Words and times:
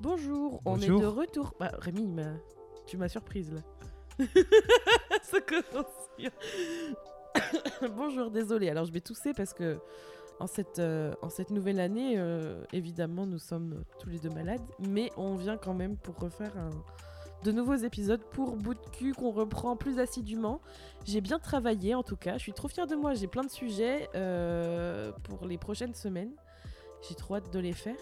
Bonjour, 0.00 0.60
on 0.64 0.76
est 0.80 0.86
de 1.00 1.06
retour. 1.06 1.54
Bah, 1.58 1.72
Rémi, 1.78 2.08
tu 2.86 2.96
m'as 2.96 3.08
surprise 3.08 3.52
là. 3.52 3.60
Ça 5.22 5.40
commence 5.40 5.86
bien. 6.18 6.30
Bonjour, 7.96 8.30
désolé. 8.30 8.68
Alors 8.68 8.84
je 8.84 8.92
vais 8.92 9.00
tousser 9.00 9.32
parce 9.34 9.52
que 9.52 9.78
en 10.38 10.46
cette, 10.46 10.78
euh, 10.78 11.14
en 11.22 11.28
cette 11.30 11.50
nouvelle 11.50 11.80
année, 11.80 12.14
euh, 12.18 12.62
évidemment, 12.72 13.26
nous 13.26 13.38
sommes 13.38 13.84
tous 13.98 14.08
les 14.10 14.18
deux 14.18 14.30
malades, 14.30 14.60
mais 14.78 15.10
on 15.16 15.34
vient 15.34 15.56
quand 15.56 15.74
même 15.74 15.96
pour 15.96 16.16
refaire 16.18 16.56
un- 16.58 16.70
de 17.44 17.52
nouveaux 17.52 17.74
épisodes 17.76 18.22
pour 18.32 18.56
bout 18.56 18.74
de 18.74 18.80
cul 18.92 19.12
qu'on 19.14 19.30
reprend 19.30 19.76
plus 19.76 19.98
assidûment. 19.98 20.60
J'ai 21.04 21.20
bien 21.20 21.38
travaillé 21.38 21.94
en 21.94 22.02
tout 22.02 22.16
cas, 22.16 22.34
je 22.34 22.42
suis 22.42 22.52
trop 22.52 22.68
fière 22.68 22.86
de 22.86 22.96
moi, 22.96 23.14
j'ai 23.14 23.26
plein 23.28 23.44
de 23.44 23.50
sujets 23.50 24.08
euh, 24.14 25.12
pour 25.24 25.46
les 25.46 25.56
prochaines 25.58 25.94
semaines. 25.94 26.32
J'ai 27.08 27.14
trop 27.14 27.36
hâte 27.36 27.52
de 27.52 27.58
les 27.58 27.72
faire. 27.74 27.96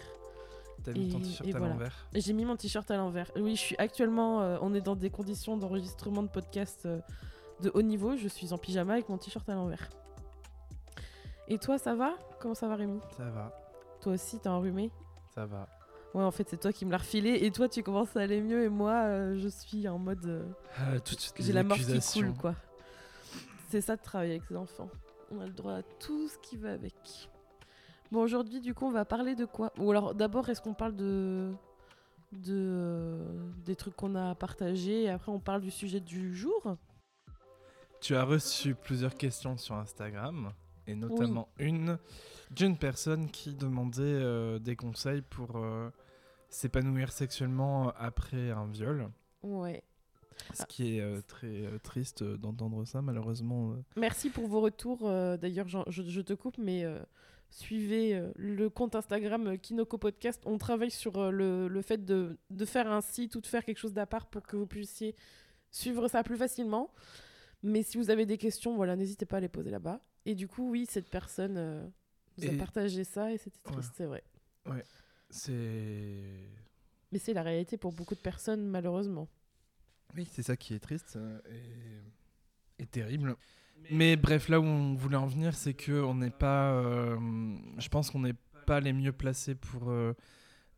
T'as 0.85 0.93
mis 0.93 1.09
ton 1.11 1.19
Et- 1.19 1.23
t-shirt 1.23 1.47
et 1.49 1.53
à 1.53 1.57
voilà. 1.57 1.73
l'envers. 1.73 2.07
J'ai 2.13 2.33
mis 2.33 2.45
mon 2.45 2.55
t-shirt 2.55 2.89
à 2.91 2.97
l'envers. 2.97 3.31
Oui, 3.35 3.55
je 3.55 3.61
suis 3.61 3.75
actuellement, 3.77 4.41
euh, 4.41 4.57
on 4.61 4.73
est 4.73 4.81
dans 4.81 4.95
des 4.95 5.09
conditions 5.09 5.57
d'enregistrement 5.57 6.23
de 6.23 6.27
podcast 6.29 6.85
euh, 6.85 6.99
de 7.61 7.71
haut 7.73 7.81
niveau. 7.81 8.15
Je 8.15 8.27
suis 8.27 8.53
en 8.53 8.57
pyjama 8.57 8.93
avec 8.93 9.09
mon 9.09 9.17
t-shirt 9.17 9.47
à 9.49 9.55
l'envers. 9.55 9.89
Et 11.47 11.57
toi, 11.57 11.77
ça 11.77 11.95
va? 11.95 12.13
Comment 12.39 12.55
ça 12.55 12.67
va, 12.67 12.75
Rémi? 12.75 12.99
Ça 13.17 13.25
va, 13.29 13.51
Toi 14.01 14.13
aussi, 14.13 14.39
t'es 14.39 14.49
enrhumé? 14.49 14.91
Ça 15.33 15.45
va. 15.45 15.67
Ouais, 16.13 16.23
en 16.23 16.31
fait, 16.31 16.47
c'est 16.49 16.57
toi 16.59 16.71
qui 16.71 16.85
me 16.85 16.91
l'as 16.91 16.97
refilé. 16.99 17.39
Et 17.45 17.51
toi, 17.51 17.67
tu 17.67 17.83
commences 17.83 18.15
à 18.15 18.21
aller 18.21 18.41
mieux. 18.41 18.63
Et 18.63 18.69
moi, 18.69 18.93
euh, 19.05 19.37
je 19.37 19.47
suis 19.49 19.87
en 19.87 19.99
mode. 19.99 20.25
euh, 20.25 20.45
Ah, 20.77 20.99
tout 20.99 21.13
de 21.15 21.19
suite, 21.19 21.35
J'ai 21.39 21.47
les 21.47 21.53
la 21.53 21.63
mort 21.63 21.77
qui 21.77 21.99
coule, 22.13 22.33
quoi. 22.33 22.55
C'est 23.69 23.81
ça 23.81 23.95
de 23.95 24.01
travailler 24.01 24.31
avec 24.35 24.43
ses 24.47 24.55
enfants. 24.55 24.89
On 25.31 25.41
a 25.41 25.45
le 25.45 25.51
droit 25.51 25.73
à 25.73 25.81
tout 25.99 26.27
ce 26.29 26.37
qui 26.37 26.55
va 26.55 26.71
avec. 26.71 26.93
Bon, 28.15 28.21
aujourd'hui, 28.21 28.61
du 28.61 28.73
coup, 28.73 28.85
on 28.85 28.91
va 28.91 29.03
parler 29.03 29.35
de 29.35 29.43
quoi? 29.43 29.73
Ou 29.77 29.91
alors, 29.91 30.15
d'abord, 30.15 30.47
est-ce 30.47 30.61
qu'on 30.61 30.73
parle 30.73 30.95
de. 30.95 31.51
de 32.31 32.53
euh, 32.53 33.51
des 33.65 33.75
trucs 33.75 33.97
qu'on 33.97 34.15
a 34.15 34.33
partagés? 34.35 35.03
Et 35.03 35.09
après 35.09 35.33
on 35.33 35.39
parle 35.39 35.59
du 35.59 35.69
sujet 35.69 35.99
du 35.99 36.33
jour 36.33 36.77
Tu 37.99 38.15
as 38.15 38.23
reçu 38.23 38.73
plusieurs 38.73 39.15
questions 39.15 39.57
sur 39.57 39.75
Instagram, 39.75 40.53
et 40.87 40.95
notamment 40.95 41.49
une 41.59 41.97
d'une 42.51 42.77
personne 42.77 43.29
qui 43.29 43.53
demandait 43.53 44.01
euh, 44.03 44.59
des 44.59 44.77
conseils 44.77 45.21
pour 45.21 45.57
euh, 45.57 45.89
s'épanouir 46.47 47.11
sexuellement 47.11 47.91
après 47.97 48.49
un 48.49 48.67
viol. 48.67 49.09
Ouais. 49.43 49.83
Ce 50.53 50.65
qui 50.65 50.95
est 50.95 51.01
euh, 51.01 51.19
très 51.27 51.47
euh, 51.47 51.79
triste 51.79 52.21
euh, 52.21 52.37
d'entendre 52.37 52.85
ça, 52.85 53.01
malheureusement. 53.01 53.75
Merci 53.97 54.29
pour 54.29 54.47
vos 54.47 54.61
retours. 54.61 54.99
D'ailleurs, 55.37 55.67
je, 55.67 55.79
je 55.89 56.21
te 56.21 56.33
coupe, 56.33 56.57
mais 56.57 56.85
suivez 57.55 58.15
euh, 58.15 58.31
le 58.35 58.69
compte 58.69 58.95
Instagram 58.95 59.47
euh, 59.47 59.57
Kinoko 59.57 59.97
Podcast. 59.97 60.41
On 60.45 60.57
travaille 60.57 60.91
sur 60.91 61.17
euh, 61.17 61.31
le, 61.31 61.67
le 61.67 61.81
fait 61.81 62.03
de, 62.03 62.37
de 62.49 62.65
faire 62.65 62.91
un 62.91 63.01
site 63.01 63.35
ou 63.35 63.41
de 63.41 63.47
faire 63.47 63.63
quelque 63.63 63.77
chose 63.77 63.93
d'à 63.93 64.05
part 64.05 64.27
pour 64.27 64.43
que 64.43 64.55
vous 64.57 64.67
puissiez 64.67 65.15
suivre 65.71 66.07
ça 66.07 66.23
plus 66.23 66.37
facilement. 66.37 66.93
Mais 67.63 67.81
si 67.81 67.97
vous 67.97 68.09
avez 68.09 68.25
des 68.25 68.37
questions, 68.37 68.75
voilà, 68.75 68.95
n'hésitez 68.95 69.25
pas 69.25 69.37
à 69.37 69.39
les 69.39 69.47
poser 69.49 69.71
là-bas. 69.71 70.01
Et 70.25 70.35
du 70.35 70.47
coup, 70.47 70.69
oui, 70.71 70.85
cette 70.89 71.09
personne 71.09 71.55
euh, 71.57 71.87
nous 72.37 72.49
a 72.49 72.57
partagé 72.57 73.03
ça 73.03 73.31
et 73.31 73.37
c'était 73.37 73.57
Ouais. 73.69 73.73
triste, 73.75 73.93
c'est 73.95 74.05
vrai. 74.05 74.23
C'est. 75.29 76.49
Mais 77.11 77.19
c'est 77.19 77.33
la 77.33 77.43
réalité 77.43 77.77
pour 77.77 77.93
beaucoup 77.93 78.15
de 78.15 78.19
personnes, 78.19 78.65
malheureusement. 78.67 79.27
Oui, 80.15 80.27
c'est 80.31 80.43
ça 80.43 80.55
qui 80.57 80.73
est 80.73 80.79
triste 80.79 81.17
et, 81.49 82.83
et 82.83 82.85
terrible. 82.85 83.35
Mais 83.91 84.15
bref, 84.15 84.49
là 84.49 84.59
où 84.59 84.63
on 84.63 84.95
voulait 84.95 85.17
en 85.17 85.27
venir, 85.27 85.53
c'est 85.55 85.73
que 85.73 85.91
on 86.01 86.15
n'est 86.15 86.29
pas. 86.31 86.71
euh, 86.73 87.17
je 87.77 87.87
pense 87.89 88.09
qu'on 88.09 88.19
n'est 88.19 88.35
pas 88.65 88.79
les 88.79 88.93
mieux 88.93 89.11
placés 89.11 89.53
pour 89.55 89.89
euh, 89.91 90.13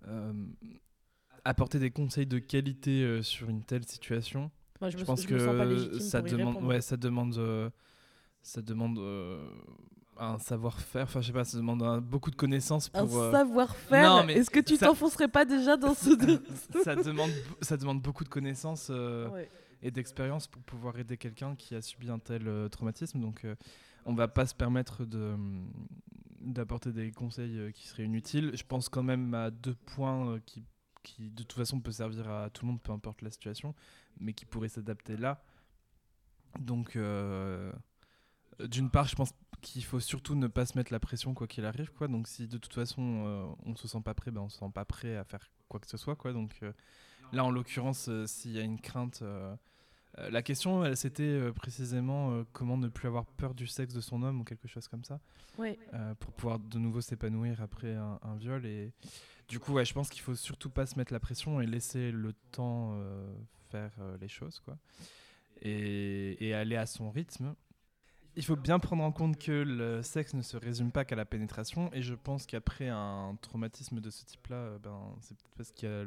euh, 0.07 0.33
apporter 1.45 1.79
des 1.79 1.91
conseils 1.91 2.25
de 2.25 2.39
qualité 2.39 3.21
sur 3.23 3.49
une 3.49 3.63
telle 3.63 3.85
situation. 3.85 4.51
Moi, 4.81 4.89
je, 4.89 4.97
Je 4.97 5.01
me, 5.01 5.05
pense 5.05 5.21
je 5.23 5.33
me 5.33 5.39
sens 5.39 5.55
pas 5.57 5.65
que 5.65 5.99
ça 5.99 6.21
demande, 6.21 6.63
ouais, 6.63 6.81
ça 6.81 6.97
demande, 6.97 7.71
ça 8.41 8.61
demande 8.61 8.99
un 10.19 10.37
savoir-faire. 10.39 11.03
Enfin, 11.03 11.21
je 11.21 11.27
sais 11.27 11.33
pas, 11.33 11.45
ça 11.45 11.57
demande 11.57 11.81
un- 11.83 12.01
beaucoup 12.01 12.31
de 12.31 12.35
connaissances 12.35 12.89
Un 12.93 13.05
pour. 13.05 13.19
euh, 13.19 13.31
savoir-faire? 13.31 14.09
non, 14.09 14.23
mais 14.25 14.33
Est-ce 14.33 14.49
que 14.49 14.59
tu 14.59 14.75
ça- 14.75 14.87
t'enfoncerais 14.87 15.27
pas 15.27 15.45
déjà 15.45 15.77
dans 15.77 15.93
ce... 15.93 16.09
ça 16.83 16.95
demande, 16.95 17.31
ça 17.61 17.77
demande 17.77 18.01
beaucoup 18.01 18.23
de 18.23 18.29
connaissances. 18.29 18.87
euh, 18.91 19.29
Ouais. 19.29 19.49
D'expérience 19.91 20.47
pour 20.47 20.61
pouvoir 20.63 20.97
aider 20.99 21.17
quelqu'un 21.17 21.55
qui 21.55 21.75
a 21.75 21.81
subi 21.81 22.09
un 22.09 22.19
tel 22.19 22.47
euh, 22.47 22.69
traumatisme. 22.69 23.19
Donc, 23.19 23.45
euh, 23.45 23.55
on 24.05 24.13
va 24.13 24.27
pas 24.27 24.45
se 24.45 24.55
permettre 24.55 25.05
de 25.05 25.33
hum, 25.33 25.71
d'apporter 26.41 26.91
des 26.91 27.11
conseils 27.11 27.59
euh, 27.59 27.71
qui 27.71 27.87
seraient 27.87 28.05
inutiles. 28.05 28.51
Je 28.55 28.63
pense 28.63 28.89
quand 28.89 29.03
même 29.03 29.33
à 29.33 29.51
deux 29.51 29.75
points 29.75 30.29
euh, 30.29 30.39
qui, 30.45 30.63
qui, 31.03 31.29
de 31.29 31.43
toute 31.43 31.53
façon, 31.53 31.79
peut 31.79 31.91
servir 31.91 32.29
à 32.29 32.49
tout 32.49 32.65
le 32.65 32.71
monde, 32.71 32.81
peu 32.81 32.91
importe 32.91 33.21
la 33.21 33.31
situation, 33.31 33.75
mais 34.19 34.33
qui 34.33 34.45
pourraient 34.45 34.69
s'adapter 34.69 35.17
là. 35.17 35.43
Donc, 36.59 36.97
d'une 38.59 38.89
part, 38.89 39.07
je 39.07 39.15
pense 39.15 39.31
qu'il 39.61 39.83
faut 39.83 39.99
surtout 39.99 40.35
ne 40.35 40.47
pas 40.47 40.65
se 40.65 40.77
mettre 40.77 40.91
la 40.91 40.99
pression 40.99 41.33
quoi 41.33 41.47
qu'il 41.47 41.65
arrive. 41.65 41.91
Quoi. 41.93 42.07
Donc, 42.07 42.27
si 42.27 42.47
de 42.47 42.57
toute 42.57 42.73
façon, 42.73 43.25
euh, 43.25 43.45
on 43.65 43.75
se 43.75 43.87
sent 43.87 44.01
pas 44.03 44.13
prêt, 44.13 44.31
ben, 44.31 44.41
on 44.41 44.49
se 44.49 44.57
sent 44.57 44.71
pas 44.73 44.85
prêt 44.85 45.15
à 45.17 45.23
faire 45.23 45.49
quoi 45.67 45.79
que 45.79 45.87
ce 45.87 45.97
soit. 45.97 46.15
Quoi. 46.15 46.33
Donc, 46.33 46.59
Là, 47.33 47.43
en 47.43 47.51
l'occurrence, 47.51 48.09
s'il 48.25 48.51
y 48.51 48.59
a 48.59 48.61
une 48.61 48.79
crainte, 48.79 49.21
euh, 50.19 50.29
la 50.29 50.41
question, 50.41 50.83
elle, 50.83 50.97
c'était 50.97 51.23
euh, 51.23 51.51
précisément 51.53 52.31
euh, 52.31 52.43
comment 52.53 52.77
ne 52.77 52.87
plus 52.87 53.07
avoir 53.07 53.25
peur 53.25 53.53
du 53.53 53.67
sexe 53.67 53.93
de 53.93 54.01
son 54.01 54.23
homme 54.23 54.41
ou 54.41 54.43
quelque 54.43 54.67
chose 54.67 54.87
comme 54.87 55.03
ça, 55.03 55.19
Ouais. 55.57 55.77
pour 56.19 56.33
pouvoir 56.33 56.59
de 56.59 56.77
nouveau 56.77 57.01
s'épanouir 57.01 57.61
après 57.61 57.95
un, 57.95 58.19
un 58.21 58.35
viol. 58.35 58.65
Et 58.65 58.91
du 59.47 59.59
coup, 59.59 59.73
ouais, 59.73 59.85
je 59.85 59.93
pense 59.93 60.09
qu'il 60.09 60.21
faut 60.21 60.35
surtout 60.35 60.69
pas 60.69 60.85
se 60.85 60.97
mettre 60.97 61.11
la 61.13 61.19
pression 61.19 61.61
et 61.61 61.65
laisser 61.65 62.11
le 62.11 62.33
temps 62.51 62.95
faire 63.71 63.91
les 64.21 64.27
choses, 64.27 64.59
quoi, 64.59 64.77
et, 65.61 66.47
et 66.47 66.53
aller 66.53 66.75
à 66.75 66.85
son 66.85 67.09
rythme. 67.09 67.55
Il 68.37 68.45
faut 68.45 68.55
bien 68.55 68.77
prendre 68.77 69.03
en 69.03 69.11
compte 69.11 69.39
que 69.39 69.51
le 69.51 70.03
sexe 70.03 70.35
ne 70.35 70.43
se 70.43 70.57
résume 70.57 70.91
pas 70.91 71.05
qu'à 71.05 71.15
la 71.15 71.25
pénétration, 71.25 71.89
et 71.91 72.03
je 72.03 72.13
pense 72.13 72.45
qu'après 72.45 72.87
un 72.87 73.35
traumatisme 73.41 73.99
de 73.99 74.11
ce 74.11 74.25
type-là, 74.25 74.55
euh, 74.55 74.77
ben, 74.77 74.95
c'est 75.21 75.35
peut-être 75.35 75.55
pas 75.57 75.63
ce 75.63 75.73
qu'il 75.73 75.89
y 75.89 75.91
a 75.91 76.05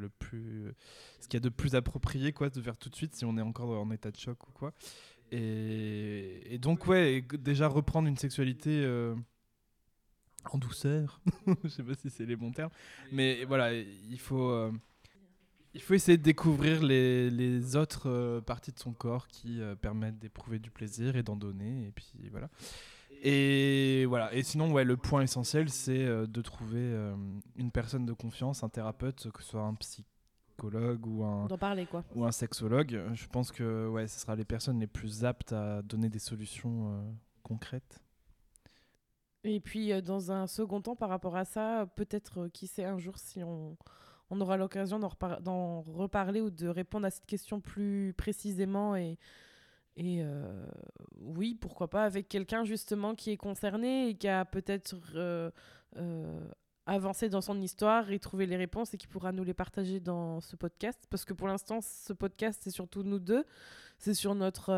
y 1.33 1.35
a 1.35 1.39
de 1.39 1.49
plus 1.49 1.75
approprié, 1.75 2.31
quoi, 2.31 2.49
de 2.49 2.61
faire 2.61 2.77
tout 2.77 2.89
de 2.89 2.95
suite 2.95 3.15
si 3.15 3.25
on 3.25 3.37
est 3.37 3.41
encore 3.41 3.69
en 3.77 3.91
état 3.91 4.11
de 4.11 4.17
choc 4.17 4.47
ou 4.47 4.51
quoi. 4.53 4.71
Et, 5.33 6.57
donc 6.61 6.87
ouais, 6.87 7.21
déjà 7.33 7.67
reprendre 7.67 8.07
une 8.07 8.17
sexualité 8.17 8.81
euh, 8.83 9.13
en 10.45 10.57
douceur, 10.57 11.19
je 11.65 11.67
sais 11.67 11.83
pas 11.83 11.95
si 11.95 12.09
c'est 12.09 12.25
les 12.25 12.37
bons 12.37 12.51
termes, 12.51 12.71
mais 13.11 13.43
voilà, 13.43 13.73
il 13.73 14.19
faut, 14.19 14.51
euh, 14.51 14.71
il 15.73 15.81
faut 15.81 15.93
essayer 15.93 16.17
de 16.17 16.23
découvrir 16.23 16.83
les, 16.83 17.29
les 17.29 17.75
autres 17.75 18.09
euh, 18.09 18.41
parties 18.41 18.71
de 18.71 18.79
son 18.79 18.93
corps 18.93 19.27
qui 19.27 19.61
euh, 19.61 19.75
permettent 19.75 20.19
d'éprouver 20.19 20.59
du 20.59 20.69
plaisir 20.69 21.15
et 21.15 21.23
d'en 21.23 21.35
donner, 21.35 21.87
et 21.87 21.91
puis 21.91 22.29
voilà. 22.29 22.49
Et 23.23 24.05
voilà. 24.07 24.33
Et 24.33 24.43
sinon, 24.43 24.71
ouais, 24.71 24.83
le 24.83 24.97
point 24.97 25.21
essentiel, 25.21 25.69
c'est 25.69 26.05
euh, 26.05 26.25
de 26.25 26.41
trouver 26.41 26.93
une 27.55 27.71
personne 27.71 28.05
de 28.05 28.13
confiance, 28.13 28.63
un 28.63 28.69
thérapeute, 28.69 29.31
que 29.31 29.43
ce 29.43 29.49
soit 29.51 29.61
un 29.61 29.75
psychologue 29.75 31.05
ou 31.05 31.23
un, 31.23 31.45
D'en 31.45 31.57
parler, 31.57 31.85
quoi. 31.85 32.03
ou 32.15 32.25
un 32.25 32.31
sexologue. 32.31 32.99
Je 33.13 33.27
pense 33.27 33.51
que 33.51 33.87
ouais, 33.87 34.07
ce 34.07 34.19
sera 34.19 34.35
les 34.35 34.45
personnes 34.45 34.79
les 34.79 34.87
plus 34.87 35.23
aptes 35.23 35.53
à 35.53 35.81
donner 35.83 36.09
des 36.09 36.19
solutions 36.19 37.15
concrètes. 37.43 38.01
Et 39.43 39.59
puis, 39.59 39.99
dans 40.01 40.31
un 40.31 40.47
second 40.47 40.81
temps, 40.81 40.95
par 40.95 41.09
rapport 41.09 41.35
à 41.35 41.45
ça, 41.45 41.87
peut-être, 41.95 42.47
qui 42.47 42.67
sait, 42.67 42.85
un 42.85 42.99
jour, 42.99 43.17
si 43.17 43.43
on, 43.43 43.75
on 44.31 44.41
aura 44.41 44.57
l'occasion 44.57 44.97
d'en 44.97 45.09
repar- 45.09 45.41
d'en 45.41 45.81
reparler 45.81 46.41
ou 46.41 46.49
de 46.49 46.67
répondre 46.67 47.05
à 47.05 47.11
cette 47.11 47.25
question 47.25 47.59
plus 47.59 48.13
précisément. 48.17 48.95
Et, 48.95 49.17
euh, 49.99 50.65
oui, 51.19 51.53
pourquoi 51.53 51.89
pas, 51.89 52.05
avec 52.05 52.27
quelqu'un, 52.29 52.63
justement, 52.63 53.13
qui 53.13 53.31
est 53.31 53.37
concerné 53.37 54.07
et 54.07 54.15
qui 54.15 54.29
a 54.29 54.45
peut-être 54.45 54.95
euh, 55.15 55.51
euh, 55.97 56.47
avancé 56.85 57.27
dans 57.29 57.41
son 57.41 57.59
histoire 57.61 58.09
et 58.09 58.19
trouvé 58.19 58.45
les 58.45 58.55
réponses 58.55 58.93
et 58.93 58.97
qui 58.97 59.07
pourra 59.07 59.33
nous 59.33 59.43
les 59.43 59.53
partager 59.53 59.99
dans 59.99 60.39
ce 60.39 60.55
podcast. 60.55 61.05
Parce 61.09 61.25
que 61.25 61.33
pour 61.33 61.47
l'instant, 61.47 61.81
ce 61.81 62.13
podcast, 62.13 62.61
c'est 62.63 62.71
surtout 62.71 63.03
nous 63.03 63.19
deux. 63.19 63.45
C'est 63.99 64.15
sur 64.15 64.33
notre... 64.33 64.71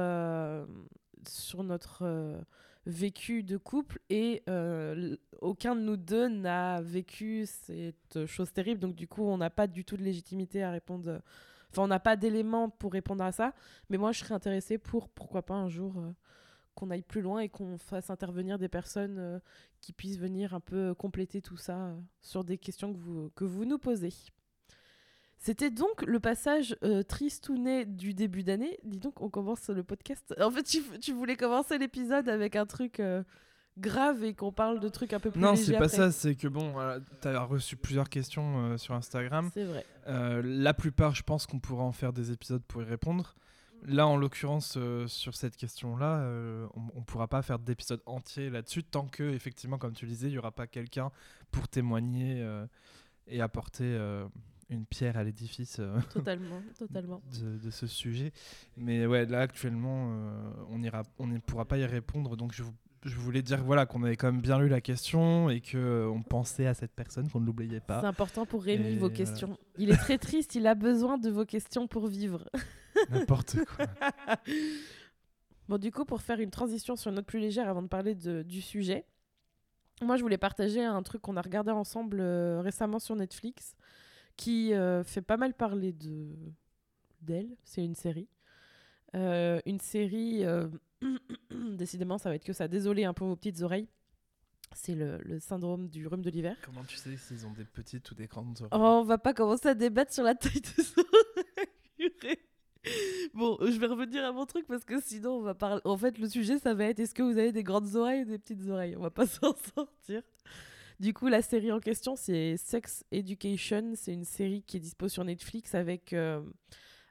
vécu 2.85 3.43
de 3.43 3.57
couple 3.57 3.99
et 4.09 4.43
euh, 4.49 5.15
aucun 5.41 5.75
de 5.75 5.81
nous 5.81 5.97
deux 5.97 6.27
n'a 6.27 6.81
vécu 6.81 7.45
cette 7.45 8.25
chose 8.25 8.51
terrible 8.51 8.81
donc 8.81 8.95
du 8.95 9.07
coup 9.07 9.23
on 9.23 9.37
n'a 9.37 9.49
pas 9.49 9.67
du 9.67 9.85
tout 9.85 9.95
de 9.95 10.03
légitimité 10.03 10.63
à 10.63 10.71
répondre 10.71 11.09
euh, 11.09 11.19
Enfin, 11.71 11.81
on 11.81 11.87
n'a 11.87 11.99
pas 11.99 12.15
d'éléments 12.15 12.69
pour 12.69 12.91
répondre 12.91 13.23
à 13.23 13.31
ça, 13.31 13.55
mais 13.89 13.97
moi, 13.97 14.11
je 14.11 14.19
serais 14.19 14.35
intéressée 14.35 14.77
pour, 14.77 15.09
pourquoi 15.09 15.41
pas 15.41 15.55
un 15.55 15.69
jour, 15.69 15.95
qu'on 16.75 16.91
aille 16.91 17.01
plus 17.01 17.21
loin 17.21 17.39
et 17.39 17.49
qu'on 17.49 17.79
fasse 17.79 18.11
intervenir 18.11 18.59
des 18.59 18.69
personnes 18.69 19.41
qui 19.81 19.91
puissent 19.91 20.19
venir 20.19 20.53
un 20.53 20.59
peu 20.59 20.93
compléter 20.93 21.41
tout 21.41 21.57
ça 21.57 21.95
sur 22.21 22.43
des 22.43 22.59
questions 22.59 22.93
que 22.93 22.99
vous, 22.99 23.31
que 23.33 23.43
vous 23.43 23.65
nous 23.65 23.79
posez. 23.79 24.13
C'était 25.43 25.71
donc 25.71 26.03
le 26.03 26.21
passage 26.21 26.77
euh, 26.85 27.03
tristounet 27.03 27.83
du 27.83 28.13
début 28.13 28.43
d'année. 28.43 28.79
Dis 28.85 28.99
donc, 28.99 29.21
on 29.21 29.29
commence 29.29 29.67
le 29.67 29.83
podcast. 29.83 30.33
En 30.39 30.49
fait, 30.49 30.63
tu, 30.63 31.11
voulais 31.11 31.35
commencer 31.35 31.77
l'épisode 31.77 32.29
avec 32.29 32.55
un 32.55 32.65
truc 32.65 33.01
euh, 33.01 33.23
grave 33.77 34.23
et 34.23 34.35
qu'on 34.35 34.53
parle 34.53 34.79
de 34.79 34.87
trucs 34.87 35.11
un 35.11 35.19
peu 35.19 35.31
plus 35.31 35.41
Non, 35.41 35.57
c'est 35.57 35.77
pas 35.77 35.89
ça. 35.89 36.13
C'est 36.13 36.35
que 36.35 36.47
bon, 36.47 36.75
tu 37.21 37.27
as 37.27 37.43
reçu 37.43 37.75
plusieurs 37.75 38.07
questions 38.07 38.71
euh, 38.71 38.77
sur 38.77 38.95
Instagram. 38.95 39.49
C'est 39.53 39.65
vrai. 39.65 39.85
la 40.05 40.73
plupart, 40.73 41.13
je 41.13 41.23
pense 41.23 41.45
qu'on 41.45 41.59
pourra 41.59 41.83
en 41.83 41.91
faire 41.91 42.13
des 42.13 42.31
épisodes 42.31 42.63
pour 42.63 42.81
y 42.81 42.85
répondre. 42.85 43.35
Là, 43.85 44.07
en 44.07 44.15
l'occurrence, 44.15 44.77
sur 45.07 45.35
cette 45.35 45.57
question-là, 45.57 46.25
on, 46.73 46.99
ne 46.99 47.03
pourra 47.03 47.27
pas 47.27 47.41
faire 47.41 47.59
d'épisode 47.59 48.01
entier 48.05 48.49
là-dessus 48.49 48.85
tant 48.85 49.07
que, 49.07 49.23
effectivement, 49.23 49.77
comme 49.77 49.91
tu 49.91 50.05
disais, 50.05 50.29
il 50.29 50.33
y 50.35 50.37
aura 50.37 50.53
pas 50.53 50.67
quelqu'un 50.67 51.11
pour 51.51 51.67
témoigner 51.67 52.47
et 53.27 53.41
apporter 53.41 53.99
une 54.73 54.85
pierre 54.85 55.17
à 55.17 55.23
l'édifice 55.23 55.77
euh, 55.79 55.99
totalement, 56.13 56.61
totalement. 56.77 57.21
De, 57.41 57.69
ce 57.69 57.87
sujet. 57.87 58.33
Mais 58.77 59.05
ouais, 59.05 59.25
là 59.25 59.41
actuellement, 59.41 60.11
euh, 60.11 60.53
on 60.69 60.81
ira, 60.81 61.03
on 61.19 61.27
ne 61.27 61.39
pourra 61.39 61.65
pas 61.65 61.77
y 61.77 61.85
répondre. 61.85 62.35
Donc 62.35 62.53
je, 62.53 62.63
je 63.03 63.15
voulais 63.15 63.41
dire 63.41 63.63
voilà 63.63 63.85
qu'on 63.85 64.03
avait 64.03 64.15
quand 64.15 64.31
même 64.31 64.41
bien 64.41 64.59
lu 64.59 64.67
la 64.67 64.81
question 64.81 65.49
et 65.49 65.61
que 65.61 65.77
euh, 65.77 66.09
on 66.09 66.21
pensait 66.21 66.67
à 66.67 66.73
cette 66.73 66.93
personne, 66.93 67.29
qu'on 67.29 67.39
ne 67.39 67.45
l'oubliait 67.45 67.79
pas. 67.79 68.01
C'est 68.01 68.07
important 68.07 68.45
pour 68.45 68.63
Rémi 68.63 68.97
vos 68.97 69.09
questions. 69.09 69.57
Il 69.77 69.91
est 69.91 69.97
très 69.97 70.17
triste, 70.17 70.55
il 70.55 70.67
a 70.67 70.75
besoin 70.75 71.17
de 71.17 71.29
vos 71.29 71.45
questions 71.45 71.87
pour 71.87 72.07
vivre. 72.07 72.49
N'importe 73.09 73.57
quoi. 73.65 73.85
bon 75.69 75.77
du 75.77 75.91
coup 75.91 76.05
pour 76.05 76.21
faire 76.21 76.39
une 76.39 76.51
transition 76.51 76.95
sur 76.95 77.09
une 77.09 77.15
note 77.15 77.25
plus 77.25 77.39
légère 77.39 77.69
avant 77.69 77.81
de 77.81 77.87
parler 77.87 78.15
de, 78.15 78.43
du 78.43 78.61
sujet. 78.61 79.05
Moi, 80.01 80.17
je 80.17 80.21
voulais 80.21 80.37
partager 80.37 80.83
un 80.83 81.01
truc 81.03 81.21
qu'on 81.21 81.37
a 81.37 81.41
regardé 81.41 81.71
ensemble 81.71 82.19
récemment 82.19 82.99
sur 82.99 83.15
Netflix 83.15 83.75
qui 84.37 84.73
euh, 84.73 85.03
fait 85.03 85.21
pas 85.21 85.37
mal 85.37 85.53
parler 85.53 85.93
de 85.93 86.27
d'elle. 87.21 87.55
C'est 87.63 87.83
une 87.83 87.95
série. 87.95 88.27
Euh, 89.15 89.61
une 89.65 89.79
série, 89.79 90.43
euh, 90.43 90.67
décidément, 91.51 92.17
ça 92.17 92.29
va 92.29 92.35
être 92.35 92.43
que 92.43 92.53
ça. 92.53 92.67
Désolé 92.67 93.05
un 93.05 93.13
peu 93.13 93.25
vos 93.25 93.35
petites 93.35 93.61
oreilles. 93.61 93.87
C'est 94.75 94.95
le, 94.95 95.19
le, 95.19 95.39
syndrome 95.39 95.87
du 95.87 96.07
rhume 96.07 96.23
de 96.23 96.31
l'hiver. 96.31 96.57
Comment 96.65 96.83
tu 96.83 96.97
sais 96.97 97.15
s'ils 97.15 97.45
ont 97.45 97.51
des 97.51 97.63
petites 97.63 98.09
ou 98.09 98.15
des 98.15 98.25
grandes 98.25 98.59
oreilles 98.61 98.71
oh, 98.73 99.01
On 99.01 99.03
va 99.03 99.19
pas 99.19 99.33
commencer 99.35 99.67
à 99.67 99.75
débattre 99.75 100.11
sur 100.11 100.23
la 100.23 100.33
taille 100.33 100.61
de 100.61 100.81
son 100.81 101.03
Bon, 103.33 103.57
je 103.61 103.79
vais 103.79 103.87
revenir 103.87 104.25
à 104.25 104.31
mon 104.31 104.45
truc 104.45 104.67
parce 104.67 104.83
que 104.83 104.99
sinon 104.99 105.37
on 105.37 105.41
va 105.41 105.53
parler. 105.53 105.81
En 105.85 105.97
fait, 105.97 106.17
le 106.17 106.27
sujet 106.27 106.59
ça 106.59 106.73
va 106.73 106.85
être 106.85 106.99
est-ce 106.99 107.13
que 107.13 107.23
vous 107.23 107.37
avez 107.37 107.51
des 107.51 107.63
grandes 107.63 107.95
oreilles 107.95 108.23
ou 108.23 108.25
des 108.25 108.37
petites 108.37 108.67
oreilles? 108.67 108.95
On 108.97 109.01
va 109.01 109.11
pas 109.11 109.25
s'en 109.27 109.55
sortir. 109.75 110.21
Du 111.03 111.13
coup, 111.13 111.27
la 111.27 111.41
série 111.41 111.69
en 111.69 111.81
question, 111.81 112.15
c'est 112.15 112.55
Sex 112.55 113.03
Education. 113.11 113.91
C'est 113.93 114.13
une 114.13 114.23
série 114.23 114.63
qui 114.63 114.77
est 114.77 114.79
dispo 114.79 115.09
sur 115.09 115.25
Netflix 115.25 115.75
avec, 115.75 116.13
euh, 116.13 116.41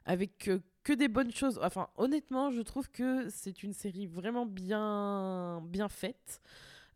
avec 0.03 0.47
euh, 0.47 0.57
que 0.81 0.93
des 0.93 1.07
bonnes 1.07 1.31
choses. 1.31 1.59
Enfin, 1.61 1.89
honnêtement, 1.97 2.49
je 2.49 2.61
trouve 2.63 2.89
que 2.89 3.29
c'est 3.29 3.61
une 3.61 3.73
série 3.73 4.07
vraiment 4.07 4.47
bien, 4.47 5.61
bien 5.67 5.89
faite. 5.89 6.41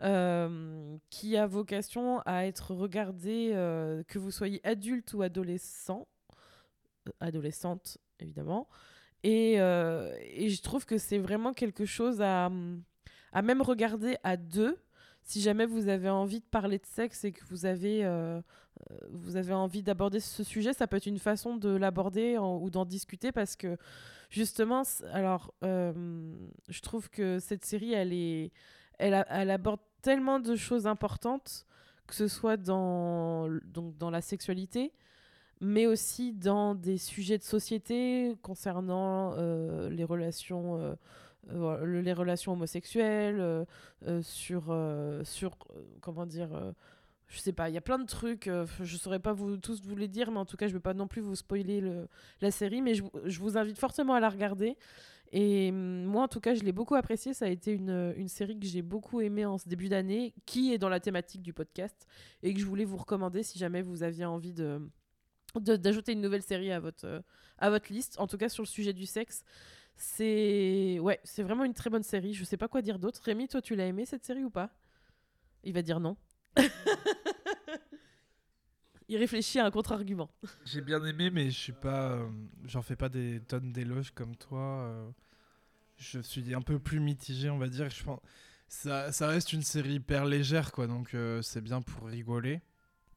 Euh, 0.01 0.97
qui 1.11 1.37
a 1.37 1.45
vocation 1.45 2.21
à 2.25 2.47
être 2.47 2.73
regardée, 2.73 3.51
que 4.07 4.17
vous 4.17 4.31
soyez 4.31 4.59
adulte 4.65 5.13
ou 5.13 5.21
adolescent, 5.21 6.07
adolescente 7.19 7.99
évidemment, 8.19 8.67
et, 9.23 9.53
et, 9.53 10.49
je 10.49 10.61
trouve 10.61 10.85
que 10.85 10.97
c'est 10.99 11.17
vraiment 11.17 11.53
quelque 11.53 11.85
chose 11.85 12.21
à, 12.21 12.51
à 13.33 13.41
même 13.41 13.63
regarder 13.63 14.17
à 14.23 14.37
deux, 14.37 14.77
si 15.27 15.41
jamais 15.41 15.65
vous 15.65 15.89
avez 15.89 16.09
envie 16.09 16.39
de 16.39 16.45
parler 16.45 16.77
de 16.77 16.85
sexe 16.85 17.25
et 17.25 17.33
que 17.33 17.43
vous 17.49 17.65
avez, 17.65 18.05
euh, 18.05 18.39
euh, 18.39 18.95
vous 19.11 19.35
avez 19.35 19.53
envie 19.53 19.83
d'aborder 19.83 20.21
ce 20.21 20.41
sujet, 20.41 20.71
ça 20.71 20.87
peut 20.87 20.95
être 20.95 21.05
une 21.05 21.19
façon 21.19 21.57
de 21.57 21.67
l'aborder 21.67 22.37
ou 22.37 22.69
d'en 22.69 22.85
discuter 22.85 23.33
parce 23.33 23.57
que 23.57 23.75
justement, 24.29 24.83
alors, 25.11 25.53
euh, 25.65 25.91
je 26.69 26.79
trouve 26.79 27.09
que 27.09 27.39
cette 27.39 27.65
série, 27.65 27.91
elle, 27.91 28.13
est, 28.13 28.53
elle, 28.99 29.15
aborde 29.51 29.81
tellement 30.01 30.39
de 30.39 30.55
choses 30.55 30.87
importantes, 30.87 31.65
que 32.07 32.15
ce 32.15 32.29
soit 32.29 32.55
dans, 32.55 33.49
donc 33.65 33.97
dans 33.97 34.09
la 34.09 34.21
sexualité, 34.21 34.93
mais 35.59 35.87
aussi 35.87 36.31
dans 36.31 36.73
des 36.73 36.97
sujets 36.97 37.37
de 37.37 37.43
société 37.43 38.37
concernant 38.43 39.35
les 39.89 40.05
relations 40.05 40.95
euh, 41.51 42.01
les 42.01 42.13
relations 42.13 42.53
homosexuelles, 42.53 43.39
euh, 43.39 43.65
euh, 44.07 44.21
sur, 44.21 44.75
sur 45.23 45.57
comment 46.01 46.25
dire, 46.25 46.73
je 47.27 47.39
sais 47.39 47.53
pas, 47.53 47.69
il 47.69 47.75
y 47.75 47.77
a 47.77 47.81
plein 47.81 47.99
de 47.99 48.05
trucs, 48.05 48.49
je 48.81 48.97
saurais 48.97 49.19
pas 49.19 49.33
vous, 49.33 49.57
tous 49.57 49.81
vous 49.81 49.95
les 49.95 50.07
dire, 50.07 50.31
mais 50.31 50.39
en 50.39 50.45
tout 50.45 50.57
cas, 50.57 50.67
je 50.67 50.73
vais 50.73 50.79
pas 50.79 50.93
non 50.93 51.07
plus 51.07 51.21
vous 51.21 51.35
spoiler 51.35 51.81
le, 51.81 52.07
la 52.41 52.51
série, 52.51 52.81
mais 52.81 52.95
je, 52.95 53.03
je, 53.25 53.39
vous 53.39 53.57
invite 53.57 53.77
fortement 53.77 54.13
à 54.13 54.19
la 54.19 54.29
regarder. 54.29 54.77
Et 55.33 55.71
mm, 55.71 56.05
moi, 56.05 56.23
en 56.23 56.27
tout 56.27 56.39
cas, 56.39 56.53
je 56.53 56.63
l'ai 56.63 56.71
beaucoup 56.71 56.95
apprécié. 56.95 57.33
Ça 57.33 57.45
a 57.45 57.49
été 57.49 57.71
une, 57.71 58.13
une 58.17 58.29
série 58.29 58.57
que 58.59 58.65
j'ai 58.65 58.81
beaucoup 58.81 59.21
aimée 59.21 59.45
en 59.45 59.57
ce 59.57 59.67
début 59.67 59.89
d'année, 59.89 60.33
qui 60.45 60.73
est 60.73 60.77
dans 60.77 60.89
la 60.89 60.99
thématique 60.99 61.41
du 61.41 61.53
podcast, 61.53 62.07
et 62.43 62.53
que 62.53 62.59
je 62.59 62.65
voulais 62.65 62.85
vous 62.85 62.97
recommander 62.97 63.43
si 63.43 63.57
jamais 63.57 63.81
vous 63.81 64.03
aviez 64.03 64.25
envie 64.25 64.53
de 64.53 64.79
d'ajouter 65.55 66.11
une 66.11 66.21
nouvelle 66.21 66.43
série 66.43 66.71
à 66.71 66.79
votre, 66.79 67.23
à 67.57 67.69
votre 67.69 67.91
liste, 67.91 68.19
en 68.19 68.27
tout 68.27 68.37
cas 68.37 68.49
sur 68.49 68.63
le 68.63 68.67
sujet 68.67 68.93
du 68.93 69.05
sexe. 69.05 69.43
C'est 69.97 70.99
ouais, 71.01 71.19
c'est 71.23 71.41
vraiment 71.41 71.63
une 71.65 71.73
très 71.73 71.89
bonne 71.89 72.03
série. 72.03 72.35
Je 72.35 72.43
sais 72.43 72.55
pas 72.55 72.67
quoi 72.67 72.83
dire 72.83 72.99
d'autre. 72.99 73.19
Rémi, 73.23 73.47
toi, 73.47 73.61
tu 73.61 73.75
l'as 73.75 73.87
aimé 73.87 74.05
cette 74.05 74.23
série 74.23 74.43
ou 74.43 74.51
pas? 74.51 74.69
Il 75.63 75.73
va 75.73 75.81
dire 75.81 75.99
non. 75.99 76.15
Il 79.09 79.17
réfléchit 79.17 79.57
à 79.59 79.65
un 79.65 79.71
contre-argument. 79.71 80.29
J'ai 80.65 80.81
bien 80.81 81.03
aimé, 81.03 81.31
mais 81.31 81.49
je 81.49 81.57
suis 81.57 81.71
pas, 81.71 82.11
euh, 82.11 82.27
j'en 82.65 82.81
fais 82.81 82.97
pas 82.97 83.09
des 83.09 83.39
tonnes 83.39 83.71
d'éloges 83.71 84.11
comme 84.11 84.35
toi. 84.35 84.59
Euh. 84.59 85.09
je 85.97 86.19
suis 86.19 86.53
un 86.53 86.61
peu 86.61 86.77
plus 86.77 86.99
mitigé, 86.99 87.49
on 87.49 87.57
va 87.57 87.67
dire. 87.67 87.89
Je 87.89 88.03
pense, 88.03 88.19
ça, 88.67 89.11
ça 89.11 89.27
reste 89.27 89.53
une 89.53 89.63
série 89.63 89.93
hyper 89.93 90.25
légère, 90.25 90.71
quoi. 90.71 90.87
Donc 90.87 91.15
euh, 91.15 91.41
c'est 91.41 91.61
bien 91.61 91.81
pour 91.81 92.07
rigoler. 92.07 92.61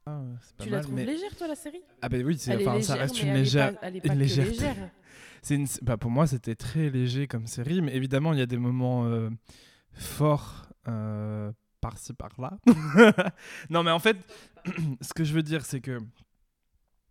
Ah, 0.05 0.21
tu 0.57 0.69
la 0.69 0.79
trouves 0.79 0.95
légère, 0.97 1.35
toi, 1.35 1.47
la 1.47 1.55
série? 1.55 1.81
Ah 2.01 2.09
ben 2.09 2.25
oui, 2.25 2.39
enfin, 2.49 2.81
ça 2.81 2.95
reste 2.95 3.21
une 3.21 3.33
légère, 3.33 3.77
elle 3.83 3.97
est 3.97 4.01
pas, 4.01 4.15
légère 4.15 4.47
c'est 4.47 4.91
une... 5.49 5.67
bah, 5.81 5.97
pour 5.97 6.11
moi, 6.11 6.27
c'était 6.27 6.55
très 6.55 6.89
léger 6.89 7.27
comme 7.27 7.47
série, 7.47 7.81
mais 7.81 7.95
évidemment, 7.95 8.33
il 8.33 8.39
y 8.39 8.41
a 8.41 8.45
des 8.45 8.57
moments 8.57 9.05
euh, 9.05 9.29
forts 9.93 10.67
euh, 10.87 11.51
par-ci, 11.79 12.13
par-là. 12.13 12.57
non, 13.69 13.83
mais 13.83 13.91
en 13.91 13.99
fait, 13.99 14.17
ce 15.01 15.13
que 15.13 15.23
je 15.23 15.33
veux 15.33 15.43
dire, 15.43 15.65
c'est 15.65 15.81
que 15.81 15.99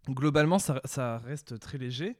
globalement, 0.08 0.58
ça, 0.58 0.80
ça, 0.84 1.18
reste 1.18 1.58
très 1.58 1.78
léger. 1.78 2.16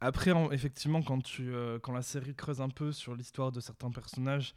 Après, 0.00 0.32
effectivement, 0.52 1.02
quand, 1.02 1.22
tu, 1.22 1.54
euh, 1.54 1.78
quand 1.78 1.92
la 1.92 2.02
série 2.02 2.34
creuse 2.34 2.60
un 2.60 2.68
peu 2.68 2.92
sur 2.92 3.14
l'histoire 3.14 3.52
de 3.52 3.60
certains 3.60 3.90
personnages, 3.90 4.54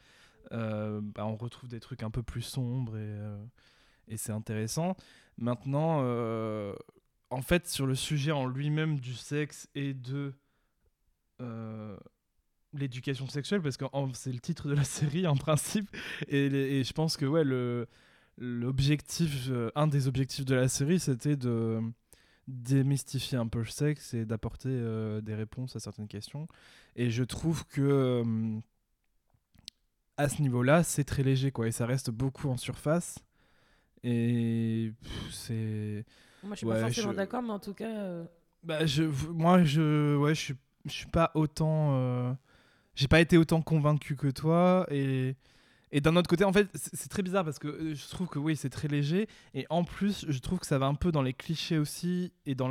bah, 0.50 1.25
on 1.25 1.36
retrouve 1.36 1.70
des 1.70 1.82
trucs 1.82 2.03
un 2.03 2.10
peu 2.10 2.24
plus 2.24 2.41
sombres 2.41 2.98
et, 2.98 3.17
et 4.08 4.15
c'est 4.15 4.32
intéressant. 4.32 4.96
Maintenant, 5.38 6.01
en 7.29 7.41
fait, 7.41 7.67
sur 7.67 7.86
le 7.86 7.96
sujet 7.96 8.32
en 8.32 8.46
lui-même 8.46 9.00
du 9.00 9.13
sexe 9.13 9.67
et 9.75 9.94
de 9.94 10.34
l'éducation 12.74 13.27
sexuelle 13.27 13.62
parce 13.62 13.77
que 13.77 13.86
c'est 14.13 14.32
le 14.32 14.39
titre 14.39 14.67
de 14.67 14.74
la 14.74 14.84
série 14.84 15.27
en 15.27 15.36
principe. 15.36 15.89
Et, 16.27 16.84
je 16.84 16.94
pense 16.94 17.17
que 17.17 17.25
ouais 17.25 17.44
le 17.44 17.88
l'objectif 18.39 19.48
euh, 19.50 19.72
un 19.74 19.88
des 19.88 20.08
objectifs 20.08 20.46
de 20.46 20.53
la 20.53 20.67
série 20.67 21.00
c'était 21.00 21.36
de 21.36 21.82
démystifier 22.48 23.36
un 23.36 23.48
peu 23.48 23.58
le 23.58 23.65
sexe 23.65 24.13
et 24.13 24.25
d'apporter 24.25 24.70
euh, 24.70 25.22
des 25.22 25.34
réponses 25.34 25.75
à 25.75 25.79
certaines 25.79 26.08
questions. 26.08 26.48
Et 26.96 27.10
je 27.10 27.24
trouve 27.24 27.65
que 27.65 28.24
à 30.17 30.29
ce 30.29 30.41
niveau-là 30.41 30.84
c'est 30.84 31.03
très 31.03 31.24
léger 31.24 31.51
quoi. 31.51 31.67
Et 31.67 31.72
ça 31.72 31.86
reste 31.86 32.12
beaucoup 32.12 32.50
en 32.50 32.58
surface. 32.58 33.20
Et 34.03 34.94
c'est 35.32 36.06
moi 36.44 36.53
je 36.53 36.58
suis 36.58 36.67
pas 36.67 36.79
forcément 36.79 37.13
d'accord 37.13 37.41
mais 37.41 37.51
en 37.51 37.60
tout 37.60 37.74
cas 37.74 38.24
bah, 38.63 38.86
je 38.86 39.03
moi 39.03 39.63
je 39.63 40.15
ouais 40.15 40.36
je 40.36 40.41
suis 40.41 40.56
je 40.88 40.94
suis 40.94 41.08
pas 41.08 41.32
autant. 41.36 41.91
Euh, 41.94 42.34
j'ai 42.96 43.08
pas 43.08 43.22
été 43.22 43.38
autant 43.38 43.62
convaincu 43.62 44.15
que 44.15 44.27
toi. 44.27 44.86
Et, 44.89 45.36
et 45.91 46.01
d'un 46.01 46.15
autre 46.15 46.29
côté, 46.29 46.44
en 46.44 46.51
fait, 46.51 46.67
c'est 46.74 47.10
très 47.10 47.24
bizarre 47.24 47.46
parce 47.46 47.60
que 47.60 47.67
euh, 47.67 47.96
je 47.96 48.08
trouve 48.10 48.27
que 48.27 48.39
oui, 48.39 48.56
c'est 48.56 48.70
très 48.70 48.88
léger. 48.88 49.27
Et 49.53 49.65
en 49.70 49.84
plus, 49.84 50.25
je 50.27 50.39
trouve 50.39 50.60
que 50.60 50.65
ça 50.65 50.77
va 50.77 50.88
un 50.88 50.96
peu 50.96 51.12
dans 51.12 51.22
les 51.22 51.34
clichés 51.34 51.77
aussi 51.77 52.34
et 52.46 52.56
dans 52.56 52.70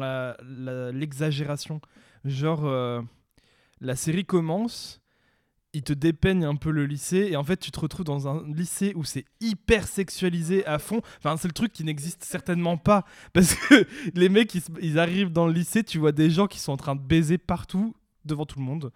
l'exagération. 0.93 1.81
La, 2.25 2.31
Genre, 2.31 2.67
euh, 2.67 3.03
la 3.81 3.97
série 3.97 4.25
commence. 4.25 5.01
il 5.73 5.83
te 5.83 5.93
dépeigne 5.93 6.45
un 6.45 6.57
peu 6.57 6.71
le 6.71 6.87
lycée 6.87 7.29
et 7.31 7.37
en 7.37 7.45
fait 7.45 7.59
tu 7.59 7.71
te 7.71 7.79
retrouves 7.79 8.07
dans 8.07 8.27
un 8.29 8.43
lycée 8.49 8.95
où 8.97 9.05
c'est 9.05 9.27
hyper 9.41 9.87
sexualisé 9.87 10.65
à 10.67 10.79
fond. 10.79 11.03
Enfin 11.19 11.37
c'est 11.37 11.49
le 11.49 11.53
truc 11.53 11.73
qui 11.73 11.85
n'existe 11.85 12.25
certainement 12.25 12.79
pas 12.79 13.05
parce 13.35 13.55
que 13.55 13.87
les 14.15 14.29
mecs 14.29 14.55
ils, 14.55 14.63
ils, 14.81 14.99
arrivent 14.99 15.31
dans 15.31 15.47
le 15.47 15.53
lycée, 15.53 15.85
tu 15.85 15.99
vois 15.99 16.13
des 16.13 16.31
gens 16.31 16.47
qui 16.47 16.59
sont 16.59 16.73
en 16.73 16.77
train 16.79 16.97
de 16.97 17.03
baiser 17.03 17.39
partout 17.39 17.95
devant 18.27 18.47
tout 18.47 18.59
le 18.59 18.65
monde. 18.65 18.93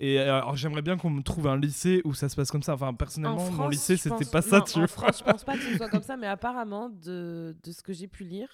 Et 0.00 0.20
euh, 0.20 0.36
alors 0.36 0.56
j'aimerais 0.56 0.82
bien 0.82 0.96
qu'on 0.96 1.10
me 1.10 1.22
trouve 1.22 1.48
un 1.48 1.58
lycée 1.58 2.02
où 2.04 2.14
ça 2.14 2.28
se 2.28 2.36
passe 2.36 2.50
comme 2.50 2.62
ça. 2.62 2.74
Enfin 2.74 2.94
personnellement 2.94 3.50
mon 3.50 3.68
lycée 3.68 3.96
c'était 3.96 4.24
pas 4.24 4.42
ça. 4.42 4.60
Tu 4.60 4.78
en 4.78 4.86
France 4.86 5.18
je 5.18 5.24
pense 5.24 5.44
pas 5.44 5.56
que 5.56 5.62
ce 5.62 5.76
soit 5.76 5.88
comme 5.88 6.02
ça, 6.02 6.16
mais 6.16 6.28
apparemment 6.28 6.88
de, 6.88 7.56
de 7.62 7.72
ce 7.72 7.82
que 7.82 7.92
j'ai 7.92 8.06
pu 8.06 8.24
lire. 8.24 8.48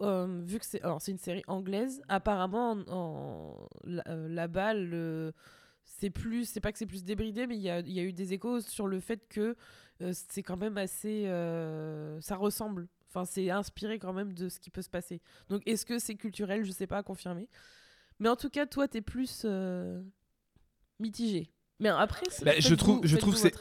Euh, 0.00 0.40
vu 0.42 0.58
que 0.58 0.64
c'est 0.64 0.80
c'est 0.98 1.12
une 1.12 1.18
série 1.18 1.42
anglaise, 1.46 2.00
apparemment 2.08 2.78
en, 2.88 3.68
euh, 3.86 4.28
là-bas 4.28 4.72
le 4.72 5.34
c'est 5.84 6.08
plus 6.08 6.46
c'est 6.46 6.60
pas 6.60 6.72
que 6.72 6.78
c'est 6.78 6.86
plus 6.86 7.04
débridé 7.04 7.46
mais 7.46 7.56
il 7.56 7.62
y 7.62 7.68
a, 7.68 7.80
y 7.80 8.00
a, 8.00 8.02
eu 8.02 8.12
des 8.12 8.32
échos 8.32 8.60
sur 8.60 8.86
le 8.86 9.00
fait 9.00 9.28
que 9.28 9.56
c'est 10.12 10.42
quand 10.42 10.56
même 10.56 10.78
assez 10.78 11.24
ça 12.20 12.36
ressemble 12.36 12.88
enfin 13.08 13.26
c'est 13.26 13.50
inspiré 13.50 13.98
quand 13.98 14.14
même 14.14 14.32
de 14.32 14.48
ce 14.48 14.60
qui 14.60 14.70
peut 14.70 14.82
se 14.82 14.88
passer 14.88 15.20
donc 15.50 15.62
est-ce 15.66 15.84
que 15.84 15.98
c'est 15.98 16.14
culturel? 16.14 16.64
Je 16.64 16.70
sais 16.70 16.86
pas 16.86 16.98
à 16.98 17.02
confirmer 17.02 17.48
mais 18.20 18.28
en 18.28 18.36
tout 18.36 18.50
cas 18.50 18.66
toi 18.66 18.86
t'es 18.86 19.00
plus 19.00 19.44
mitigé. 21.00 21.50
Mais 21.80 21.88
après, 21.88 22.26
bah, 22.44 22.52
je 22.58 22.74
trouve, 22.74 23.00
je 23.04 23.16
trouve 23.16 23.34
c'est, 23.34 23.54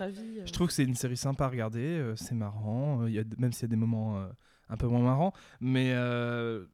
je 0.46 0.51
trouve 0.51 0.68
que 0.68 0.74
c'est 0.74 0.84
une 0.84 0.96
série 0.96 1.16
sympa 1.16 1.46
à 1.46 1.48
regarder. 1.48 1.80
Euh, 1.80 2.16
c'est 2.18 2.36
marrant. 2.36 3.08
Il 3.08 3.13
y 3.13 3.20
a, 3.20 3.24
même 3.38 3.54
s'il 3.54 3.63
y 3.63 3.66
a 3.66 3.70
des 3.70 3.78
moments 3.78 4.18
euh, 4.18 4.28
un 4.68 4.75
peu 4.75 4.88
moins 4.88 5.00
marrants, 5.00 5.34
mais 5.62 5.94
euh, 5.94 6.66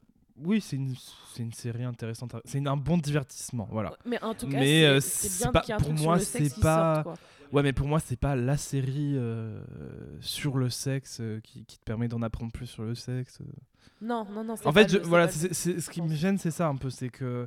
oui, 0.42 0.60
c'est 0.60 0.74
une, 0.74 0.94
c'est 1.32 1.44
une 1.44 1.52
série 1.52 1.84
intéressante. 1.84 2.34
C'est 2.44 2.66
un 2.66 2.76
bon 2.76 2.98
divertissement, 2.98 3.68
voilà. 3.70 3.92
Mais 4.04 4.20
en 4.24 4.34
tout 4.34 4.48
cas, 4.48 4.58
mais 4.58 5.00
c'est, 5.00 5.44
bien 5.44 5.52
pas, 5.52 5.62
pour 5.78 5.92
moi, 5.92 6.18
c'est 6.18 6.60
pas. 6.60 7.04
ouais, 7.52 7.62
mais 7.62 7.72
pour 7.72 7.86
moi, 7.86 8.00
c'est 8.00 8.18
pas 8.18 8.34
la 8.34 8.56
série 8.56 9.16
sur 10.20 10.58
le 10.58 10.68
sexe 10.68 11.22
qui, 11.44 11.64
qui, 11.64 11.78
te 11.78 11.84
permet 11.84 12.08
d'en 12.08 12.22
apprendre 12.22 12.50
plus 12.50 12.66
sur 12.66 12.82
le 12.82 12.96
sexe. 12.96 13.38
Non, 14.00 14.26
non, 14.32 14.42
non. 14.42 14.56
En 14.64 14.72
fait, 14.72 14.96
voilà, 14.96 15.28
c'est, 15.28 15.54
ce 15.54 15.90
qui 15.90 16.02
me 16.02 16.12
gêne, 16.12 16.38
c'est 16.38 16.50
ça 16.50 16.66
un 16.66 16.76
peu, 16.76 16.90
c'est 16.90 17.08
que 17.08 17.46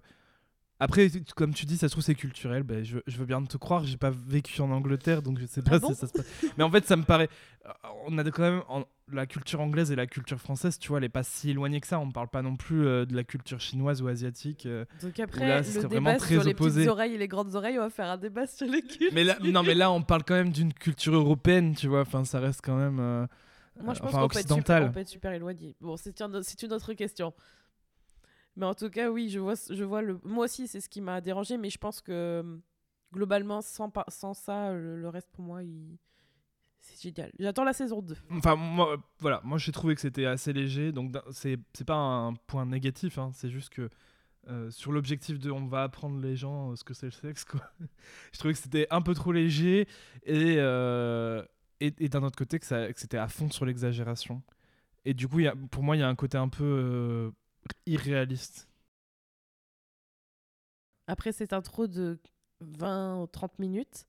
après, 0.82 1.10
comme 1.36 1.54
tu 1.54 1.66
dis, 1.66 1.78
ça 1.78 1.90
se 1.90 1.92
trouve 1.92 2.04
c'est 2.04 2.16
culturel. 2.16 2.64
Ben, 2.64 2.86
je, 2.86 3.00
je, 3.06 3.18
veux 3.18 3.26
bien 3.26 3.44
te 3.44 3.58
croire. 3.58 3.84
J'ai 3.84 3.98
pas 3.98 4.12
vécu 4.12 4.62
en 4.62 4.72
Angleterre, 4.72 5.22
donc 5.22 5.38
je 5.38 5.46
sais 5.46 5.62
pas 5.62 5.78
ah 5.84 5.88
si 5.88 5.96
ça 5.96 6.08
se 6.08 6.14
passe. 6.14 6.26
Mais 6.58 6.64
en 6.64 6.72
fait, 6.72 6.86
ça 6.86 6.96
me 6.96 7.04
paraît. 7.04 7.28
Euh, 7.66 7.72
on 8.08 8.18
a 8.18 8.24
quand 8.24 8.44
même 8.44 8.62
la 9.12 9.26
culture 9.26 9.60
anglaise 9.60 9.92
et 9.92 9.98
la 9.98 10.08
culture 10.08 10.40
française. 10.40 10.80
Tu 10.80 10.88
vois, 10.88 11.00
elle 11.00 11.04
est 11.04 11.10
pas 11.10 11.24
si 11.24 11.50
éloignée 11.50 11.82
que 11.82 11.88
ça. 11.88 12.00
On 12.00 12.10
parle 12.12 12.30
pas 12.30 12.42
non 12.42 12.56
plus 12.56 12.88
euh, 12.88 13.06
de 13.06 13.14
la 13.14 13.26
culture 13.26 13.60
chinoise 13.60 14.02
ou 14.02 14.08
asiatique. 14.08 14.66
Euh, 14.66 14.86
donc 15.02 15.20
après, 15.20 15.50
là, 15.50 15.62
le 15.62 15.88
débat 15.90 16.16
très 16.16 16.36
sur 16.36 16.44
les 16.46 16.54
petites 16.54 16.88
oreilles 16.88 17.16
et 17.16 17.18
les 17.18 17.28
grandes 17.28 17.56
oreilles, 17.56 17.78
on 17.78 17.84
va 17.84 17.90
faire 17.90 18.08
un 18.08 18.18
débat 18.18 18.48
sur 18.48 18.66
les 18.66 18.82
cultures. 18.82 19.12
Mais 19.14 19.26
là, 19.26 19.38
non, 19.44 19.64
mais 19.64 19.76
là, 19.76 19.92
on 19.92 20.02
parle 20.02 20.24
quand 20.24 20.36
même 20.36 20.52
d'une 20.52 20.74
culture 20.74 21.14
européenne. 21.14 21.76
Tu 21.76 21.88
vois, 21.88 22.02
enfin, 22.02 22.24
ça 22.24 22.40
reste 22.40 22.62
quand 22.64 22.78
même. 22.78 23.28
Moi, 23.82 23.94
je 23.94 24.00
pense 24.00 24.12
qu'on 24.12 24.28
peut, 24.62 24.92
peut, 24.92 25.00
être 25.00 25.08
super 25.08 25.34
éloigné. 25.34 25.76
Bon, 25.82 25.98
c'est 25.98 26.22
une 26.22 26.74
autre 26.74 26.94
question. 26.94 27.34
Mais 28.60 28.66
en 28.66 28.74
tout 28.74 28.90
cas, 28.90 29.10
oui, 29.10 29.30
je 29.30 29.40
vois, 29.40 29.54
je 29.70 29.84
vois 29.86 30.02
le. 30.02 30.20
Moi 30.26 30.44
aussi, 30.44 30.68
c'est 30.68 30.82
ce 30.82 30.90
qui 30.90 31.00
m'a 31.00 31.22
dérangé, 31.22 31.58
mais 31.58 31.70
je 31.70 31.78
pense 31.78 32.02
que 32.02 32.60
globalement, 33.14 33.62
sans, 33.62 33.90
sans 34.10 34.34
ça, 34.34 34.74
le, 34.74 35.08
reste 35.08 35.30
pour 35.32 35.46
moi, 35.46 35.62
c'est 36.78 37.02
génial. 37.02 37.32
J'attends 37.40 37.64
la 37.64 37.72
saison 37.72 38.02
2. 38.02 38.18
Enfin, 38.32 38.58
moi, 38.58 38.98
voilà, 39.20 39.40
moi 39.46 39.58
j'ai 39.58 39.72
trouvé 39.72 39.96
que 39.96 40.02
c'était 40.02 40.26
assez 40.26 40.52
léger, 40.52 40.92
donc 40.92 41.16
c'est 41.32 41.58
pas 41.86 41.96
un 41.96 42.34
point 42.34 42.66
négatif, 42.66 43.18
hein, 43.18 43.32
c'est 43.34 43.50
juste 43.50 43.70
que. 43.70 43.90
Euh, 44.48 44.72
sur 44.72 44.94
l'objectif 44.94 45.38
de 45.38 45.52
on 45.52 45.68
va 45.68 45.84
apprendre 45.84 46.18
les 46.22 46.38
gens 46.38 46.72
euh, 46.72 46.76
ce 46.78 46.86
que 46.86 46.94
c'est 46.94 47.08
le 47.08 47.12
sexe 47.12 47.44
quoi. 47.44 47.60
je 48.32 48.40
trouvais 48.40 48.54
que 48.54 48.60
c'était 48.60 48.88
un 48.90 49.02
peu 49.02 49.14
trop 49.14 49.34
léger 49.34 49.82
et, 50.24 50.56
euh, 50.58 51.44
et, 51.82 51.92
d'un 52.08 52.24
autre 52.24 52.38
côté 52.38 52.58
que, 52.58 52.66
c'était 52.96 53.18
à 53.18 53.28
fond 53.28 53.52
sur 53.52 53.66
l'exagération 53.66 54.42
et 55.04 55.14
du 55.14 55.28
coup 55.28 55.42
pour 55.70 55.84
moi 55.84 55.98
il 55.98 56.00
y 56.00 56.04
a 56.04 56.08
un 56.08 56.16
côté 56.16 56.38
un 56.38 56.48
peu 56.48 57.34
irréaliste. 57.86 58.68
Après 61.08 61.32
cette 61.32 61.54
intro 61.54 61.88
de 61.88 62.20
20 62.62 63.24
ou 63.24 63.28
30 63.28 63.60
minutes, 63.60 64.06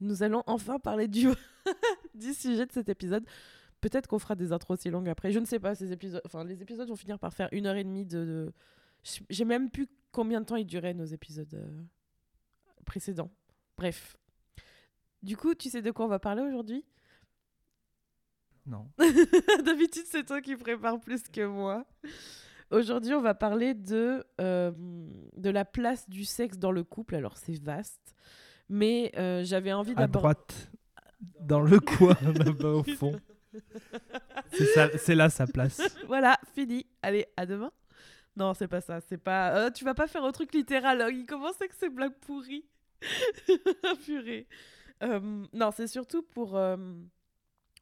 nous 0.00 0.22
allons 0.22 0.42
enfin 0.46 0.78
parler 0.78 1.08
du, 1.08 1.28
du 2.14 2.34
sujet 2.34 2.66
de 2.66 2.72
cet 2.72 2.88
épisode. 2.88 3.24
Peut-être 3.80 4.06
qu'on 4.06 4.18
fera 4.18 4.34
des 4.34 4.52
intros 4.52 4.78
aussi 4.78 4.90
longues 4.90 5.08
après. 5.08 5.32
Je 5.32 5.38
ne 5.38 5.44
sais 5.44 5.58
pas, 5.58 5.74
ces 5.74 5.92
épisodes... 5.92 6.22
enfin, 6.24 6.44
les 6.44 6.62
épisodes 6.62 6.88
vont 6.88 6.96
finir 6.96 7.18
par 7.18 7.32
faire 7.32 7.48
une 7.52 7.66
heure 7.66 7.76
et 7.76 7.84
demie 7.84 8.06
de... 8.06 8.52
J'ai 9.30 9.44
même 9.44 9.70
plus 9.70 9.88
combien 10.10 10.40
de 10.40 10.46
temps 10.46 10.56
ils 10.56 10.66
duraient 10.66 10.94
nos 10.94 11.04
épisodes 11.04 11.54
euh, 11.54 11.82
précédents. 12.84 13.30
Bref. 13.76 14.16
Du 15.22 15.36
coup, 15.36 15.54
tu 15.54 15.70
sais 15.70 15.82
de 15.82 15.90
quoi 15.90 16.04
on 16.04 16.08
va 16.08 16.18
parler 16.18 16.42
aujourd'hui? 16.42 16.84
Non. 18.66 18.90
D'habitude, 19.64 20.04
c'est 20.06 20.24
toi 20.24 20.40
qui 20.40 20.56
prépares 20.56 21.00
plus 21.00 21.22
que 21.22 21.46
moi. 21.46 21.86
Aujourd'hui, 22.70 23.14
on 23.14 23.22
va 23.22 23.34
parler 23.34 23.72
de, 23.72 24.24
euh, 24.40 24.72
de 25.36 25.50
la 25.50 25.64
place 25.64 26.08
du 26.08 26.24
sexe 26.24 26.58
dans 26.58 26.70
le 26.70 26.84
couple. 26.84 27.14
Alors, 27.14 27.36
c'est 27.36 27.58
vaste, 27.62 28.14
mais 28.68 29.10
euh, 29.16 29.42
j'avais 29.42 29.72
envie 29.72 29.94
d'abord. 29.94 30.26
À 30.26 30.34
droite, 30.34 30.70
dans 31.40 31.60
le 31.60 31.80
coin, 31.80 32.16
là-bas 32.44 32.68
au 32.68 32.82
fond. 32.82 33.18
C'est 34.52 35.14
là 35.14 35.30
sa 35.30 35.46
place. 35.46 35.80
voilà, 36.06 36.38
fini. 36.54 36.84
Allez, 37.00 37.26
à 37.38 37.46
demain. 37.46 37.72
Non, 38.36 38.52
c'est 38.52 38.68
pas 38.68 38.82
ça. 38.82 39.00
C'est 39.00 39.18
pas. 39.18 39.56
Euh, 39.56 39.70
tu 39.70 39.84
vas 39.84 39.94
pas 39.94 40.06
faire 40.06 40.24
un 40.24 40.32
truc 40.32 40.52
littéral. 40.52 41.00
Hein. 41.00 41.08
Il 41.10 41.24
commence 41.24 41.60
avec 41.60 41.72
ses 41.72 41.88
blagues 41.88 42.18
pourries. 42.20 42.66
Purée. 44.04 44.46
non, 45.00 45.70
c'est 45.74 45.86
surtout 45.86 46.22
pour 46.22 46.60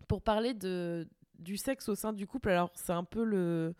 pour 0.06 0.22
parler 0.22 0.54
de 0.54 1.08
du 1.38 1.56
sexe 1.56 1.88
au 1.88 1.94
sein 1.96 2.12
du 2.12 2.26
couple. 2.26 2.50
Alors, 2.50 2.70
c'est 2.74 2.92
un 2.92 3.04
peu 3.04 3.24
le 3.24 3.74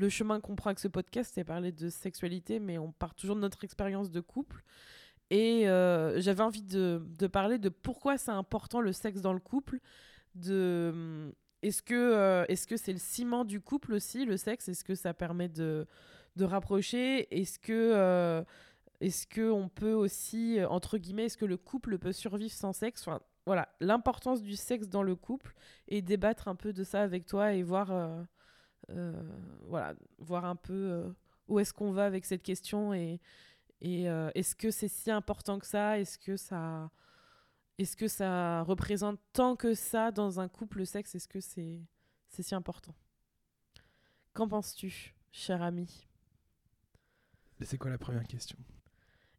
le 0.00 0.08
chemin 0.08 0.40
qu'on 0.40 0.56
prend 0.56 0.70
avec 0.70 0.78
ce 0.78 0.88
podcast, 0.88 1.32
c'est 1.34 1.44
parler 1.44 1.72
de 1.72 1.90
sexualité, 1.90 2.58
mais 2.58 2.78
on 2.78 2.90
part 2.90 3.14
toujours 3.14 3.36
de 3.36 3.40
notre 3.40 3.64
expérience 3.64 4.10
de 4.10 4.20
couple. 4.20 4.64
Et 5.28 5.68
euh, 5.68 6.20
j'avais 6.20 6.42
envie 6.42 6.62
de, 6.62 7.00
parler 7.30 7.58
de 7.58 7.68
pourquoi 7.68 8.16
c'est 8.18 8.30
important 8.30 8.80
le 8.80 8.92
sexe 8.92 9.20
dans 9.20 9.34
le 9.34 9.40
couple. 9.40 9.78
De, 10.34 10.90
hum, 10.92 11.32
est-ce 11.62 11.82
que 11.82 11.94
euh, 11.94 12.44
est-ce 12.48 12.66
que 12.66 12.76
c'est 12.76 12.92
le 12.92 12.98
ciment 12.98 13.44
du 13.44 13.60
couple 13.60 13.92
aussi, 13.92 14.24
le 14.24 14.36
sexe? 14.38 14.68
Est-ce 14.68 14.84
que 14.84 14.94
ça 14.94 15.12
permet 15.12 15.48
de, 15.48 15.86
rapprocher? 16.40 17.28
Est-ce 17.38 17.58
que 17.58 17.92
euh, 17.94 18.42
est-ce 19.02 19.26
que 19.26 19.50
on 19.50 19.68
peut 19.68 19.92
aussi 19.92 20.58
entre 20.68 20.96
guillemets 20.96 21.26
est-ce 21.26 21.36
que 21.36 21.44
le 21.44 21.58
couple 21.58 21.98
peut 21.98 22.12
survivre 22.12 22.54
sans 22.54 22.72
sexe? 22.72 23.06
Voilà 23.44 23.68
l'importance 23.80 24.42
du 24.42 24.56
sexe 24.56 24.88
dans 24.88 25.02
le 25.02 25.14
couple 25.14 25.54
et 25.88 26.00
débattre 26.00 26.48
un 26.48 26.54
peu 26.54 26.72
de 26.72 26.82
ça 26.82 27.02
avec 27.02 27.26
toi 27.26 27.52
et 27.52 27.62
voir 27.62 27.90
voilà, 29.66 29.94
voir 30.18 30.44
un 30.44 30.56
peu 30.56 30.72
euh, 30.72 31.10
où 31.48 31.58
est-ce 31.58 31.72
qu'on 31.72 31.92
va 31.92 32.06
avec 32.06 32.24
cette 32.24 32.42
question 32.42 32.92
et, 32.94 33.20
et 33.80 34.08
euh, 34.08 34.30
est-ce 34.34 34.54
que 34.54 34.70
c'est 34.70 34.88
si 34.88 35.10
important 35.10 35.58
que 35.58 35.66
ça? 35.66 35.98
Est-ce 35.98 36.18
que 36.18 36.36
ça 36.36 36.90
est-ce 37.78 37.96
que 37.96 38.08
ça 38.08 38.62
représente 38.62 39.18
tant 39.32 39.56
que 39.56 39.72
ça 39.74 40.10
dans 40.10 40.38
un 40.38 40.48
couple 40.48 40.84
sexe? 40.84 41.14
Est-ce 41.14 41.28
que 41.28 41.40
c'est 41.40 41.80
c'est 42.28 42.42
si 42.42 42.54
important? 42.54 42.94
Qu'en 44.34 44.48
penses-tu, 44.48 45.14
cher 45.32 45.62
ami? 45.62 46.06
C'est 47.62 47.78
quoi 47.78 47.90
la 47.90 47.98
première 47.98 48.26
question? 48.26 48.58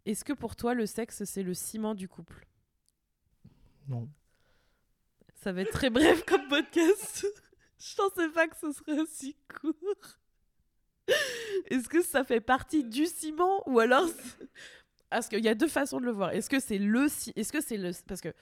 Est-ce 0.06 0.24
que 0.24 0.34
pour 0.34 0.56
toi 0.56 0.74
le 0.74 0.86
sexe 0.86 1.24
c'est 1.24 1.44
le 1.44 1.54
ciment 1.54 1.96
du 1.96 2.08
couple? 2.08 2.48
Non. 3.88 4.10
Ça 5.36 5.52
va 5.52 5.62
être 5.62 5.72
très 5.72 5.90
bref 5.92 6.24
comme 6.26 6.48
podcast. 6.48 7.26
Je 7.82 7.96
pensais 7.96 8.30
pas 8.30 8.48
que 8.48 8.56
ce 8.58 8.72
serait 8.72 9.00
aussi 9.00 9.36
court. 9.60 9.74
Est-ce 11.70 11.90
que 11.90 12.04
ça 12.04 12.24
fait 12.24 12.40
partie 12.40 12.84
du 12.84 13.08
ciment 13.08 13.64
ou 13.68 13.80
alors 13.80 14.08
parce 15.10 15.28
qu'il 15.28 15.44
y 15.44 15.50
a 15.50 15.56
deux 15.56 15.68
façons 15.68 16.00
de 16.00 16.06
le 16.06 16.12
voir? 16.12 16.32
Est-ce 16.32 16.50
que 16.50 16.60
c'est 16.60 16.78
le 16.78 17.08
est-ce 17.36 17.52
que 17.52 17.60
c'est 17.60 17.78
le 17.78 17.92
parce 18.08 18.22
que 18.22 18.34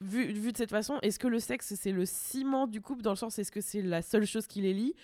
vu 0.00 0.52
de 0.52 0.56
cette 0.56 0.70
façon, 0.70 0.98
est-ce 1.02 1.18
que 1.18 1.28
le 1.28 1.38
sexe 1.38 1.74
c'est 1.74 1.92
le 1.92 2.04
ciment 2.04 2.66
du 2.66 2.80
couple 2.80 3.02
dans 3.02 3.10
le 3.10 3.16
sens 3.16 3.38
est-ce 3.38 3.52
que 3.52 3.60
c'est 3.60 3.82
la 3.82 4.02
seule 4.02 4.26
chose 4.26 4.46
qui 4.46 4.60
les 4.60 4.74
lie 4.74 4.94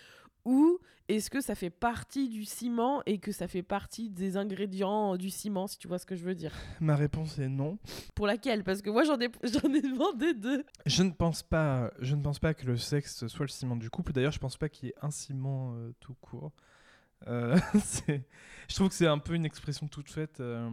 ou 0.47 0.79
est-ce 1.09 1.29
que 1.29 1.41
ça 1.41 1.55
fait 1.55 1.71
partie 1.71 2.29
du 2.29 2.45
ciment 2.45 3.03
et 3.05 3.19
que 3.19 3.33
ça 3.33 3.49
fait 3.49 3.63
partie 3.63 4.11
des 4.11 4.37
ingrédients 4.37 5.17
du 5.17 5.29
ciment, 5.29 5.67
si 5.67 5.77
tu 5.77 5.89
vois 5.89 5.99
ce 5.99 6.07
que 6.07 6.17
je 6.17 6.25
veux 6.25 6.35
dire? 6.35 6.53
Ma 6.81 6.97
réponse 6.97 7.39
est 7.39 7.49
non. 7.49 7.79
Pour 8.15 8.27
laquelle? 8.27 8.65
Parce 8.65 8.81
que 8.81 8.91
moi, 8.91 9.05
j'en 9.05 9.19
ai, 9.21 9.29
j'en 9.43 9.73
ai 9.75 9.83
demandé 9.83 10.35
deux. 10.35 10.65
Je 10.87 11.03
ne, 11.03 11.11
pense 11.11 11.43
pas, 11.43 11.93
je 12.01 12.15
ne 12.15 12.23
pense 12.23 12.39
pas 12.39 12.55
que 12.55 12.65
le 12.67 12.77
sexe 12.77 13.27
soit 13.27 13.45
le 13.45 13.51
ciment 13.51 13.77
du 13.77 13.91
couple. 13.91 14.13
D'ailleurs, 14.13 14.33
je 14.33 14.39
ne 14.39 14.43
pense 14.43 14.57
pas 14.57 14.69
qu'il 14.69 14.89
y 14.89 14.91
ait 14.91 14.95
un 15.03 15.11
ciment 15.11 15.75
euh, 15.75 15.93
tout 16.01 16.15
court. 16.15 16.53
Euh, 17.27 17.59
je 18.69 18.75
trouve 18.75 18.89
que 18.89 18.95
c'est 18.95 19.07
un 19.07 19.19
peu 19.19 19.35
une 19.35 19.47
expression 19.47 19.89
toute 19.89 20.11
faite 20.11 20.41
euh, 20.41 20.71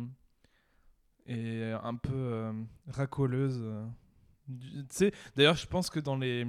et 1.25 1.63
un 1.84 1.96
peu 1.96 2.51
racoleuse. 2.88 3.63
D'ailleurs, 5.36 5.56
je 5.56 5.68
pense 5.68 5.89
que 5.89 6.00
dans 6.00 6.18
les 6.18 6.46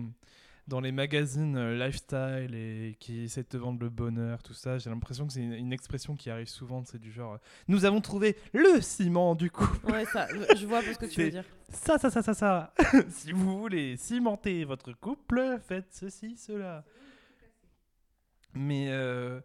dans 0.66 0.80
les 0.80 0.92
magazines 0.92 1.56
euh, 1.56 1.76
lifestyle 1.76 2.54
et 2.54 2.96
qui 2.98 3.24
essaient 3.24 3.42
de 3.42 3.48
te 3.48 3.56
vendre 3.56 3.80
le 3.80 3.90
bonheur, 3.90 4.42
tout 4.42 4.54
ça, 4.54 4.78
j'ai 4.78 4.88
l'impression 4.90 5.26
que 5.26 5.32
c'est 5.32 5.42
une, 5.42 5.52
une 5.52 5.72
expression 5.72 6.16
qui 6.16 6.30
arrive 6.30 6.46
souvent, 6.48 6.82
c'est 6.84 6.98
du 6.98 7.12
genre 7.12 7.34
euh, 7.34 7.38
Nous 7.68 7.84
avons 7.84 8.00
trouvé 8.00 8.36
le 8.52 8.80
ciment 8.80 9.34
du 9.34 9.50
coup. 9.50 9.68
Ouais, 9.84 10.04
ça, 10.06 10.26
je 10.56 10.66
vois 10.66 10.80
ce 10.82 10.98
que 10.98 11.06
tu 11.06 11.20
veux 11.24 11.30
dire. 11.30 11.44
Ça, 11.68 11.98
ça, 11.98 12.10
ça, 12.10 12.22
ça, 12.22 12.34
ça. 12.34 12.72
si 13.10 13.32
vous 13.32 13.58
voulez 13.58 13.96
cimenter 13.96 14.64
votre 14.64 14.92
couple, 14.92 15.58
faites 15.66 15.88
ceci, 15.92 16.36
cela. 16.36 16.84
Mais 18.54 18.88
euh, 18.90 19.40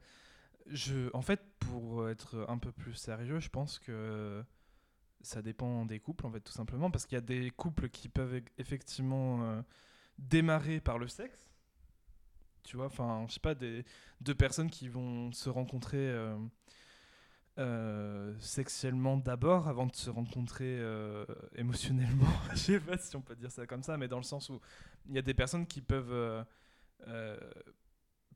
je, 0.67 1.09
en 1.13 1.21
fait, 1.21 1.41
pour 1.59 2.07
être 2.09 2.45
un 2.47 2.57
peu 2.57 2.71
plus 2.71 2.93
sérieux, 2.93 3.39
je 3.39 3.49
pense 3.49 3.79
que 3.79 4.43
ça 5.21 5.41
dépend 5.41 5.85
des 5.85 5.99
couples, 5.99 6.25
en 6.25 6.31
fait, 6.31 6.39
tout 6.41 6.53
simplement, 6.53 6.91
parce 6.91 7.05
qu'il 7.05 7.15
y 7.15 7.17
a 7.17 7.21
des 7.21 7.49
couples 7.51 7.89
qui 7.89 8.07
peuvent 8.07 8.35
e- 8.37 8.43
effectivement 8.57 9.43
euh, 9.43 9.61
démarrer 10.19 10.79
par 10.79 10.97
le 10.97 11.07
sexe. 11.07 11.49
Tu 12.63 12.77
vois, 12.77 12.87
enfin, 12.87 13.25
je 13.27 13.33
sais 13.33 13.39
pas, 13.39 13.55
des, 13.55 13.83
deux 14.21 14.35
personnes 14.35 14.69
qui 14.69 14.89
vont 14.89 15.31
se 15.31 15.49
rencontrer 15.49 15.97
euh, 15.97 16.37
euh, 17.57 18.35
sexuellement 18.39 19.17
d'abord 19.17 19.67
avant 19.67 19.87
de 19.87 19.95
se 19.95 20.09
rencontrer 20.09 20.77
euh, 20.79 21.25
émotionnellement. 21.55 22.27
Je 22.51 22.57
sais 22.57 22.79
pas 22.79 22.97
si 22.97 23.15
on 23.15 23.21
peut 23.21 23.35
dire 23.35 23.51
ça 23.51 23.65
comme 23.65 23.81
ça, 23.81 23.97
mais 23.97 24.07
dans 24.07 24.17
le 24.17 24.23
sens 24.23 24.49
où 24.49 24.59
il 25.07 25.15
y 25.15 25.17
a 25.17 25.21
des 25.21 25.33
personnes 25.33 25.65
qui 25.65 25.81
peuvent 25.81 26.45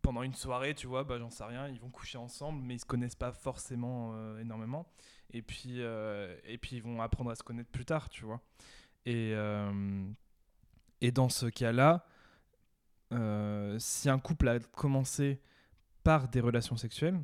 pendant 0.02 0.24
une 0.24 0.34
soirée, 0.34 0.74
tu 0.74 0.88
vois, 0.88 1.06
bah, 1.06 1.18
j'en 1.18 1.30
sais 1.30 1.46
rien, 1.46 1.70
ils 1.70 1.80
vont 1.80 1.90
coucher 1.90 2.18
ensemble, 2.18 2.62
mais 2.62 2.76
ils 2.76 2.80
se 2.80 2.86
connaissent 2.86 3.16
pas 3.16 3.32
forcément 3.32 4.38
énormément. 4.40 4.92
Et 5.32 5.42
puis, 5.42 5.80
et 5.80 6.58
puis 6.60 6.78
ils 6.78 6.84
vont 6.84 7.02
apprendre 7.02 7.30
à 7.30 7.36
se 7.36 7.44
connaître 7.44 7.70
plus 7.70 7.86
tard, 7.86 8.10
tu 8.10 8.26
vois. 8.26 8.42
Et, 9.06 9.34
et 11.04 11.12
dans 11.12 11.30
ce 11.30 11.46
cas-là, 11.46 12.06
euh, 13.12 13.78
si 13.78 14.10
un 14.10 14.18
couple 14.18 14.48
a 14.48 14.60
commencé 14.60 15.40
par 16.04 16.30
des 16.30 16.40
relations 16.40 16.78
sexuelles, 16.78 17.20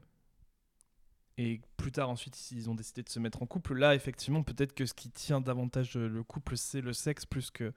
et 1.38 1.62
plus 1.78 1.92
tard 1.92 2.10
ensuite 2.10 2.52
ils 2.52 2.70
ont 2.70 2.76
décidé 2.76 3.02
de 3.02 3.10
se 3.10 3.20
mettre 3.20 3.42
en 3.42 3.46
couple, 3.46 3.74
là 3.76 3.96
effectivement 3.96 4.44
peut-être 4.44 4.74
que 4.74 4.86
ce 4.86 4.94
qui 4.94 5.10
tient 5.10 5.40
davantage 5.40 5.96
le 5.96 6.24
couple 6.24 6.58
c'est 6.58 6.82
le 6.82 6.92
sexe 6.92 7.26
plus 7.26 7.50
que 7.50 7.74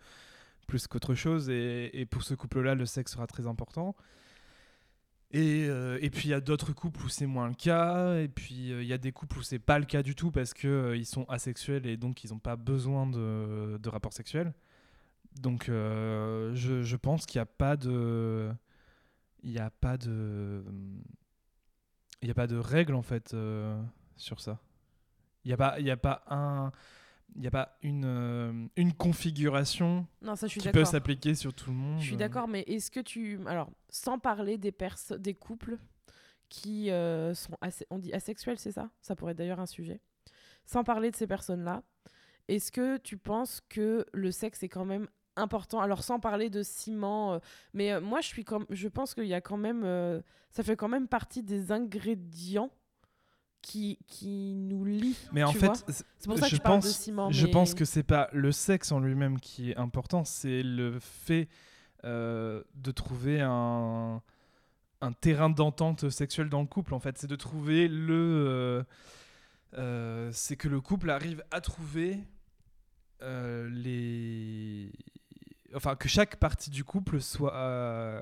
plus 0.67 0.89
qu'autre 0.89 1.15
chose 1.15 1.49
et, 1.49 1.91
et 1.93 2.05
pour 2.05 2.25
ce 2.25 2.35
couple-là 2.35 2.75
le 2.75 2.85
sexe 2.87 3.13
sera 3.13 3.27
très 3.29 3.47
important. 3.47 3.95
Et, 5.31 5.67
euh, 5.69 5.99
et 6.03 6.11
puis 6.11 6.29
il 6.29 6.31
y 6.31 6.35
a 6.35 6.41
d'autres 6.41 6.73
couples 6.75 7.03
où 7.05 7.09
c'est 7.09 7.27
moins 7.27 7.49
le 7.49 7.55
cas, 7.55 8.19
et 8.19 8.29
puis 8.29 8.71
euh, 8.73 8.83
il 8.83 8.89
y 8.89 8.93
a 8.93 8.99
des 8.99 9.13
couples 9.13 9.39
où 9.39 9.43
c'est 9.43 9.59
pas 9.59 9.79
le 9.79 9.87
cas 9.87 10.03
du 10.03 10.15
tout 10.15 10.31
parce 10.31 10.53
euh, 10.65 10.95
ils 10.97 11.07
sont 11.07 11.25
asexuels 11.29 11.87
et 11.87 11.97
donc 11.97 12.23
ils 12.25 12.33
n'ont 12.33 12.39
pas 12.39 12.57
besoin 12.57 13.07
de, 13.07 13.79
de 13.79 13.89
rapports 13.89 14.13
sexuels. 14.13 14.53
Donc 15.41 15.69
euh, 15.69 16.55
je, 16.55 16.83
je 16.83 16.97
pense 16.97 17.27
qu'il 17.27 17.39
n'y 17.39 17.43
a 17.43 17.47
pas 17.47 17.77
de 17.77 18.53
il 19.43 19.51
n'y 19.51 19.59
a 19.59 19.71
pas 19.71 19.97
de 19.97 20.63
il 22.21 22.27
n'y 22.27 22.31
a 22.31 22.35
pas 22.35 22.47
de 22.47 22.57
règle 22.57 22.95
en 22.95 23.03
fait 23.03 23.35
euh, 23.35 23.81
sur 24.17 24.41
ça. 24.41 24.61
Il 25.45 25.49
n'y 25.49 25.55
a 25.55 25.57
pas 25.57 25.81
il 25.81 25.87
y 25.87 25.91
a 25.91 25.97
pas 25.97 26.23
un 26.29 26.71
il 27.35 27.41
n'y 27.41 27.47
a 27.47 27.51
pas 27.51 27.79
une, 27.83 28.05
euh, 28.05 28.67
une 28.77 28.93
configuration 28.93 30.07
Non, 30.21 30.37
ça, 30.37 30.47
je 30.47 30.53
suis 30.53 30.61
qui 30.61 30.69
peut 30.69 30.85
s'appliquer 30.85 31.35
sur 31.35 31.55
tout 31.55 31.71
le 31.71 31.77
monde. 31.77 31.99
Je 31.99 32.09
suis 32.09 32.17
d'accord, 32.17 32.47
mais 32.47 32.61
est-ce 32.67 32.91
que 32.91 33.01
tu. 33.01 33.41
Alors, 33.47 33.71
sans 33.89 34.19
parler 34.19 34.59
des, 34.59 34.75
des 35.19 35.33
couples 35.33 35.79
qui 36.51 36.89
sont. 36.89 37.57
On 37.89 37.99
dit 37.99 38.13
asexuels, 38.13 38.59
c'est 38.59 38.73
ça? 38.73 38.91
Ça 39.01 39.17
pourrait 39.17 39.33
être 39.33 39.39
d'ailleurs 39.39 39.61
un 39.61 39.67
sujet. 39.67 40.03
Sans 40.67 40.85
parler 40.85 41.11
de 41.11 41.17
ces 41.17 41.27
personnes-là, 41.27 41.83
est-ce 42.49 42.71
que 42.71 42.99
tu 42.99 43.17
penses 43.17 43.63
que 43.69 44.05
le 44.13 44.31
sexe 44.31 44.63
est 44.63 44.69
quand 44.69 44.85
même 44.85 45.09
important 45.37 45.81
Alors, 45.81 46.03
sans 46.03 46.21
parler 46.21 46.51
de 46.51 46.63
ciment, 46.63 47.35
euh, 47.35 47.39
mais 47.75 47.93
euh, 47.93 48.01
moi, 48.01 48.21
je, 48.21 48.27
suis 48.29 48.45
comme, 48.45 48.67
je 48.71 48.89
pense 48.89 49.15
qu'il 49.15 49.27
y 49.27 49.35
a 49.35 49.41
quand 49.41 49.57
même. 49.57 49.83
euh, 49.85 50.21
ça 50.51 50.63
fait 50.63 50.77
quand 50.77 50.89
même 50.89 51.09
partie 51.09 51.43
des 51.43 51.73
ingrédients 51.73 52.71
qui, 53.63 53.99
qui 54.07 54.55
nous 54.57 54.85
lient. 54.85 55.17
Mais 55.33 55.43
en 55.45 55.53
fait, 55.53 55.67
vois 55.67 55.75
c'est- 55.89 56.05
c'est 56.19 56.27
pour 56.29 56.37
ça 56.39 56.47
que 56.47 56.51
je 56.51 56.57
je 56.57 56.61
parle 56.61 56.81
de 56.81 56.83
pense- 56.85 56.97
ciment. 56.99 57.31
Je 57.31 57.47
mais- 57.47 57.53
pense 57.53 57.75
que 57.75 57.85
c'est 57.85 58.03
pas 58.03 58.29
le 58.33 58.53
sexe 58.53 58.93
en 58.93 59.01
lui-même 59.01 59.39
qui 59.41 59.71
est 59.71 59.77
important, 59.77 60.25
c'est 60.25 60.63
le 60.63 60.99
fait 61.01 61.49
de 62.05 62.91
trouver 62.91 63.41
un, 63.41 64.21
un 65.01 65.13
terrain 65.13 65.49
d'entente 65.49 66.11
sexuelle 66.11 66.49
dans 66.49 66.61
le 66.61 66.67
couple. 66.67 66.93
En 66.95 66.99
fait, 66.99 67.17
c'est 67.19 67.29
de 67.29 67.37
trouver 67.37 67.87
le, 67.89 68.85
c'est 70.33 70.57
que 70.57 70.69
le 70.69 70.81
couple 70.81 71.11
arrive 71.11 71.45
à 71.53 71.61
trouver 71.61 72.19
euh, 73.23 73.69
les, 73.71 74.91
enfin 75.75 75.97
que 75.97 76.09
chaque 76.09 76.37
partie 76.37 76.71
du 76.71 76.85
couple 76.85 77.21
soit 77.21 77.55
euh, 77.55 78.21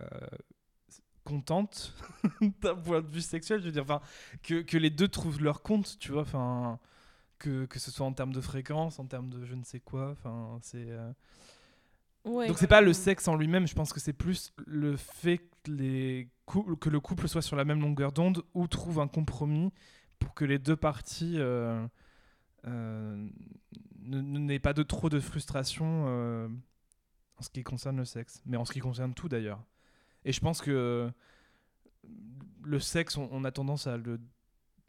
contente 1.24 1.94
d'un 2.62 2.74
point 2.76 3.00
de 3.02 3.06
vue 3.08 3.20
sexuel. 3.20 3.60
Je 3.60 3.66
veux 3.66 3.72
dire, 3.72 3.82
enfin 3.82 4.00
que, 4.42 4.62
que 4.62 4.76
les 4.78 4.90
deux 4.90 5.08
trouvent 5.08 5.42
leur 5.42 5.62
compte, 5.62 5.98
tu 5.98 6.12
vois, 6.12 6.22
enfin 6.22 6.78
que, 7.38 7.64
que 7.66 7.78
ce 7.78 7.90
soit 7.90 8.06
en 8.06 8.12
termes 8.12 8.32
de 8.32 8.40
fréquence, 8.40 8.98
en 8.98 9.06
termes 9.06 9.30
de 9.30 9.44
je 9.44 9.54
ne 9.54 9.64
sais 9.64 9.80
quoi. 9.80 10.10
Enfin, 10.12 10.58
c'est. 10.62 10.86
euh, 10.90 11.12
Ouais. 12.26 12.48
Donc 12.48 12.58
c'est 12.58 12.66
pas 12.66 12.82
le 12.82 12.92
sexe 12.92 13.28
en 13.28 13.34
lui-même. 13.36 13.66
Je 13.66 13.74
pense 13.74 13.94
que 13.94 13.98
c'est 14.00 14.12
plus 14.12 14.52
le 14.66 14.98
fait 14.98 15.38
que 15.38 15.70
les 15.70 16.28
cou- 16.44 16.76
que 16.76 16.90
le 16.90 17.00
couple 17.00 17.26
soit 17.28 17.40
sur 17.40 17.56
la 17.56 17.64
même 17.64 17.80
longueur 17.80 18.12
d'onde 18.12 18.42
ou 18.52 18.66
trouve 18.66 19.00
un 19.00 19.08
compromis 19.08 19.72
pour 20.18 20.34
que 20.34 20.44
les 20.44 20.58
deux 20.58 20.76
parties 20.76 21.36
euh, 21.38 21.82
euh, 22.66 23.26
n'aient 24.02 24.58
pas 24.58 24.74
de 24.74 24.82
trop 24.82 25.08
de 25.08 25.18
frustration 25.18 26.04
euh, 26.08 26.48
en 27.40 27.42
ce 27.42 27.50
qui 27.50 27.62
concerne 27.62 27.96
le 27.96 28.04
sexe, 28.04 28.42
mais 28.46 28.56
en 28.56 28.64
ce 28.64 28.72
qui 28.72 28.80
concerne 28.80 29.14
tout 29.14 29.28
d'ailleurs. 29.28 29.62
Et 30.24 30.32
je 30.32 30.40
pense 30.40 30.60
que 30.60 31.10
le 32.62 32.78
sexe, 32.78 33.16
on, 33.16 33.28
on 33.32 33.44
a 33.44 33.50
tendance 33.50 33.86
à 33.86 33.96
le 33.96 34.20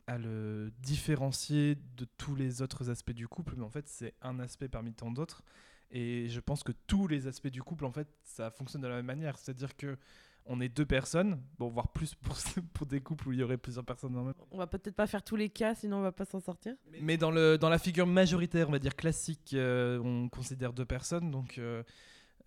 à 0.08 0.18
le 0.18 0.74
différencier 0.80 1.78
de 1.96 2.06
tous 2.18 2.36
les 2.36 2.62
autres 2.62 2.90
aspects 2.90 3.12
du 3.12 3.28
couple, 3.28 3.54
mais 3.56 3.64
en 3.64 3.70
fait 3.70 3.88
c'est 3.88 4.14
un 4.22 4.40
aspect 4.40 4.68
parmi 4.68 4.94
tant 4.94 5.12
d'autres. 5.12 5.44
Et 5.92 6.28
je 6.30 6.40
pense 6.40 6.64
que 6.64 6.72
tous 6.88 7.08
les 7.08 7.28
aspects 7.28 7.50
du 7.50 7.62
couple, 7.62 7.86
en 7.86 7.92
fait, 7.92 8.08
ça 8.24 8.50
fonctionne 8.50 8.82
de 8.82 8.88
la 8.88 8.96
même 8.96 9.06
manière. 9.06 9.38
C'est-à-dire 9.38 9.76
que 9.76 9.98
on 10.46 10.60
est 10.60 10.70
deux 10.70 10.86
personnes, 10.86 11.40
bon, 11.60 11.70
voire 11.70 11.90
plus 11.90 12.16
pour, 12.16 12.36
pour 12.74 12.88
des 12.88 13.00
couples 13.00 13.28
où 13.28 13.32
il 13.32 13.40
y 13.40 13.44
aurait 13.44 13.58
plusieurs 13.58 13.86
personnes 13.86 14.18
en 14.18 14.24
même 14.24 14.34
On 14.50 14.58
va 14.58 14.66
peut-être 14.66 14.96
pas 14.96 15.06
faire 15.06 15.22
tous 15.24 15.36
les 15.36 15.50
cas, 15.50 15.76
sinon 15.76 15.98
on 15.98 16.02
va 16.02 16.12
pas 16.12 16.26
s'en 16.26 16.40
sortir. 16.40 16.76
Mais 17.02 17.16
dans, 17.18 17.30
le, 17.30 17.58
dans 17.58 17.70
la 17.70 17.78
figure 17.78 18.08
majoritaire, 18.08 18.68
on 18.68 18.72
va 18.72 18.80
dire 18.80 18.96
classique, 18.96 19.54
euh, 19.54 20.00
on 20.00 20.30
considère 20.30 20.74
deux 20.74 20.86
personnes. 20.86 21.30
Donc, 21.30 21.58
euh, 21.60 21.84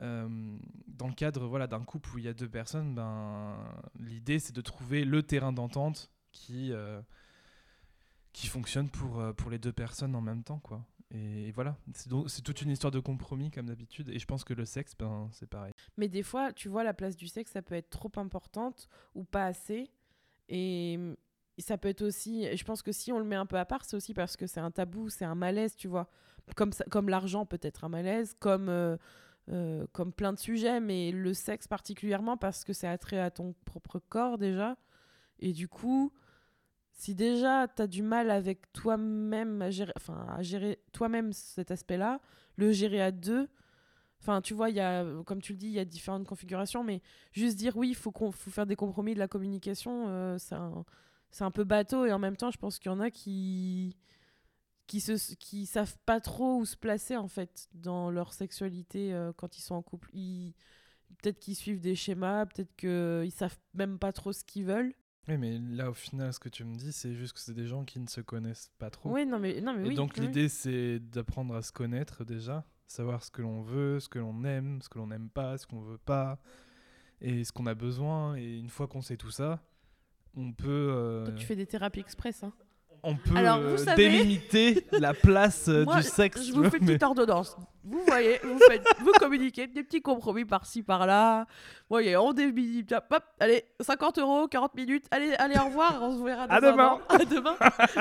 euh, 0.00 0.59
dans 0.88 1.07
le 1.07 1.14
cadre 1.14 1.46
voilà, 1.46 1.66
d'un 1.66 1.85
couple 1.85 2.14
où 2.14 2.18
il 2.18 2.24
y 2.24 2.28
a 2.28 2.35
deux 2.35 2.48
personnes, 2.48 2.94
ben, 2.94 3.57
l'idée 3.98 4.38
c'est 4.38 4.54
de 4.54 4.61
trouver 4.61 5.04
le 5.04 5.22
terrain 5.22 5.52
d'entente 5.52 6.11
qui, 6.33 6.72
euh, 6.72 7.00
qui 8.33 8.48
fonctionne 8.48 8.88
pour, 8.88 9.20
euh, 9.20 9.33
pour 9.33 9.50
les 9.50 9.59
deux 9.59 9.72
personnes 9.72 10.14
en 10.14 10.20
même 10.20 10.42
temps. 10.42 10.59
Quoi. 10.59 10.85
Et, 11.11 11.52
voilà, 11.52 11.76
c'est 11.92 12.42
toute 12.42 12.62
une 12.62 12.70
histoire 12.70 12.90
de 12.90 12.98
compromis 12.98 13.50
comme 13.50 13.66
d'habitude. 13.66 14.09
Et 14.09 14.18
je 14.18 14.26
pense 14.26 14.42
que 14.42 14.54
le 14.54 14.64
sexe, 14.64 14.94
ben, 14.98 15.28
c'est 15.33 15.48
pareil. 15.48 15.72
Mais 15.96 16.09
des 16.09 16.22
fois, 16.22 16.52
tu 16.52 16.68
vois, 16.68 16.83
la 16.83 16.94
place 16.94 17.16
du 17.16 17.28
sexe, 17.28 17.52
ça 17.52 17.62
peut 17.62 17.76
être 17.76 17.90
trop 17.90 18.11
importante 18.16 18.88
ou 19.14 19.24
pas 19.24 19.46
assez. 19.46 19.90
Et 20.48 20.98
ça 21.59 21.78
peut 21.78 21.88
être 21.88 22.02
aussi. 22.02 22.48
Je 22.57 22.64
pense 22.64 22.83
que 22.83 22.90
si 22.90 23.12
on 23.12 23.18
le 23.18 23.24
met 23.24 23.37
un 23.37 23.46
peu 23.46 23.59
à 23.59 23.64
part, 23.64 23.85
c'est 23.85 23.96
aussi 23.96 24.12
parce 24.12 24.37
que 24.37 24.46
c'est 24.46 24.61
un 24.61 24.72
tabou, 24.72 25.09
c'est 25.09 25.24
un 25.24 25.37
malaise, 25.37 25.76
tu 25.76 25.87
vois. 25.87 26.09
Comme, 26.57 26.72
comme 26.90 27.09
l'argent 27.09 27.46
peut 27.46 27.61
être 27.62 27.85
un 27.85 27.88
malaise, 27.88 28.35
comme, 28.38 28.98
euh, 29.50 29.87
comme 29.92 30.12
plein 30.12 30.33
de 30.33 30.38
sujets, 30.38 30.80
mais 30.80 31.11
le 31.11 31.35
sexe 31.35 31.68
particulièrement 31.68 32.37
parce 32.37 32.64
que 32.64 32.72
c'est 32.72 32.88
attrait 32.88 33.18
à 33.18 33.30
ton 33.30 33.54
propre 33.64 33.98
corps 34.09 34.38
déjà. 34.38 34.76
Et 35.40 35.52
du 35.52 35.68
coup, 35.68 36.12
si 36.92 37.14
déjà 37.14 37.68
tu 37.68 37.83
as 37.83 37.87
du 37.87 38.02
mal 38.02 38.30
avec 38.30 38.72
toi-même 38.72 39.62
à 39.62 39.70
gérer, 39.70 39.92
enfin, 39.96 40.37
gérer 40.40 40.78
toi-même 40.92 41.33
cet 41.33 41.70
aspect-là, 41.70 42.20
le 42.57 42.72
gérer 42.72 43.02
à 43.02 43.11
deux, 43.11 43.48
Enfin, 44.24 44.40
tu 44.40 44.54
vois, 44.54 44.70
y 44.70 44.80
a, 44.80 45.04
comme 45.26 45.42
tu 45.42 45.52
le 45.52 45.59
dis, 45.59 45.66
il 45.66 45.74
y 45.74 45.78
a 45.78 45.85
différentes 45.85 46.26
configurations, 46.26 46.83
mais 46.83 47.02
juste 47.33 47.59
dire 47.59 47.76
oui, 47.76 47.90
il 47.90 47.94
faut, 47.94 48.11
faut 48.11 48.50
faire 48.50 48.64
des 48.64 48.74
compromis 48.74 49.12
de 49.12 49.18
la 49.18 49.28
communication, 49.28 50.07
euh, 50.09 50.38
c'est 50.38 51.44
un 51.44 51.50
peu 51.50 51.64
bateau. 51.64 52.07
Et 52.07 52.12
en 52.12 52.18
même 52.18 52.37
temps, 52.37 52.50
je 52.50 52.57
pense 52.57 52.78
qu'il 52.78 52.90
y 52.90 52.94
en 52.94 53.00
a 53.00 53.11
qui 53.11 53.98
qui 54.87 55.01
se 55.01 55.35
qui 55.37 55.66
savent 55.66 55.97
pas 56.07 56.20
trop 56.20 56.59
où 56.59 56.64
se 56.64 56.77
placer 56.77 57.16
en 57.16 57.29
fait 57.29 57.68
dans 57.75 58.11
leur 58.11 58.33
sexualité 58.33 59.14
euh, 59.14 59.33
quand 59.35 59.57
ils 59.59 59.62
sont 59.62 59.75
en 59.75 59.83
couple. 59.83 60.11
Ils, 60.12 60.55
peut-être 61.23 61.38
qu'ils 61.38 61.57
suivent 61.57 61.81
des 61.81 61.94
schémas, 61.94 62.47
peut-être 62.47 62.75
qu'ils 62.77 63.33
savent 63.33 63.59
même 63.75 63.99
pas 63.99 64.12
trop 64.12 64.33
ce 64.33 64.44
qu'ils 64.44 64.64
veulent. 64.64 64.94
Oui, 65.27 65.38
mais 65.38 65.59
là, 65.59 65.88
au 65.88 65.94
final, 65.94 66.35
ce 66.35 66.38
que 66.38 66.51
tu 66.51 66.64
me 66.64 66.75
dis, 66.77 66.92
c'est 66.92 67.14
juste 67.14 67.33
que 67.33 67.40
c'est 67.40 67.55
des 67.55 67.66
gens 67.66 67.85
qui 67.87 67.99
ne 67.99 68.07
se 68.09 68.20
connaissent 68.20 68.70
pas 68.79 68.90
trop. 68.90 69.11
Oui, 69.11 69.25
non 69.25 69.38
mais 69.38 69.61
non 69.62 69.73
mais 69.73 69.85
Et 69.87 69.88
oui. 69.88 69.94
donc 69.94 70.12
oui. 70.18 70.27
l'idée 70.27 70.51
c'est 70.51 70.99
d'apprendre 70.99 71.55
à 71.55 71.62
se 71.62 71.73
connaître 71.73 72.25
déjà, 72.25 72.66
savoir 72.87 73.23
ce 73.25 73.31
que 73.31 73.40
l'on 73.40 73.62
veut, 73.62 74.01
ce 74.01 74.09
que 74.11 74.18
l'on 74.18 74.44
aime, 74.44 74.83
ce 74.83 74.88
que 74.90 74.99
l'on 74.99 75.07
n'aime 75.07 75.31
pas, 75.31 75.57
ce 75.57 75.66
qu'on 75.66 75.81
veut 75.81 75.99
pas, 75.99 76.38
et 77.23 77.42
ce 77.44 77.53
qu'on 77.53 77.64
a 77.66 77.75
besoin. 77.75 78.37
Et 78.37 78.59
une 78.59 78.68
fois 78.68 78.87
qu'on 78.87 79.01
sait 79.01 79.16
tout 79.16 79.31
ça, 79.31 79.62
on 80.37 80.53
peut... 80.53 80.66
euh, 80.68 81.33
tu 81.37 81.47
fais 81.47 81.57
des 81.57 81.66
thérapies 81.66 82.01
express, 82.01 82.42
hein. 82.42 82.53
On 83.04 83.14
peut 83.16 83.36
Alors, 83.36 83.60
vous 83.60 83.74
euh, 83.74 83.76
savez- 83.76 84.08
délimiter 84.08 84.86
la 84.92 85.14
place 85.14 85.68
euh, 85.68 85.84
Moi, 85.84 85.96
du 85.96 86.02
sexe. 86.02 86.44
Je 86.46 86.52
vous 86.52 86.68
fais 86.70 86.78
une 86.78 86.84
mais- 86.86 86.92
petite 86.94 87.02
ordonnance. 87.02 87.56
Vous 87.86 88.00
voyez, 88.06 88.38
vous, 88.42 88.58
faites, 88.66 88.82
vous 89.00 89.12
communiquez, 89.12 89.66
des 89.66 89.82
petits 89.82 90.00
compromis 90.00 90.46
par-ci, 90.46 90.82
par-là. 90.82 91.40
Vous 91.40 91.90
voyez, 91.90 92.16
on 92.16 92.32
débite, 92.32 92.92
hop, 92.92 93.22
allez, 93.38 93.62
50 93.78 94.18
euros, 94.20 94.48
40 94.48 94.74
minutes, 94.74 95.04
allez, 95.10 95.34
allez, 95.34 95.58
au 95.58 95.64
revoir, 95.66 95.98
on 96.02 96.18
se 96.18 96.24
verra 96.24 96.46
dans 96.46 96.54
À 96.54 96.60
demain. 96.62 96.86
an. 96.88 97.00
À 97.10 97.18
demain. 97.26 97.54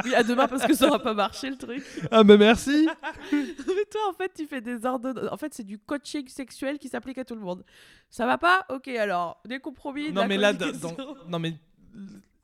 Oui, 0.06 0.16
à 0.16 0.24
demain 0.24 0.48
parce 0.48 0.66
que 0.66 0.74
ça 0.74 0.88
aura 0.88 1.00
pas 1.00 1.14
marché 1.14 1.50
le 1.50 1.58
truc. 1.58 1.84
Ah, 2.12 2.24
mais 2.24 2.38
merci. 2.38 2.88
Mais 3.34 3.86
toi, 3.92 4.02
en 4.10 4.14
fait, 4.14 4.32
tu 4.34 4.48
fais 4.48 4.62
des 4.62 4.86
ordonnances. 4.86 5.28
En 5.32 5.36
fait, 5.38 5.54
c'est 5.54 5.66
du 5.66 5.78
coaching 5.78 6.30
sexuel 6.30 6.80
qui 6.80 6.88
s'applique 6.88 7.18
à 7.18 7.26
tout 7.26 7.36
le 7.36 7.42
monde. 7.42 7.66
Ça 8.10 8.26
va 8.26 8.38
pas? 8.38 8.66
Ok, 8.70 8.88
alors, 8.88 9.42
des 9.46 9.60
compromis. 9.60 10.08
de 10.12 10.14
non, 10.16 10.22
la 10.22 10.28
mais 10.30 10.38
là, 10.38 10.54
dans- 10.54 10.96
non, 11.28 11.40
mais 11.40 11.56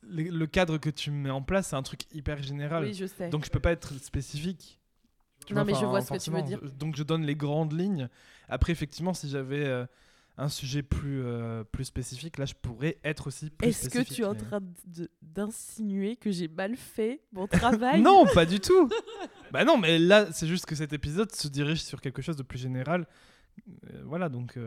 le, 0.09 0.23
le 0.23 0.47
cadre 0.47 0.77
que 0.77 0.89
tu 0.89 1.11
mets 1.11 1.29
en 1.29 1.41
place, 1.41 1.67
c'est 1.69 1.75
un 1.75 1.83
truc 1.83 2.01
hyper 2.13 2.41
général. 2.43 2.83
Oui, 2.85 2.93
je 2.93 3.05
sais. 3.05 3.29
Donc 3.29 3.45
je 3.45 3.49
peux 3.51 3.59
pas 3.59 3.71
être 3.71 3.93
spécifique. 4.01 4.79
Tu 5.45 5.53
Non, 5.53 5.63
mais 5.63 5.73
je 5.73 5.85
vois 5.85 6.01
ce 6.01 6.11
que 6.11 6.17
tu 6.17 6.31
veux 6.31 6.41
dire. 6.41 6.59
Donc 6.77 6.95
je 6.95 7.03
donne 7.03 7.23
les 7.23 7.35
grandes 7.35 7.73
lignes. 7.73 8.09
Après, 8.49 8.71
effectivement, 8.71 9.13
si 9.13 9.29
j'avais 9.29 9.65
euh, 9.65 9.85
un 10.37 10.49
sujet 10.49 10.83
plus, 10.83 11.21
euh, 11.23 11.63
plus 11.63 11.85
spécifique, 11.85 12.37
là, 12.37 12.45
je 12.45 12.53
pourrais 12.55 12.97
être 13.03 13.27
aussi 13.27 13.49
plus 13.49 13.67
Est-ce 13.67 13.89
que 13.89 13.99
tu 14.03 14.21
es 14.21 14.25
en 14.25 14.35
train 14.35 14.59
d'insinuer 15.21 16.15
que 16.15 16.31
j'ai 16.31 16.47
mal 16.47 16.75
fait 16.75 17.21
mon 17.31 17.47
travail? 17.47 18.01
Non, 18.01 18.25
pas 18.33 18.45
du 18.45 18.59
tout. 18.59 18.89
bah 19.51 19.63
non, 19.65 19.77
mais 19.77 19.97
là, 19.99 20.31
c'est 20.31 20.47
juste 20.47 20.65
que 20.65 20.75
cet 20.75 20.93
épisode 20.93 21.31
se 21.33 21.47
dirige 21.47 21.81
sur 21.83 22.01
quelque 22.01 22.21
chose 22.21 22.35
de 22.37 22.43
plus 22.43 22.59
général. 22.59 23.07
Euh, 23.93 24.01
voilà, 24.05 24.29
donc 24.29 24.57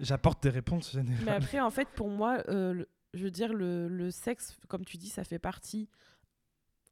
j'apporte 0.00 0.42
des 0.42 0.50
réponses 0.50 0.92
générales. 0.92 1.24
Mais 1.24 1.32
après, 1.32 1.60
en 1.60 1.70
fait, 1.70 1.88
pour 1.88 2.08
moi, 2.08 2.42
le- 2.48 2.88
je 3.18 3.24
veux 3.24 3.30
dire, 3.30 3.52
le, 3.52 3.88
le 3.88 4.10
sexe, 4.10 4.56
comme 4.68 4.84
tu 4.84 4.96
dis, 4.96 5.08
ça 5.10 5.24
fait 5.24 5.38
partie. 5.38 5.88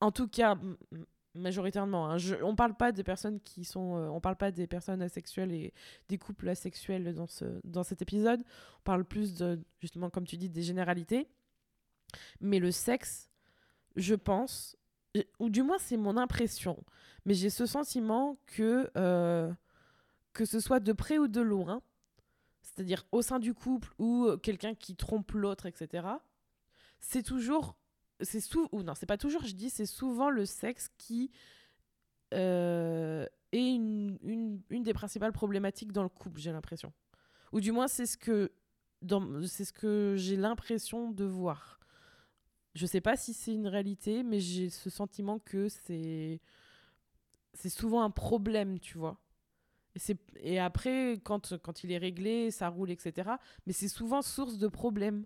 En 0.01 0.13
tout 0.13 0.29
cas, 0.29 0.59
majoritairement. 1.35 2.11
hein. 2.11 2.17
On 2.43 2.55
parle 2.55 2.77
pas 2.77 2.93
des 2.93 3.05
personnes 3.05 3.41
qui 3.41 3.65
sont. 3.65 3.97
euh, 3.97 4.09
on 4.09 4.21
parle 4.21 4.37
pas 4.37 4.51
des 4.51 4.67
personnes 4.67 5.01
asexuelles 5.03 5.53
et 5.53 5.73
des 6.09 6.19
couples 6.19 6.49
asexuels 6.49 7.15
dans, 7.15 7.27
ce, 7.27 7.45
dans 7.65 7.83
cet 7.85 8.03
épisode. 8.03 8.43
On 8.81 8.83
parle 8.85 9.05
plus 9.05 9.43
justement, 9.81 10.11
comme 10.11 10.27
tu 10.27 10.37
dis, 10.37 10.51
des 10.51 10.63
généralités. 10.63 11.29
Mais 12.41 12.59
le 12.59 12.71
sexe, 12.71 13.31
je 13.97 14.15
pense, 14.15 14.77
ou 15.39 15.51
du 15.51 15.63
moins 15.63 15.79
c'est 15.79 15.97
mon 15.97 16.17
impression, 16.17 16.83
mais 17.25 17.35
j'ai 17.35 17.51
ce 17.51 17.67
sentiment 17.67 18.39
que, 18.47 18.91
euh, 18.97 19.53
que 20.33 20.45
ce 20.45 20.61
soit 20.61 20.81
de 20.81 20.93
près 20.93 21.19
ou 21.19 21.27
de 21.27 21.41
loin, 21.41 21.83
c'est-à-dire 22.67 23.07
au 23.13 23.23
sein 23.23 23.39
du 23.39 23.55
couple 23.55 23.95
ou 23.99 24.27
euh, 24.27 24.37
quelqu'un 24.37 24.75
qui 24.75 24.97
trompe 24.97 25.31
l'autre, 25.33 25.67
etc., 25.67 26.09
c'est 26.99 27.23
toujours. 27.23 27.77
C'est 28.21 28.41
sou 28.41 28.69
ou 28.73 28.83
non, 28.83 28.95
c'est 28.95 29.07
pas 29.07 29.19
toujours, 29.19 29.45
je 29.45 29.55
dis, 29.55 29.71
c'est 29.71 29.87
souvent 29.87 30.31
le 30.31 30.47
sexe 30.47 30.89
qui 30.97 31.31
euh, 32.33 33.27
est 33.53 33.75
une, 33.75 34.19
une, 34.23 34.63
une 34.71 34.83
des 34.83 34.95
principales 34.95 35.33
problématiques 35.33 35.93
dans 35.93 36.03
le 36.03 36.09
couple, 36.09 36.41
j'ai 36.41 36.51
l'impression. 36.51 36.93
Ou 37.53 37.61
du 37.61 37.73
moins, 37.73 37.89
c'est 37.89 38.07
ce 38.07 38.17
que, 38.17 38.53
c'est 39.47 39.67
ce 39.67 39.73
que 39.73 40.15
j'ai 40.17 40.37
l'impression 40.37 41.11
de 41.11 41.25
voir. 41.25 41.79
Je 42.75 42.87
sais 42.87 43.03
pas 43.03 43.17
si 43.17 43.35
c'est 43.35 43.53
une 43.53 43.69
réalité, 43.69 44.23
mais 44.23 44.41
j'ai 44.41 44.71
ce 44.71 44.91
sentiment 44.91 45.39
que 45.39 45.69
c'est 45.69 46.41
c'est 47.53 47.71
souvent 47.71 48.03
un 48.03 48.11
problème, 48.11 48.79
tu 48.81 48.99
vois. 48.99 49.19
Et, 50.41 50.59
après, 50.59 51.21
quand, 51.25 51.57
quand 51.63 51.85
il 51.85 51.93
est 51.93 51.99
réglé, 51.99 52.51
ça 52.51 52.69
roule, 52.69 52.91
etc. 52.91 53.31
Mais 53.67 53.73
c'est 53.73 53.89
souvent 53.89 54.23
source 54.23 54.59
de 54.59 54.69
problèmes. 54.69 55.25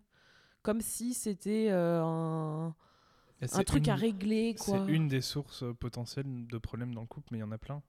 Comme 0.62 0.82
si 0.82 1.14
c'était 1.14 1.68
euh, 1.70 2.02
un, 2.02 3.64
truc 3.64 3.88
à 3.88 3.94
régler. 3.94 4.54
C'est 4.58 4.76
une 4.88 5.08
des 5.08 5.22
sources 5.22 5.62
euh, 5.62 5.72
potentielles 5.72 6.46
de 6.46 6.58
problèmes 6.58 6.94
dans 6.94 7.00
le 7.00 7.06
couple, 7.06 7.28
mais 7.32 7.38
il 7.38 7.40
y 7.40 7.44
en 7.44 7.52
a 7.52 7.58
plein. 7.58 7.82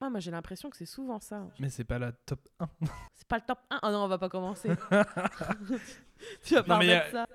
Ah, 0.00 0.10
moi, 0.10 0.20
j'ai 0.20 0.30
l'impression 0.30 0.68
que 0.68 0.76
c'est 0.76 0.84
souvent 0.84 1.20
ça. 1.20 1.48
Mais 1.58 1.70
c'est 1.70 1.84
pas 1.84 1.98
la 1.98 2.12
top 2.12 2.46
1. 2.60 2.68
C'est 3.14 3.26
pas 3.26 3.36
le 3.36 3.44
top 3.46 3.58
1. 3.70 3.78
Ah 3.80 3.90
non, 3.90 4.04
on 4.04 4.08
va 4.08 4.18
pas 4.18 4.28
commencer. 4.28 4.68
tu 6.44 6.54
vas 6.54 6.62
pas 6.62 6.78
remettre 6.78 7.06
euh, 7.06 7.24
ça. 7.24 7.26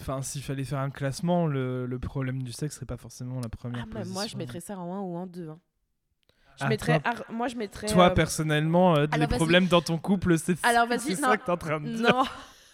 Enfin, 0.00 0.20
s'il 0.20 0.42
fallait 0.42 0.64
faire 0.64 0.80
un 0.80 0.90
classement, 0.90 1.46
le, 1.46 1.86
le 1.86 1.98
problème 1.98 2.42
du 2.42 2.52
sexe 2.52 2.74
serait 2.74 2.84
pas 2.84 2.98
forcément 2.98 3.40
la 3.40 3.48
première 3.48 3.86
Ah, 3.88 3.90
bah, 3.90 4.04
moi, 4.04 4.26
je 4.26 4.36
mettrais 4.36 4.60
ça 4.60 4.78
en 4.78 4.94
1 4.94 5.00
ou 5.00 5.16
en 5.16 5.26
2. 5.26 5.48
hein. 5.48 5.58
Je 6.62 6.66
Ah, 6.66 6.68
mettrais, 6.68 7.00
toi- 7.00 7.10
ar- 7.10 7.24
moi, 7.32 7.48
je 7.48 7.56
mettrais. 7.56 7.86
Toi, 7.88 8.06
euh, 8.10 8.14
personnellement, 8.14 8.94
euh, 8.96 9.06
les 9.06 9.14
alors, 9.22 9.28
problèmes 9.28 9.66
dans 9.66 9.80
ton 9.80 9.98
couple, 9.98 10.38
c'est 10.38 10.56
Alors, 10.64 10.86
vas-y, 10.86 11.00
c'est 11.16 11.20
non. 11.22 11.28
ça 11.30 11.36
que 11.36 11.44
t'es 11.44 11.50
en 11.50 11.56
train 11.56 11.80
de 11.80 11.88
dire. 11.88 12.00
Non, 12.12 12.22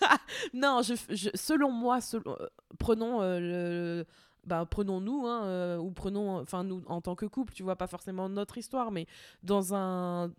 non 0.55 0.83
je, 0.83 0.95
je- 1.11 1.31
selon 1.35 1.71
moi, 1.71 2.01
selon- 2.01 2.37
euh, 2.41 2.47
prenons 2.79 3.23
euh, 3.23 3.41
le. 3.41 4.07
Bah, 4.45 4.65
prenons 4.71 5.01
nous, 5.01 5.27
hein, 5.27 5.77
ou 5.79 5.91
prenons, 5.91 6.39
enfin 6.41 6.65
nous 6.65 6.83
en 6.87 7.01
tant 7.03 7.15
que 7.15 7.27
couple, 7.27 7.53
tu 7.53 7.63
vois, 7.63 7.77
pas 7.77 7.87
forcément 7.87 8.29
notre 8.31 8.57
histoire, 8.57 8.91
mais 8.91 9.07
dans 9.43 9.75
un, 9.75 10.33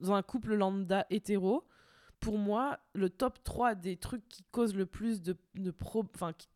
dans 0.00 0.14
un 0.14 0.22
couple 0.22 0.54
lambda 0.54 1.06
hétéro, 1.10 1.62
pour 2.18 2.38
moi, 2.38 2.78
le 2.94 3.08
top 3.08 3.38
3 3.44 3.74
des 3.76 3.96
trucs 3.96 4.26
qui 4.28 4.42
causent 4.50 4.74
le 4.74 4.86
plus 4.86 5.22
de, 5.22 5.36
de, 5.54 5.70
pro, 5.70 6.04
enfin, 6.14 6.32
qui- 6.32 6.48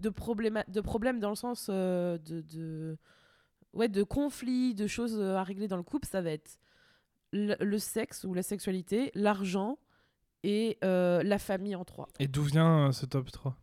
de, 0.00 0.08
problèmes 0.80 1.20
dans 1.20 1.28
le 1.30 1.36
sens 1.36 1.70
de, 1.70 2.40
de, 2.40 2.98
ouais, 3.74 3.88
de 3.88 4.02
conflits, 4.02 4.74
de 4.74 4.86
choses 4.86 5.16
euh, 5.18 5.36
à 5.36 5.42
régler 5.42 5.68
dans 5.68 5.76
le 5.76 5.82
couple, 5.82 6.06
ça 6.06 6.20
va 6.20 6.30
être 6.30 6.58
le, 7.32 7.54
le 7.60 7.78
sexe 7.78 8.24
ou 8.24 8.34
la 8.34 8.42
sexualité, 8.42 9.10
l'argent 9.14 9.78
et 10.42 10.78
euh, 10.84 11.22
la 11.22 11.38
famille 11.38 11.74
en 11.76 11.84
trois. 11.84 12.08
Et 12.18 12.28
d'où 12.28 12.42
vient 12.42 12.88
euh, 12.88 12.92
ce 12.92 13.06
top 13.06 13.30
3 13.30 13.56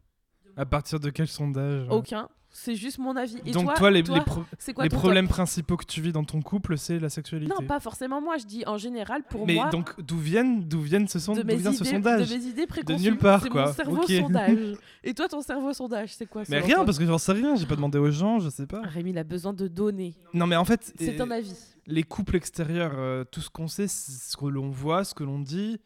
À 0.56 0.66
partir 0.66 1.00
de 1.00 1.10
quel 1.10 1.28
sondage 1.28 1.88
Aucun. 1.90 2.30
C'est 2.52 2.76
juste 2.76 2.98
mon 2.98 3.16
avis. 3.16 3.38
Et 3.46 3.52
Donc, 3.52 3.66
toi, 3.66 3.74
toi, 3.76 3.92
les, 3.92 4.04
toi, 4.04 4.18
les, 4.18 4.24
pro- 4.24 4.44
c'est 4.58 4.74
quoi 4.74 4.84
les 4.84 4.90
ton 4.90 4.98
problèmes 4.98 5.28
principaux 5.28 5.78
que 5.78 5.86
tu 5.86 6.02
vis 6.02 6.12
dans 6.12 6.24
ton 6.24 6.42
couple, 6.42 6.78
c'est 6.80 6.98
la 7.00 7.10
sexualité. 7.10 7.54
Non, 7.58 7.66
pas 7.66 7.80
forcément 7.80 8.22
moi. 8.22 8.38
Je 8.38 8.46
dis 8.46 8.64
en 8.66 8.78
général 8.78 9.22
pour 9.24 9.46
Mais 9.46 9.54
moi. 9.54 9.70
donc, 9.70 10.00
d'où 10.02 10.18
viennent, 10.18 10.68
d'où 10.68 10.82
viennent 10.82 11.08
ce, 11.08 11.20
son- 11.20 11.34
de 11.36 11.44
vient 11.44 11.72
sondage 11.72 12.28
de 12.28 12.36
mes 12.36 12.44
idées 12.46 12.66
préconçues. 12.66 13.04
nulle 13.04 13.18
part, 13.18 13.48
quoi. 13.50 13.68
mon 13.68 13.74
cerveau 13.74 14.08
sondage. 14.08 14.58
Et 15.04 15.14
toi, 15.14 15.28
ton 15.28 15.42
cerveau 15.42 15.74
sondage, 15.74 16.14
c'est 16.16 16.26
quoi 16.26 16.44
Mais 16.50 16.60
rien, 16.60 16.84
parce 16.84 16.98
que 16.98 17.06
j'en 17.06 17.20
sais 17.20 17.34
rien, 17.34 17.56
j'ai 17.56 17.68
pas 17.68 17.76
demandé 17.76 18.00
aux 18.00 18.10
gens, 18.12 18.40
je 18.40 18.50
sais 18.50 18.66
pas. 18.66 18.82
Rémi, 18.82 19.12
il 19.12 19.18
a 19.20 19.24
besoin 19.24 19.54
de 19.54 19.68
données. 19.68 20.16
Non, 20.34 20.48
mais 20.48 20.56
en 20.56 20.66
fait, 20.66 20.92
C'est 20.98 21.20
euh, 21.22 21.24
un 21.24 21.32
avis. 21.32 21.54
les 21.86 22.04
couples 22.04 22.36
extérieurs, 22.36 22.94
euh, 22.96 23.24
tout 23.32 23.42
ce 23.42 23.50
qu'on 23.52 23.68
sait, 23.68 23.88
ce 23.88 24.36
que 24.36 24.46
l'on 24.46 24.70
voit, 24.70 25.04
ce 25.04 25.14
que 25.14 25.24
l'on 25.24 25.40
dit, 25.40 25.80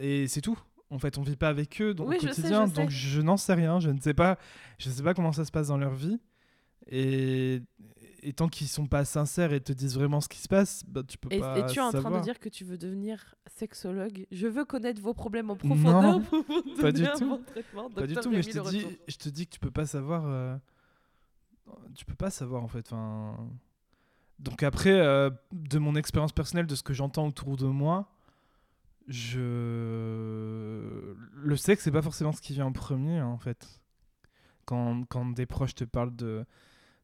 et 0.00 0.26
c'est 0.28 0.40
tout. 0.40 0.58
En 0.94 0.98
fait, 1.00 1.18
on 1.18 1.22
vit 1.22 1.34
pas 1.36 1.48
avec 1.48 1.80
eux 1.82 1.92
donc, 1.92 2.08
Oui, 2.08 2.16
au 2.16 2.20
je 2.20 2.28
sais, 2.28 2.36
quotidien, 2.42 2.66
je 2.66 2.70
sais. 2.70 2.80
donc 2.80 2.90
je 2.90 3.20
n'en 3.20 3.36
sais 3.36 3.52
rien. 3.54 3.80
Je 3.80 3.90
ne 3.90 4.00
sais 4.00 4.14
pas, 4.14 4.38
je 4.78 4.88
sais 4.88 5.02
pas 5.02 5.12
comment 5.12 5.32
ça 5.32 5.44
se 5.44 5.50
passe 5.50 5.66
dans 5.68 5.76
leur 5.76 5.92
vie. 5.94 6.20
Et, 6.86 7.60
et 8.22 8.32
tant 8.32 8.48
qu'ils 8.48 8.68
sont 8.68 8.86
pas 8.86 9.04
sincères 9.04 9.52
et 9.52 9.60
te 9.60 9.72
disent 9.72 9.96
vraiment 9.96 10.20
ce 10.20 10.28
qui 10.28 10.38
se 10.38 10.46
passe, 10.48 10.84
bah, 10.86 11.02
tu 11.06 11.18
peux 11.18 11.28
Et, 11.32 11.40
pas 11.40 11.58
et 11.58 11.66
tu 11.66 11.78
es 11.78 11.82
en 11.82 11.90
train 11.90 12.10
de 12.18 12.22
dire 12.22 12.38
que 12.38 12.48
tu 12.48 12.64
veux 12.64 12.78
devenir 12.78 13.34
sexologue? 13.46 14.26
Je 14.30 14.46
veux 14.46 14.64
connaître 14.64 15.00
vos 15.02 15.14
problèmes 15.14 15.50
en 15.50 15.56
profondeur 15.56 16.02
Non, 16.02 16.20
pour 16.22 16.44
vous 16.46 16.80
pas 16.80 16.92
du 16.92 17.04
un 17.04 17.16
tout. 17.16 17.28
bon 17.28 17.42
traitement. 17.44 17.90
Pas 17.90 18.06
du 18.06 18.14
tout, 18.14 18.30
mais 18.30 18.42
je 18.42 18.50
te 18.50 18.70
dis, 18.70 18.86
je 19.08 19.16
te 19.16 19.28
dis 19.28 19.46
que 19.46 19.52
tu 19.54 19.60
peux 19.60 19.70
pas 19.72 19.86
savoir. 19.86 20.24
euh, 20.26 20.56
Tu 21.96 22.04
peux 22.04 22.14
pas 22.14 22.30
savoir 22.30 22.62
en 22.62 22.68
fait. 22.68 22.86
Enfin. 22.92 23.36
Donc 24.38 24.62
après, 24.62 24.92
euh, 24.92 25.30
de 25.52 25.78
mon 25.78 25.96
expérience 25.96 26.32
personnelle, 26.32 26.66
de 26.66 26.74
ce 26.74 26.82
que 26.82 26.92
j'entends 26.92 27.26
autour 27.26 27.56
de 27.56 27.66
moi, 27.66 28.13
je 29.08 31.14
le 31.34 31.56
sexe 31.56 31.84
c'est 31.84 31.90
pas 31.90 32.02
forcément 32.02 32.32
ce 32.32 32.40
qui 32.40 32.54
vient 32.54 32.66
en 32.66 32.72
premier 32.72 33.18
hein, 33.18 33.26
en 33.26 33.38
fait. 33.38 33.80
Quand, 34.64 35.04
quand 35.08 35.26
des 35.26 35.46
proches 35.46 35.74
te 35.74 35.84
parlent 35.84 36.16
de 36.16 36.44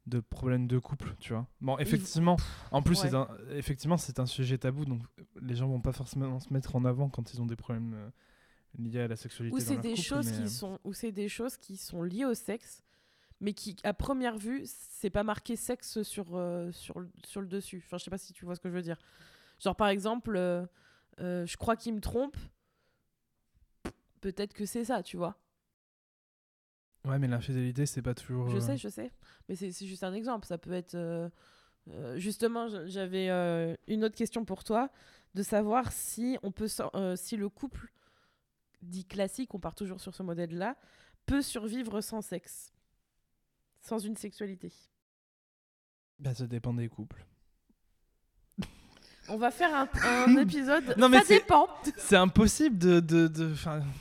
de 0.06 0.18
problèmes 0.18 0.66
de 0.66 0.78
couple, 0.78 1.14
tu 1.20 1.34
vois. 1.34 1.46
Bon, 1.60 1.78
effectivement, 1.78 2.36
en 2.72 2.82
plus, 2.82 2.96
c'est 2.96 3.10
ouais. 3.10 3.14
un, 3.14 3.28
effectivement, 3.50 3.98
c'est 3.98 4.18
un 4.18 4.26
sujet 4.26 4.56
tabou, 4.58 4.84
donc 4.86 5.02
les 5.40 5.54
gens 5.54 5.68
vont 5.68 5.82
pas 5.82 5.92
forcément 5.92 6.40
se 6.40 6.52
mettre 6.52 6.74
en 6.74 6.84
avant 6.84 7.10
quand 7.10 7.32
ils 7.32 7.40
ont 7.40 7.46
des 7.46 7.54
problèmes 7.54 7.94
euh, 7.94 8.10
liés 8.78 9.02
à 9.02 9.08
la 9.08 9.14
sexualité. 9.14 9.54
Ou 9.54 9.60
c'est 9.60 9.76
des 9.76 9.90
couple, 9.90 10.02
choses 10.02 10.26
mais, 10.26 10.32
euh, 10.32 10.42
qui 10.44 10.48
sont 10.48 10.80
ou 10.84 10.94
c'est 10.94 11.12
des 11.12 11.28
choses 11.28 11.58
qui 11.58 11.76
sont 11.76 12.02
liées 12.02 12.24
au 12.24 12.34
sexe 12.34 12.82
mais 13.40 13.52
qui 13.52 13.76
à 13.84 13.94
première 13.94 14.36
vue 14.36 14.62
c'est 14.64 15.10
pas 15.10 15.22
marqué 15.22 15.54
sexe 15.54 16.02
sur 16.02 16.34
euh, 16.34 16.72
sur 16.72 16.98
le- 16.98 17.10
sur 17.24 17.40
le 17.40 17.46
dessus 17.46 17.82
enfin 17.86 17.98
je 17.98 18.04
sais 18.04 18.10
pas 18.10 18.18
si 18.18 18.32
tu 18.32 18.44
vois 18.44 18.54
ce 18.54 18.60
que 18.60 18.68
je 18.68 18.74
veux 18.74 18.82
dire 18.82 18.98
genre 19.58 19.76
par 19.76 19.88
exemple 19.88 20.36
euh, 20.36 20.66
euh, 21.20 21.46
je 21.46 21.56
crois 21.56 21.76
qu'il 21.76 21.94
me 21.94 22.00
trompe. 22.00 22.36
Peut-être 24.20 24.52
que 24.52 24.66
c'est 24.66 24.84
ça 24.84 25.02
tu 25.02 25.16
vois. 25.16 25.38
Ouais, 27.06 27.18
mais 27.18 27.28
l'infidélité, 27.28 27.86
c'est 27.86 28.02
pas 28.02 28.14
toujours. 28.14 28.50
je 28.50 28.56
euh, 28.56 28.60
sais 28.60 28.76
je 28.76 28.88
sais. 28.88 29.10
Mais 29.48 29.56
c'est 29.56 29.70
juste 29.86 30.04
un 30.04 30.12
exemple. 30.12 30.46
Ça 30.46 30.58
peut 30.58 30.72
être 30.72 30.94
euh, 31.88 32.18
justement 32.18 32.68
j'avais 32.86 33.30
euh, 33.30 33.74
une 33.88 34.04
autre 34.04 34.16
question 34.16 34.44
pour 34.44 34.64
toi. 34.64 34.90
De 35.34 35.44
savoir 35.44 35.92
si 35.92 36.38
on 36.42 36.50
peut 36.50 36.66
euh, 36.94 37.14
si 37.14 37.36
le 37.36 37.48
couple 37.48 37.92
dit 38.82 39.04
classique 39.04 39.54
on 39.54 39.60
part 39.60 39.76
toujours 39.76 40.00
sur 40.00 40.12
ce 40.12 40.24
modèle 40.24 40.56
là 40.56 40.76
peut 41.24 41.40
survivre 41.40 42.00
sans 42.00 42.20
sexe 42.20 42.72
sans 43.80 43.98
une 44.00 44.16
sexualité. 44.16 44.72
Bah, 46.18 46.34
ça 46.34 46.48
dépend 46.48 46.74
des 46.74 46.88
couples. 46.88 47.24
On 49.30 49.38
va 49.38 49.50
faire 49.50 49.74
un, 49.74 49.88
un 50.26 50.36
épisode 50.42 50.94
Non, 50.98 51.08
mais 51.08 51.18
ça 51.18 51.24
c'est- 51.26 51.38
dépend 51.38 51.68
C'est 51.96 52.16
impossible 52.16 52.76
de. 52.78 53.00
de, 53.00 53.28
de- 53.28 53.54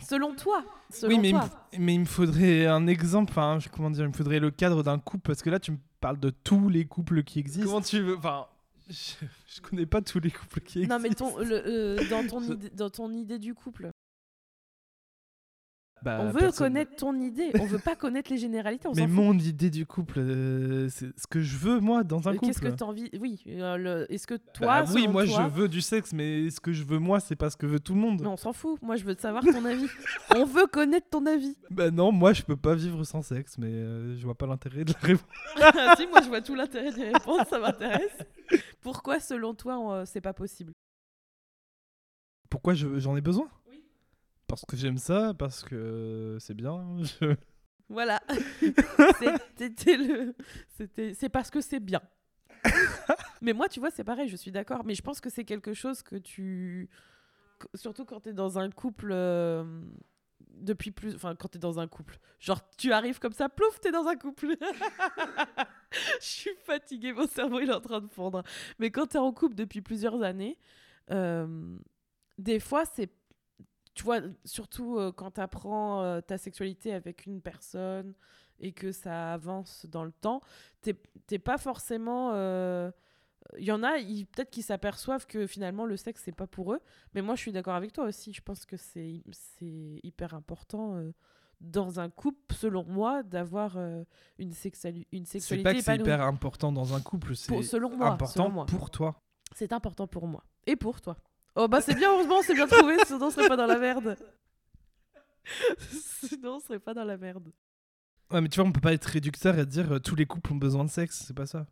selon 0.08 0.36
toi 0.36 0.64
selon 0.92 1.14
oui, 1.16 1.20
mais 1.20 1.30
il, 1.30 1.34
toi 1.34 1.50
mais 1.78 1.94
il 1.94 2.00
me 2.00 2.06
faudrait 2.06 2.66
un 2.66 2.88
exemple. 2.88 3.32
Enfin, 3.32 3.60
je- 3.60 3.70
comment 3.70 3.90
dire 3.92 4.04
Il 4.06 4.10
me 4.10 4.14
faudrait 4.14 4.40
le 4.40 4.52
cadre 4.52 4.82
d'un 4.84 4.98
couple. 5.00 5.28
Parce 5.28 5.42
que 5.42 5.50
là, 5.50 5.60
tu 5.60 5.72
me 5.72 5.78
parle 6.02 6.20
de 6.20 6.30
tous 6.32 6.68
les 6.70 6.86
couples 6.86 7.24
qui 7.24 7.40
existent. 7.40 7.68
Comment 7.70 7.82
tu 7.82 8.00
veux 8.02 8.18
Enfin, 8.18 8.48
je, 8.90 8.96
je 9.56 9.62
connais 9.62 9.86
pas 9.86 10.02
tous 10.02 10.20
les 10.20 10.32
couples 10.32 10.62
qui 10.62 10.80
existent. 10.80 10.98
Non, 10.98 11.02
mais 11.02 11.10
ton, 11.14 11.38
le, 11.38 11.62
euh, 11.68 12.10
dans, 12.10 12.26
ton 12.28 12.42
idée, 12.42 12.70
dans 12.72 12.90
ton 12.90 13.12
idée 13.12 13.38
du 13.38 13.54
couple, 13.54 13.90
Bah, 16.02 16.20
on 16.22 16.32
veut 16.32 16.40
personne- 16.40 16.68
connaître 16.68 16.96
ton 16.96 17.14
idée. 17.20 17.52
On 17.60 17.66
veut 17.66 17.80
pas 17.80 17.96
connaître 17.96 18.32
les 18.32 18.38
généralités. 18.38 18.88
On 18.88 18.94
Mais 18.94 19.06
mon 19.08 19.34
idée 19.38 19.70
du 19.70 19.86
couple, 19.86 20.20
euh, 20.20 20.88
c'est 20.90 21.08
ce 21.20 21.28
que 21.28 21.42
je 21.42 21.58
veux 21.58 21.80
moi 21.80 22.04
dans 22.04 22.28
un 22.28 22.32
Euh, 22.32 22.36
couple. 22.36 22.46
Qu'est-ce 22.48 22.62
que 22.62 22.68
tu 22.76 22.84
envie 22.84 23.10
Oui, 23.20 23.44
euh, 23.48 23.76
le- 23.78 24.12
est-ce 24.14 24.26
que 24.28 24.36
Bah 24.62 24.84
toi, 24.84 24.84
oui, 24.94 25.08
moi 25.08 25.26
toi- 25.26 25.44
je 25.50 25.56
veux 25.60 25.68
du 25.68 25.82
sexe, 25.82 26.14
mais 26.14 26.50
ce 26.50 26.60
que 26.62 26.72
je 26.72 26.84
veux 26.84 27.00
moi, 27.00 27.20
c'est 27.20 27.36
pas 27.36 27.50
ce 27.50 27.58
que 27.58 27.66
veut 27.66 27.80
tout 27.80 27.94
le 27.94 28.00
monde. 28.00 28.22
Mais 28.22 28.28
on 28.28 28.38
s'en 28.38 28.54
fout. 28.54 28.82
Moi, 28.82 28.96
je 28.96 29.04
veux 29.04 29.16
savoir 29.16 29.44
ton 29.44 29.66
avis. 29.66 29.88
on 30.36 30.46
veut 30.46 30.68
connaître 30.68 31.10
ton 31.10 31.26
avis. 31.26 31.58
Bah 31.70 31.92
non, 31.92 32.12
moi 32.12 32.34
je 32.34 32.44
peux 32.44 32.56
pas 32.58 32.76
vivre 32.76 33.04
sans 33.04 33.22
sexe, 33.22 33.58
mais 33.58 33.68
euh, 33.68 34.16
je 34.18 34.24
vois 34.26 34.36
pas 34.36 34.48
l'intérêt 34.48 34.86
de 34.86 34.94
la 34.94 35.00
réponse. 35.00 35.26
si, 35.98 36.08
moi, 36.08 36.22
je 36.24 36.28
vois 36.30 36.42
tout 36.42 36.56
l'intérêt 36.56 36.92
des 36.94 37.12
réponses. 37.12 37.48
Ça 37.50 37.60
m'intéresse. 37.60 38.18
Pourquoi, 38.82 39.20
selon 39.20 39.54
toi, 39.54 39.78
on- 39.78 40.06
c'est 40.06 40.22
pas 40.22 40.34
possible? 40.34 40.72
Pourquoi 42.50 42.74
je- 42.74 43.00
j'en 43.00 43.16
ai 43.16 43.22
besoin? 43.22 43.48
Parce 44.50 44.66
que 44.66 44.76
j'aime 44.76 44.98
ça, 44.98 45.34
parce 45.38 45.64
que 45.64 46.38
c'est 46.42 46.54
bien. 46.56 46.98
je- 47.04 47.36
Voilà. 47.88 48.22
C'était 49.58 49.96
le. 49.98 50.36
C'est 51.14 51.30
parce 51.30 51.50
que 51.50 51.62
c'est 51.62 51.80
bien. 51.80 52.02
Mais 53.42 53.54
moi, 53.54 53.70
tu 53.70 53.80
vois, 53.80 53.92
c'est 53.92 54.04
pareil. 54.04 54.28
Je 54.28 54.36
suis 54.36 54.52
d'accord. 54.52 54.84
Mais 54.86 54.96
je 54.96 55.02
pense 55.02 55.22
que 55.22 55.30
c'est 55.30 55.46
quelque 55.46 55.74
chose 55.74 56.02
que 56.02 56.16
tu. 56.18 56.90
Surtout 57.76 58.06
quand 58.06 58.20
t'es 58.22 58.34
dans 58.34 58.58
un 58.60 58.70
couple. 58.70 59.10
euh, 59.12 59.64
Depuis 60.56 60.92
plus. 60.92 61.16
Enfin, 61.16 61.36
quand 61.36 61.48
t'es 61.50 61.60
dans 61.60 61.80
un 61.80 61.88
couple. 61.88 62.18
Genre, 62.40 62.60
tu 62.78 62.92
arrives 62.92 63.20
comme 63.20 63.34
ça, 63.34 63.50
plouf, 63.50 63.80
t'es 63.80 63.92
dans 63.92 64.08
un 64.08 64.16
couple. 64.16 64.56
Je 66.22 66.26
suis 66.26 66.56
fatiguée, 66.64 67.14
mon 67.14 67.28
cerveau 67.28 67.60
il 67.60 67.70
est 67.70 67.74
en 67.74 67.82
train 67.82 68.00
de 68.02 68.08
fondre. 68.08 68.44
Mais 68.78 68.92
quand 68.92 69.08
t'es 69.08 69.18
en 69.18 69.32
couple 69.32 69.56
depuis 69.56 69.82
plusieurs 69.82 70.22
années, 70.22 70.58
euh, 71.12 71.78
des 72.38 72.60
fois, 72.60 72.86
c'est. 72.86 73.10
Tu 74.00 74.06
vois, 74.06 74.22
surtout 74.46 74.98
euh, 74.98 75.12
quand 75.12 75.32
t'apprends 75.32 76.02
euh, 76.04 76.22
ta 76.22 76.38
sexualité 76.38 76.94
avec 76.94 77.26
une 77.26 77.42
personne 77.42 78.14
et 78.62 78.72
que 78.72 78.94
ça 78.94 79.34
avance 79.34 79.86
dans 79.88 80.06
le 80.06 80.14
temps, 80.14 80.40
t'es 80.82 81.38
pas 81.40 81.58
forcément. 81.58 82.32
euh, 82.34 82.92
Il 83.58 83.66
y 83.66 83.74
en 83.74 83.84
a, 83.84 83.98
peut-être 84.32 84.52
qu'ils 84.52 84.64
s'aperçoivent 84.64 85.26
que 85.28 85.48
finalement 85.48 85.86
le 85.86 85.98
sexe 85.98 86.22
c'est 86.24 86.32
pas 86.32 86.48
pour 86.48 86.72
eux. 86.74 86.80
Mais 87.14 87.22
moi 87.22 87.36
je 87.36 87.42
suis 87.42 87.52
d'accord 87.52 87.76
avec 87.76 87.92
toi 87.92 88.06
aussi. 88.06 88.32
Je 88.32 88.42
pense 88.42 88.66
que 88.66 88.78
c'est 88.78 89.22
c'est 89.32 90.00
hyper 90.04 90.34
important 90.34 90.96
euh, 90.96 91.12
dans 91.60 92.00
un 92.00 92.10
couple, 92.10 92.56
selon 92.56 92.86
moi, 92.86 93.22
d'avoir 93.22 93.76
euh, 93.76 94.06
une, 94.38 94.54
sexuali- 94.54 95.08
une 95.12 95.26
C'est 95.26 95.42
sexualité 95.42 95.64
pas 95.64 95.74
que 95.74 95.82
c'est 95.82 95.96
hyper 95.96 96.22
important 96.22 96.72
dans 96.72 96.94
un 96.94 97.02
couple, 97.02 97.36
c'est 97.36 97.52
important 98.14 98.28
selon 98.28 98.50
moi. 98.50 98.66
pour 98.66 98.90
toi. 98.92 99.22
C'est 99.54 99.74
important 99.74 100.08
pour 100.08 100.26
moi. 100.26 100.46
Et 100.68 100.78
pour 100.78 101.02
toi. 101.02 101.18
Oh 101.56 101.68
bah 101.68 101.82
c'est 101.82 101.96
bien, 101.96 102.12
heureusement, 102.14 102.42
c'est 102.44 102.54
bien 102.54 102.68
trouvé, 102.68 102.96
sinon 103.06 103.28
on 103.28 103.32
serait 103.32 103.48
pas 103.48 103.58
dans 103.58 103.66
la 103.66 103.78
merde. 103.80 104.16
sinon 105.80 106.56
on 106.56 106.60
serait 106.60 106.80
pas 106.80 106.94
dans 106.94 107.04
la 107.04 107.18
merde. 107.18 107.52
Ouais, 108.32 108.42
mais 108.42 108.50
tu 108.50 108.60
vois, 108.60 108.70
on 108.70 108.72
peut 108.72 108.82
pas 108.82 108.94
être 108.94 109.06
réducteur 109.06 109.58
et 109.58 109.66
dire 109.66 109.92
euh, 109.94 110.00
tous 110.00 110.16
les 110.16 110.26
couples 110.26 110.54
ont 110.54 110.58
besoin 110.58 110.86
de 110.86 110.90
sexe, 110.90 111.24
c'est 111.28 111.36
pas 111.36 111.48
ça. 111.48 111.66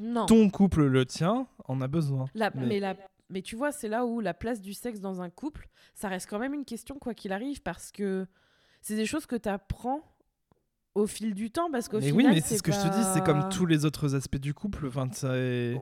Non. 0.00 0.26
Ton 0.26 0.48
couple, 0.50 0.84
le 0.86 1.04
tien, 1.06 1.46
en 1.66 1.80
a 1.80 1.88
besoin. 1.88 2.26
La- 2.34 2.50
Mais- 2.54 2.66
mais... 2.66 2.80
la- 2.80 2.96
mais 3.28 3.42
tu 3.42 3.56
vois, 3.56 3.72
c'est 3.72 3.88
là 3.88 4.06
où 4.06 4.20
la 4.20 4.34
place 4.34 4.60
du 4.60 4.72
sexe 4.72 5.00
dans 5.00 5.20
un 5.20 5.30
couple, 5.30 5.68
ça 5.94 6.08
reste 6.08 6.30
quand 6.30 6.38
même 6.38 6.54
une 6.54 6.64
question 6.64 6.96
quoi 6.98 7.12
qu'il 7.12 7.32
arrive 7.32 7.60
parce 7.60 7.90
que 7.90 8.26
c'est 8.82 8.94
des 8.94 9.04
choses 9.06 9.26
que 9.26 9.34
tu 9.34 9.48
apprends 9.48 10.00
au 10.94 11.08
fil 11.08 11.34
du 11.34 11.50
temps 11.50 11.68
parce 11.70 11.88
qu'au 11.88 11.98
Mais 11.98 12.06
final 12.10 12.26
oui, 12.26 12.32
mais 12.34 12.40
c'est 12.40 12.56
ce 12.56 12.62
que 12.62 12.70
je 12.70 12.78
te 12.80 12.86
dis, 12.88 13.02
c'est 13.12 13.24
comme 13.24 13.48
tous 13.48 13.66
les 13.66 13.84
autres 13.84 14.14
aspects 14.14 14.36
du 14.38 14.54
couple. 14.54 14.86
Enfin, 14.86 15.08
ça 15.12 15.36
est... 15.36 15.76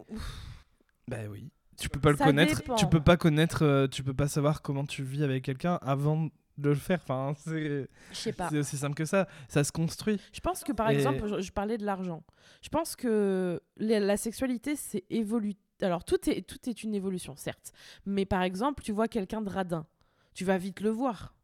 Bah 1.06 1.18
oui. 1.30 1.50
Tu 1.78 1.88
peux 1.88 2.00
pas 2.00 2.10
le 2.10 2.16
Ça 2.16 2.24
connaître, 2.26 2.56
dépend. 2.60 2.74
tu 2.76 2.86
peux 2.86 3.00
pas 3.02 3.16
connaître, 3.16 3.64
euh, 3.64 3.86
tu 3.88 4.02
peux 4.02 4.14
pas 4.14 4.28
savoir 4.28 4.62
comment 4.62 4.84
tu 4.84 5.02
vis 5.02 5.22
avec 5.24 5.44
quelqu'un 5.44 5.78
avant 5.82 6.28
de 6.58 6.68
le 6.68 6.74
faire. 6.76 7.00
Enfin, 7.02 7.34
c'est 7.44 7.88
Je 8.12 8.16
sais 8.16 8.32
pas. 8.32 8.48
c'est 8.48 8.58
aussi 8.58 8.76
simple 8.76 8.94
que 8.94 9.04
ça. 9.04 9.26
Ça 9.48 9.64
se 9.64 9.72
construit. 9.72 10.20
Je 10.32 10.40
pense 10.40 10.62
que 10.64 10.72
par 10.72 10.90
Et- 10.90 10.94
exemple, 10.94 11.26
je, 11.26 11.40
je 11.40 11.52
parlais 11.52 11.78
de 11.78 11.84
l'argent. 11.84 12.22
Je 12.62 12.68
pense 12.68 12.94
que 12.96 13.60
la 13.76 14.16
sexualité, 14.16 14.76
c'est 14.76 15.04
évolu. 15.10 15.54
Alors 15.82 16.04
tout 16.04 16.30
est, 16.30 16.42
tout 16.42 16.68
est 16.68 16.84
une 16.84 16.94
évolution, 16.94 17.34
certes. 17.36 17.72
Mais 18.06 18.24
par 18.24 18.42
exemple, 18.42 18.82
tu 18.84 18.92
vois 18.92 19.08
quelqu'un 19.08 19.42
de 19.42 19.50
radin, 19.50 19.86
tu 20.34 20.44
vas 20.44 20.56
vite 20.58 20.80
le 20.80 20.90
voir. 20.90 21.34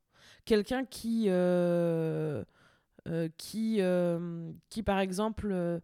Quelqu'un 0.45 0.85
qui, 0.85 1.27
euh, 1.29 2.43
euh, 3.09 3.29
qui, 3.37 3.81
qui 4.71 4.83
par 4.83 5.01
exemple, 5.01 5.81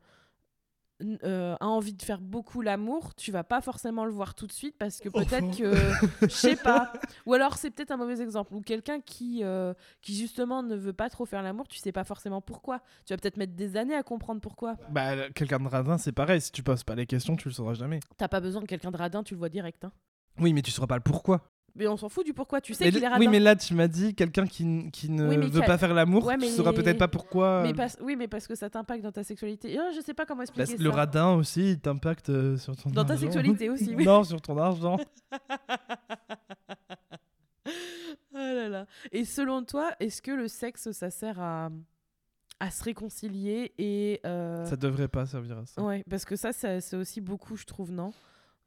euh, 1.24 1.54
a 1.60 1.66
envie 1.66 1.92
de 1.92 2.02
faire 2.02 2.20
beaucoup 2.20 2.62
l'amour, 2.62 3.14
tu 3.14 3.30
vas 3.30 3.44
pas 3.44 3.60
forcément 3.60 4.04
le 4.04 4.12
voir 4.12 4.34
tout 4.34 4.46
de 4.46 4.52
suite 4.52 4.76
parce 4.78 4.98
que 4.98 5.08
peut-être 5.08 5.56
que, 5.56 5.74
je 6.22 6.34
sais 6.34 6.56
pas. 6.56 6.92
Ou 7.26 7.34
alors 7.34 7.56
c'est 7.56 7.70
peut-être 7.70 7.90
un 7.90 7.96
mauvais 7.96 8.20
exemple. 8.22 8.54
Ou 8.54 8.60
quelqu'un 8.62 9.00
qui, 9.00 9.40
euh, 9.44 9.74
qui 10.00 10.14
justement 10.16 10.62
ne 10.62 10.74
veut 10.74 10.92
pas 10.92 11.10
trop 11.10 11.26
faire 11.26 11.42
l'amour, 11.42 11.68
tu 11.68 11.78
sais 11.78 11.92
pas 11.92 12.04
forcément 12.04 12.40
pourquoi. 12.40 12.80
Tu 13.04 13.12
vas 13.12 13.18
peut-être 13.18 13.36
mettre 13.36 13.54
des 13.54 13.76
années 13.76 13.94
à 13.94 14.02
comprendre 14.02 14.40
pourquoi. 14.40 14.76
Bah, 14.90 15.28
quelqu'un 15.30 15.60
de 15.60 15.68
radin, 15.68 15.98
c'est 15.98 16.12
pareil. 16.12 16.40
Si 16.40 16.50
tu 16.52 16.62
poses 16.62 16.84
pas 16.84 16.94
les 16.94 17.06
questions, 17.06 17.36
tu 17.36 17.48
le 17.48 17.54
sauras 17.54 17.74
jamais. 17.74 18.00
T'as 18.16 18.28
pas 18.28 18.40
besoin 18.40 18.62
de 18.62 18.66
quelqu'un 18.66 18.90
de 18.90 18.96
radin, 18.96 19.22
tu 19.22 19.34
le 19.34 19.38
vois 19.38 19.48
direct. 19.48 19.84
hein. 19.84 19.92
Oui, 20.38 20.52
mais 20.52 20.62
tu 20.62 20.70
sauras 20.70 20.86
pas 20.86 20.96
le 20.96 21.02
pourquoi. 21.02 21.48
Mais 21.78 21.86
on 21.88 21.96
s'en 21.98 22.08
fout 22.08 22.24
du 22.24 22.32
pourquoi. 22.32 22.60
Tu 22.62 22.72
sais 22.74 22.86
Mais 22.86 22.90
qu'il 22.92 23.04
est 23.04 23.06
radin. 23.08 23.20
oui, 23.20 23.28
mais 23.28 23.38
là, 23.38 23.54
tu 23.54 23.74
m'as 23.74 23.86
dit 23.88 24.14
quelqu'un 24.14 24.46
qui, 24.46 24.62
n- 24.62 24.90
qui 24.90 25.10
ne 25.10 25.28
Oui, 25.28 25.36
mais 25.36 25.46
veut 25.46 25.58
qui 25.60 25.64
a- 25.64 25.66
pas 25.66 25.76
faire 25.78 25.92
l'amour, 25.92 26.24
Ouais, 26.24 26.34
tu 26.34 26.40
mais- 26.40 26.48
sauras 26.50 26.72
peut-être 26.72 26.98
pas 26.98 27.08
pourquoi. 27.08 27.62
Mais 27.64 27.74
parce- 27.74 27.98
Oui, 28.00 28.16
mais 28.16 28.28
parce 28.28 28.46
que 28.46 28.54
ça 28.54 28.70
t'impacte 28.70 29.02
dans 29.02 29.12
ta 29.12 29.22
sexualité. 29.24 29.76
Oh, 29.78 29.90
je 29.94 30.00
sais 30.00 30.14
pas 30.14 30.24
comment 30.24 30.38
Bah, 30.38 30.44
expliquer 30.44 30.82
le 30.82 30.90
ça. 30.90 30.96
radin 30.96 31.32
aussi, 31.34 31.72
il 31.72 31.78
t'impacte 31.78 32.30
euh, 32.30 32.56
sur 32.56 32.74
ton 32.76 32.88
Dans 32.90 33.04
ta 33.04 33.12
argent. 33.12 33.22
sexualité 33.24 33.68
aussi, 33.68 33.94
oui. 33.94 34.04
non, 34.06 34.24
sur 34.24 34.40
ton 34.40 34.56
argent. 34.58 34.96
Oh 38.38 38.38
là 38.38 38.68
là. 38.68 38.86
Et 39.12 39.24
selon 39.24 39.64
toi, 39.64 39.92
est-ce 39.98 40.20
que 40.22 40.30
le 40.30 40.46
sexe, 40.46 40.90
ça 40.92 41.10
sert 41.10 41.40
à, 41.40 41.70
à 42.60 42.70
se 42.70 42.84
réconcilier 42.84 43.72
et 43.78 44.20
euh, 44.26 44.64
Ça 44.66 44.76
devrait 44.76 45.08
pas 45.08 45.24
servir 45.26 45.58
à 45.58 45.66
ça. 45.66 45.82
Ouais, 45.82 46.04
parce 46.08 46.24
que 46.24 46.36
ça, 46.36 46.52
ça- 46.52 46.80
c'est 46.80 46.96
aussi 46.96 47.20
beaucoup, 47.20 47.56
je 47.56 47.64
trouve, 47.64 47.90
non? 47.92 48.12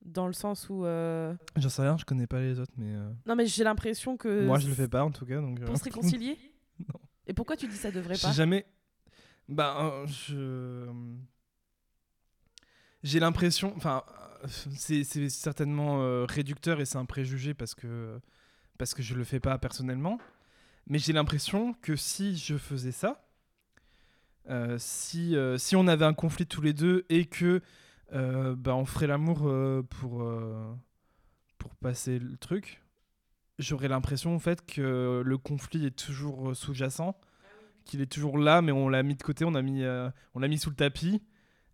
Dans 0.01 0.27
le 0.27 0.33
sens 0.33 0.69
où. 0.69 0.85
euh, 0.85 1.33
J'en 1.57 1.69
sais 1.69 1.81
rien, 1.81 1.97
je 1.97 2.05
connais 2.05 2.25
pas 2.27 2.39
les 2.39 2.59
autres, 2.59 2.71
mais 2.77 2.95
euh, 2.95 3.11
Non, 3.25 3.35
mais 3.35 3.45
j'ai 3.45 3.63
l'impression 3.63 4.15
que. 4.17 4.45
moi 4.45 4.57
je 4.59 4.67
le 4.67 4.73
fais 4.73 4.87
pas 4.87 5.03
en 5.03 5.11
tout 5.11 5.25
cas. 5.25 5.41
Donc, 5.41 5.59
euh, 5.59 5.65
Pour 5.65 5.77
se 5.77 5.83
réconcilier 5.83 6.37
Non. 6.79 6.99
Et 7.27 7.33
pourquoi 7.33 7.57
tu 7.57 7.67
dis 7.67 7.75
ça 7.75 7.91
devrait 7.91 8.17
pas? 8.17 8.31
jamais. 8.31 8.65
Bah, 9.49 9.77
euh, 9.81 10.07
je. 10.07 10.87
J'ai 13.03 13.19
l'impression. 13.19 13.73
Enfin, 13.75 14.03
c'est 14.47 15.03
c'est 15.03 15.29
certainement 15.29 16.01
euh, 16.01 16.25
réducteur 16.25 16.79
et 16.81 16.85
c'est 16.85 16.97
un 16.97 17.05
préjugé 17.05 17.53
parce 17.53 17.75
que, 17.75 18.19
parce 18.77 18.93
que 18.93 19.01
je 19.03 19.15
le 19.15 19.23
fais 19.23 19.39
pas 19.39 19.57
personnellement. 19.57 20.17
Mais 20.87 20.97
j'ai 20.97 21.13
l'impression 21.13 21.73
que 21.81 21.95
si 21.95 22.35
je 22.37 22.57
faisais 22.57 22.91
ça, 22.91 23.23
si, 24.79 25.35
si 25.57 25.75
on 25.75 25.87
avait 25.87 26.05
un 26.05 26.15
conflit 26.15 26.47
tous 26.47 26.61
les 26.61 26.73
deux 26.73 27.05
et 27.09 27.25
que 27.25 27.61
bah, 28.11 28.75
on 28.75 28.85
ferait 28.85 29.07
l'amour 29.07 29.47
euh, 29.47 29.83
pour, 29.83 30.23
euh, 30.23 30.73
pour 31.57 31.75
passer 31.75 32.19
le 32.19 32.37
truc, 32.37 32.81
j'aurais 33.59 33.87
l'impression 33.87 34.33
en 34.35 34.39
fait 34.39 34.65
que 34.65 35.21
le 35.25 35.37
conflit 35.37 35.85
est 35.85 35.97
toujours 35.97 36.49
euh, 36.49 36.53
sous-jacent 36.53 37.15
qu'il 37.85 38.01
est 38.01 38.11
toujours 38.11 38.37
là, 38.37 38.61
mais 38.61 38.71
on 38.71 38.87
l'a 38.87 39.01
mis 39.03 39.15
de 39.15 39.23
côté, 39.23 39.45
on 39.45 39.51
l'a 39.51 39.61
mis, 39.61 39.83
euh, 39.83 40.09
on 40.35 40.41
mis 40.41 40.57
sous 40.59 40.69
le 40.69 40.75
tapis. 40.75 41.23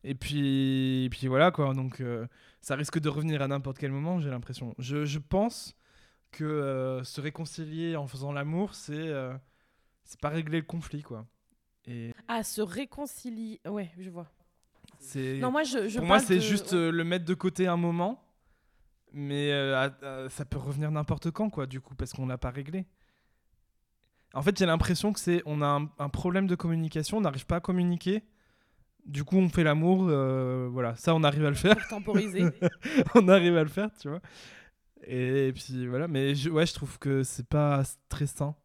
Et 0.03 0.15
puis, 0.15 1.09
puis 1.11 1.27
voilà 1.27 1.51
quoi. 1.51 1.73
Donc 1.73 1.99
euh, 1.99 2.27
ça 2.61 2.75
risque 2.75 2.99
de 2.99 3.09
revenir 3.09 3.41
à 3.41 3.47
n'importe 3.47 3.77
quel 3.77 3.91
moment, 3.91 4.19
j'ai 4.19 4.29
l'impression. 4.29 4.73
Je, 4.77 5.03
je 5.05 5.19
pense 5.19 5.75
que 6.31 6.43
euh, 6.43 7.03
se 7.03 7.21
réconcilier 7.21 7.95
en 7.95 8.07
faisant 8.07 8.31
l'amour, 8.31 8.75
c'est 8.75 8.93
euh, 8.93 9.33
pas 10.21 10.29
régler 10.29 10.59
le 10.59 10.65
conflit 10.65 11.01
quoi. 11.01 11.25
Et 11.85 12.13
Ah, 12.27 12.43
se 12.43 12.61
réconcilier. 12.61 13.59
Ouais, 13.67 13.91
je 13.99 14.09
vois. 14.09 14.27
Non, 15.39 15.51
moi, 15.51 15.63
je. 15.63 15.87
je 15.87 15.97
pour 15.99 16.07
moi 16.07 16.19
c'est 16.19 16.35
de- 16.35 16.39
juste 16.41 16.73
euh, 16.73 16.91
le 16.91 17.03
mettre 17.03 17.25
de 17.25 17.33
côté 17.33 17.67
un 17.67 17.77
moment, 17.77 18.23
mais 19.13 19.51
euh, 19.51 19.75
à- 19.77 20.05
à- 20.25 20.29
ça 20.29 20.45
peut 20.45 20.57
revenir 20.57 20.91
n'importe 20.91 21.31
quand 21.31 21.49
quoi 21.49 21.65
du 21.67 21.79
coup 21.81 21.95
parce 21.95 22.13
qu'on 22.13 22.25
l'a 22.27 22.37
pas 22.37 22.49
réglé. 22.51 22.85
En 24.33 24.41
fait, 24.41 24.57
j'ai 24.57 24.65
l'impression 24.65 25.13
que 25.13 25.19
c'est 25.19 25.41
on 25.45 25.61
a 25.61 25.67
un, 25.67 25.89
un 25.99 26.09
problème 26.09 26.47
de 26.47 26.55
communication, 26.55 27.17
on 27.17 27.21
n'arrive 27.21 27.45
pas 27.45 27.57
à 27.57 27.59
communiquer. 27.61 28.23
Du 29.05 29.23
coup, 29.23 29.37
on 29.37 29.49
fait 29.49 29.63
l'amour, 29.63 30.07
euh, 30.09 30.67
voilà, 30.71 30.95
ça 30.95 31.13
on 31.15 31.23
arrive 31.23 31.45
à 31.45 31.49
le 31.49 31.55
faire, 31.55 31.77
Pour 31.77 31.87
temporiser. 31.87 32.43
on 33.15 33.27
arrive 33.27 33.55
à 33.55 33.63
le 33.63 33.69
faire, 33.69 33.89
tu 34.01 34.09
vois. 34.09 34.19
Et, 35.07 35.53
puis 35.53 35.85
voilà, 35.87 36.07
mais 36.07 36.33
je, 36.33 36.49
ouais, 36.49 36.65
je 36.65 36.73
trouve 36.73 36.97
que 36.97 37.21
c'est 37.21 37.47
pas 37.47 37.83
très 38.09 38.25
sain. 38.25 38.55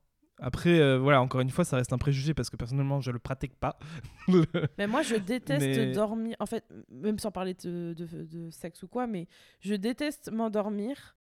Après, 0.40 0.80
euh, 0.80 0.98
voilà, 0.98 1.20
encore 1.20 1.40
une 1.40 1.50
fois, 1.50 1.64
ça 1.64 1.76
reste 1.76 1.92
un 1.92 1.98
préjugé 1.98 2.34
parce 2.34 2.50
que 2.50 2.56
personnellement, 2.56 3.00
je 3.00 3.10
le 3.10 3.18
pratique 3.18 3.54
pas. 3.54 3.78
Mais 4.78 4.86
moi, 4.86 5.02
je 5.02 5.16
déteste 5.16 5.60
Mais- 5.60 5.92
dormir. 5.92 6.34
En 6.40 6.46
fait, 6.46 6.64
même 6.90 7.18
sans 7.18 7.30
parler 7.30 7.54
de, 7.54 7.94
de, 7.96 8.06
de 8.24 8.50
sexe 8.50 8.82
ou 8.82 8.88
quoi, 8.88 9.06
mais 9.06 9.28
je 9.60 9.74
déteste 9.74 10.32
m'endormir 10.32 11.16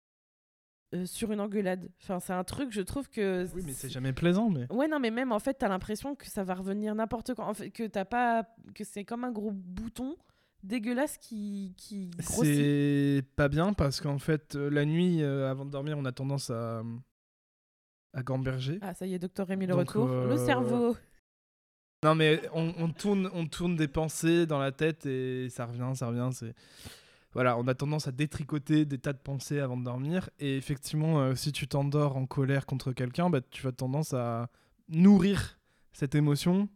euh, 0.93 1.06
sur 1.06 1.32
une 1.32 1.41
engueulade. 1.41 1.89
Enfin, 2.01 2.19
c'est 2.19 2.34
un 2.34 2.43
truc, 2.43 2.71
je 2.71 2.82
trouve 2.82 3.10
que. 3.10 3.45
Oui, 3.56 3.63
mais 3.65 3.73
c'est 3.73 3.89
jamais 3.89 4.13
plaisant, 4.13 4.49
mais. 4.49 4.71
Ouais, 4.71 4.88
non, 4.88 4.99
mais 4.99 5.12
même 5.12 5.32
en 5.32 5.39
fait, 5.39 5.56
t'as 5.56 5.67
l'impression 5.67 6.15
que 6.15 6.27
ça 6.27 6.43
va 6.43 6.53
revenir 6.53 6.95
n'importe 6.95 7.34
quand. 7.34 7.47
En 7.47 7.53
fait, 7.53 7.71
que 7.71 7.88
t'as 7.88 8.06
pas. 8.06 8.45
que 8.73 8.84
c'est 8.84 9.03
comme 9.03 9.23
un 9.23 9.32
gros 9.32 9.51
bouton 9.51 10.15
dégueulasse 10.63 11.17
qui, 11.17 11.73
qui 11.77 12.10
grossit. 12.17 12.45
C'est 12.56 13.23
pas 13.36 13.47
bien 13.49 13.73
parce 13.73 13.99
qu'en 13.99 14.17
fait, 14.17 14.56
euh, 14.56 14.69
la 14.69 14.86
nuit, 14.86 15.21
euh, 15.23 15.49
avant 15.49 15.65
de 15.65 15.71
dormir, 15.71 15.97
on 15.97 16.06
a 16.06 16.12
tendance 16.12 16.49
à. 16.51 16.84
À 18.17 18.23
gamberger. 18.23 18.80
Ah, 18.82 18.93
ça 18.95 19.06
y 19.06 19.13
est, 19.13 19.19
docteur 19.19 19.47
Rémi, 19.47 19.67
le 19.67 19.73
Donc, 19.73 19.89
retour. 19.89 20.08
Le 20.08 20.32
euh, 20.32 20.45
cerveau. 20.45 20.97
Non, 22.03 22.15
mais 22.15 22.41
on, 22.53 22.73
on 22.80 22.89
tourne, 22.89 23.30
on 23.34 23.45
tourne 23.45 23.75
des 23.75 23.88
pensées 23.88 24.47
dans 24.47 24.60
la 24.60 24.71
tête 24.71 25.06
et 25.06 25.49
ça 25.49 25.65
revient, 25.65 25.91
ça 25.95 26.08
revient. 26.08 26.30
C'est 26.32 26.53
voilà, 27.34 27.58
on 27.58 27.67
a 27.67 27.75
tendance 27.75 28.08
à 28.08 28.12
détricoter 28.12 28.86
des 28.86 28.97
tas 28.97 29.13
de 29.13 29.19
pensées 29.19 29.60
avant 29.60 29.77
de 29.77 29.84
dormir. 29.84 30.32
Et 30.39 30.58
effectivement, 30.58 31.19
euh, 31.19 31.36
si 31.36 31.51
tu 31.51 31.67
t'endors 31.67 32.17
en 32.17 32.25
colère 32.25 32.65
contre 32.65 32.91
quelqu'un, 32.91 33.30
bah, 33.30 33.41
tu 33.51 33.67
as 33.67 33.71
tendance 33.71 34.13
à 34.13 34.49
nourrir 34.89 35.60
cette 35.93 36.15
émotion. 36.15 36.69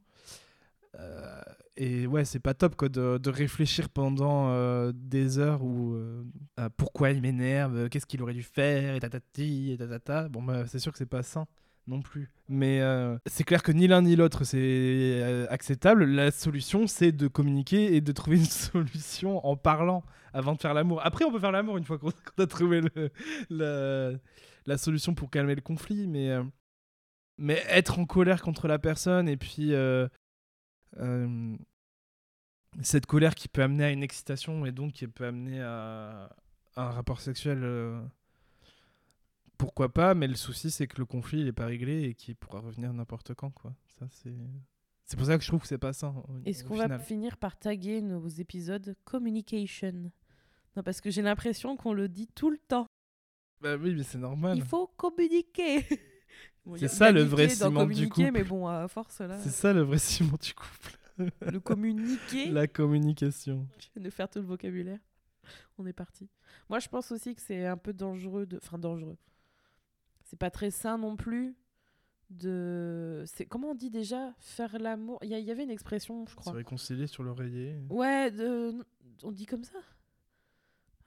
Euh, 0.99 1.41
et 1.77 2.05
ouais, 2.05 2.25
c'est 2.25 2.39
pas 2.39 2.53
top 2.53 2.75
quoi, 2.75 2.89
de, 2.89 3.17
de 3.17 3.29
réfléchir 3.29 3.89
pendant 3.89 4.49
euh, 4.49 4.91
des 4.93 5.39
heures 5.39 5.63
où 5.63 5.93
euh, 5.93 6.23
pourquoi 6.77 7.11
il 7.11 7.21
m'énerve, 7.21 7.89
qu'est-ce 7.89 8.05
qu'il 8.05 8.21
aurait 8.21 8.33
dû 8.33 8.43
faire, 8.43 8.95
et 8.95 8.99
tatati, 8.99 9.71
et 9.71 9.77
tatata. 9.77 10.29
Bon, 10.29 10.43
bah, 10.43 10.67
c'est 10.67 10.79
sûr 10.79 10.91
que 10.91 10.97
c'est 10.97 11.05
pas 11.05 11.23
sain 11.23 11.47
non 11.87 12.01
plus. 12.01 12.29
Mais 12.47 12.79
c'est 13.25 13.43
clair 13.43 13.63
que 13.63 13.71
ni 13.71 13.87
l'un 13.87 14.03
ni 14.03 14.15
l'autre 14.15 14.43
c'est 14.43 15.47
acceptable. 15.49 16.05
La 16.05 16.29
solution, 16.29 16.85
c'est 16.85 17.11
de 17.11 17.27
communiquer 17.27 17.95
et 17.95 18.01
de 18.01 18.11
trouver 18.11 18.37
une 18.37 18.45
solution 18.45 19.45
en 19.45 19.55
parlant 19.55 20.03
avant 20.33 20.53
de 20.53 20.61
faire 20.61 20.73
l'amour. 20.73 21.01
Après, 21.03 21.25
on 21.25 21.31
peut 21.31 21.39
faire 21.39 21.51
l'amour 21.51 21.77
une 21.77 21.83
fois 21.83 21.97
qu'on 21.97 22.11
a 22.37 22.47
trouvé 22.47 22.81
la, 23.49 24.11
la 24.67 24.77
solution 24.77 25.15
pour 25.15 25.31
calmer 25.31 25.55
le 25.55 25.61
conflit. 25.61 26.07
Mais, 26.07 26.37
mais 27.39 27.63
être 27.67 27.97
en 27.97 28.05
colère 28.05 28.43
contre 28.43 28.67
la 28.67 28.77
personne 28.77 29.27
et 29.27 29.35
puis 29.35 29.73
euh, 30.99 31.55
cette 32.81 33.05
colère 33.05 33.35
qui 33.35 33.47
peut 33.47 33.63
amener 33.63 33.83
à 33.85 33.91
une 33.91 34.03
excitation 34.03 34.65
et 34.65 34.71
donc 34.71 34.93
qui 34.93 35.07
peut 35.07 35.25
amener 35.25 35.61
à, 35.61 36.29
à 36.75 36.83
un 36.87 36.91
rapport 36.91 37.19
sexuel. 37.21 37.59
euh, 37.63 38.01
pourquoi 39.57 39.93
pas, 39.93 40.15
mais 40.15 40.27
le 40.27 40.35
souci 40.35 40.71
c'est 40.71 40.87
que 40.87 40.97
le 40.97 41.05
conflit 41.05 41.41
il 41.41 41.47
est 41.47 41.51
pas 41.53 41.65
réglé 41.67 42.03
et 42.03 42.13
qu'il 42.15 42.35
pourra 42.35 42.59
revenir 42.61 42.91
n'importe 42.93 43.33
quand 43.35 43.51
quoi. 43.51 43.75
Ça 43.99 44.07
c'est 44.09 44.33
c'est 45.05 45.17
pour 45.17 45.25
ça 45.25 45.37
que 45.37 45.43
je 45.43 45.49
trouve 45.49 45.61
que 45.61 45.67
c'est 45.67 45.77
pas 45.77 45.93
ça. 45.93 46.13
Est-ce 46.45 46.63
qu'on 46.63 46.77
va 46.77 46.97
finir 46.97 47.37
par 47.37 47.57
taguer 47.57 48.01
nos 48.01 48.27
épisodes 48.27 48.95
communication? 49.03 50.11
Non, 50.75 50.83
parce 50.83 51.01
que 51.01 51.11
j'ai 51.11 51.21
l'impression 51.21 51.75
qu'on 51.75 51.91
le 51.93 52.07
dit 52.07 52.27
tout 52.27 52.49
le 52.49 52.57
temps. 52.57 52.87
Bah 53.59 53.75
oui, 53.75 53.93
mais 53.93 54.03
c'est 54.03 54.17
normal. 54.17 54.57
Il 54.57 54.63
faut 54.63 54.87
communiquer. 54.87 55.85
Bon, 56.65 56.75
C'est 56.77 56.87
ça, 56.87 57.11
le 57.11 57.23
vrai 57.23 57.49
ciment 57.49 57.85
du 57.85 58.07
couple. 58.09 58.31
mais 58.31 58.43
bon, 58.43 58.67
à 58.67 58.87
force 58.87 59.19
là, 59.21 59.37
C'est 59.39 59.49
ça 59.49 59.73
le 59.73 59.81
vrai 59.81 59.97
ciment 59.97 60.37
du 60.41 60.53
couple. 60.53 60.97
le 61.51 61.59
communiquer, 61.59 62.49
La 62.51 62.67
communication. 62.67 63.67
je 63.79 63.87
viens 63.95 64.03
de 64.03 64.09
faire 64.09 64.29
tout 64.29 64.39
le 64.39 64.45
vocabulaire. 64.45 64.99
On 65.77 65.85
est 65.85 65.93
parti. 65.93 66.29
Moi, 66.69 66.79
je 66.79 66.87
pense 66.87 67.11
aussi 67.11 67.33
que 67.35 67.41
c'est 67.41 67.65
un 67.65 67.77
peu 67.77 67.93
dangereux 67.93 68.45
de, 68.45 68.57
enfin 68.63 68.77
dangereux. 68.77 69.17
C'est 70.23 70.37
pas 70.37 70.49
très 70.51 70.69
sain 70.71 70.97
non 70.97 71.15
plus 71.17 71.55
de. 72.29 73.23
C'est 73.25 73.45
comment 73.45 73.71
on 73.71 73.75
dit 73.75 73.89
déjà? 73.89 74.33
Faire 74.39 74.77
l'amour. 74.79 75.19
Il 75.23 75.29
y, 75.29 75.51
avait 75.51 75.63
une 75.63 75.69
expression, 75.71 76.25
je 76.25 76.31
Se 76.31 76.35
crois. 76.35 76.53
réconcilier 76.53 77.07
sur 77.07 77.23
l'oreiller. 77.23 77.75
Ouais, 77.89 78.31
de... 78.31 78.73
on 79.23 79.31
dit 79.31 79.45
comme 79.45 79.63
ça? 79.63 79.79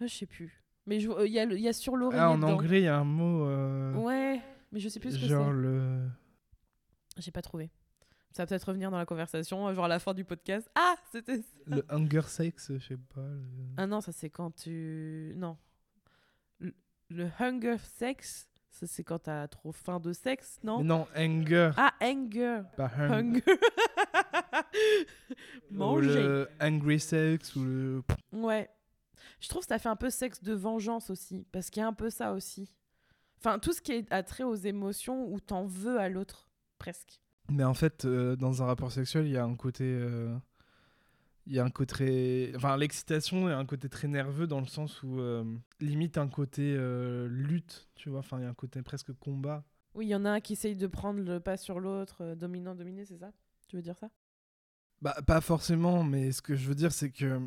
Ah, 0.01 0.07
Je 0.07 0.15
sais 0.15 0.27
plus. 0.27 0.63
Mais 0.87 1.01
je- 1.01 1.09
euh, 1.09 1.27
il 1.27 1.33
y, 1.33 1.39
a 1.39 1.47
le- 1.47 1.57
il 1.57 1.63
y 1.63 1.69
a 1.69 1.73
sur 1.73 1.97
l'oreiller. 1.97 2.21
Ah, 2.23 2.31
en 2.31 2.37
dedans. 2.37 2.55
anglais, 2.55 2.81
il 2.81 2.85
y 2.85 2.89
a 2.89 2.99
un 2.99 3.05
mot. 3.05 3.47
euh, 3.47 3.95
Ouais, 3.95 4.43
mais 4.75 4.81
je 4.81 4.89
sais 4.91 5.01
plus 5.01 5.13
ce 5.13 5.19
que 5.21 5.27
genre 5.27 5.47
c'est. 5.47 5.53
le. 5.55 6.09
J'ai 7.17 7.31
pas 7.31 7.41
trouvé. 7.43 7.71
Ça 8.33 8.43
va 8.43 8.47
peut-être 8.49 8.65
revenir 8.65 8.91
dans 8.91 8.99
la 8.99 9.07
conversation, 9.07 9.69
euh, 9.69 9.75
genre 9.75 9.85
à 9.85 9.89
la 9.89 10.01
fin 10.01 10.13
du 10.13 10.25
podcast. 10.25 10.69
Ah, 10.75 10.97
c'était 11.13 11.37
ça. 11.39 11.45
Le 11.67 11.85
hunger 11.89 12.23
sex, 12.27 12.73
je 12.77 12.85
sais 12.85 12.97
pas. 12.97 13.21
le- 13.23 13.41
Ah 13.77 13.87
non, 13.87 14.01
ça 14.01 14.11
c'est 14.13 14.29
quand 14.29 14.51
tu. 14.51 15.33
Non. 15.37 15.57
Le, 16.59 16.75
le 17.11 17.31
hunger 17.39 17.77
sex, 17.79 18.49
ça 18.71 18.89
c'est 18.89 19.05
quand 19.05 19.21
t'as 19.21 19.47
trop 19.47 19.71
faim 19.71 20.01
de 20.01 20.13
sexe, 20.13 20.59
non? 20.65 20.79
Mais 20.79 20.85
non, 20.85 21.07
anger, 21.17 21.71
Ah, 21.77 21.95
anger. 22.03 22.63
pas 22.77 22.91
hung- 22.99 23.37
Hunger. 23.37 23.43
Ou 25.71 25.75
Manger. 25.75 26.23
le 26.23 26.49
angry 26.61 27.01
sex 27.01 27.55
ou 27.57 27.65
le. 27.65 28.03
Ouais. 28.33 28.69
Je 29.41 29.49
trouve 29.49 29.63
que 29.63 29.69
ça 29.69 29.79
fait 29.79 29.89
un 29.89 29.97
peu 29.97 30.11
sexe 30.11 30.43
de 30.43 30.53
vengeance 30.55 31.11
aussi, 31.11 31.47
parce 31.53 31.71
qu'il 31.71 31.81
y 31.81 31.85
a 31.85 31.89
un 31.89 31.93
peu 31.93 32.11
ça 32.11 32.33
aussi. 32.33 32.71
Enfin, 33.45 33.59
tout 33.59 33.75
ce 33.75 33.83
qui 33.83 33.93
est 33.93 34.11
attrait 34.11 34.45
aux 34.45 34.55
émotions 34.55 35.31
où 35.31 35.39
t'en 35.39 35.67
veux 35.67 35.99
à 35.99 36.09
l'autre, 36.09 36.49
presque. 36.79 37.21
Mais 37.51 37.63
en 37.65 37.75
fait, 37.75 38.07
euh, 38.07 38.37
dans 38.37 38.63
un 38.63 38.67
rapport 38.67 38.91
sexuel, 38.91 39.27
il 39.27 39.33
y 39.33 39.37
a 39.37 39.45
un 39.45 39.55
côté. 39.55 39.85
euh, 39.85 40.35
Il 41.47 41.53
y 41.53 41.59
a 41.59 41.65
un 41.65 41.69
côté 41.69 41.93
très. 41.93 42.57
Enfin, 42.57 42.79
l'excitation 42.79 43.51
est 43.51 43.53
un 43.53 43.67
côté 43.67 43.91
très 43.91 44.09
nerveux 44.09 44.47
dans 44.47 44.61
le 44.61 44.67
sens 44.67 45.03
où, 45.03 45.21
euh, 45.21 45.45
limite, 45.79 46.17
un 46.17 46.29
côté 46.29 46.75
lutte, 47.29 47.91
tu 47.97 48.09
vois. 48.09 48.21
Enfin, 48.21 48.39
il 48.39 48.45
y 48.45 48.47
a 48.47 48.49
un 48.49 48.55
côté 48.55 48.81
presque 48.81 49.13
combat. 49.13 49.63
Oui, 49.95 50.07
il 50.07 50.09
y 50.09 50.15
en 50.15 50.25
a 50.25 50.31
un 50.31 50.41
qui 50.41 50.55
essaye 50.55 50.75
de 50.75 50.87
prendre 50.87 51.21
le 51.21 51.39
pas 51.39 51.59
sur 51.59 51.81
l'autre, 51.81 52.23
euh, 52.23 52.35
dominant, 52.35 52.75
dominé, 52.75 53.05
c'est 53.05 53.19
ça? 53.19 53.31
Tu 53.69 53.77
veux 53.77 53.83
dire 53.83 53.99
ça? 53.99 54.09
Bah, 55.03 55.17
pas 55.27 55.43
forcément, 55.43 56.03
mais 56.03 56.33
ce 56.33 56.41
que 56.41 56.57
je 56.57 56.67
veux 56.67 56.75
dire, 56.75 56.93
c'est 56.93 57.11
que 57.11 57.41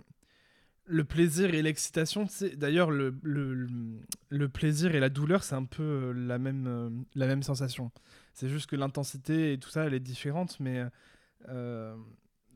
le 0.88 1.04
plaisir 1.04 1.54
et 1.54 1.62
l'excitation, 1.62 2.28
d'ailleurs, 2.56 2.90
le, 2.92 3.14
le, 3.22 3.54
le- 3.54 4.00
le 4.30 4.50
plaisir 4.50 4.96
et 4.96 5.00
la 5.00 5.10
douleur, 5.10 5.44
c'est 5.44 5.56
un 5.56 5.66
peu 5.66 5.84
euh, 5.84 6.14
la 6.14 6.40
même, 6.40 6.66
euh, 6.68 6.90
la 7.16 7.28
même 7.28 7.44
sensation. 7.44 7.92
C'est 8.34 8.50
juste 8.50 8.70
que 8.70 8.76
l'intensité 8.76 9.54
et 9.54 9.58
tout 9.60 9.70
ça, 9.70 9.86
elle 9.86 9.94
est 9.94 10.00
différente, 10.00 10.60
mais 10.60 10.84
euh, 11.50 11.96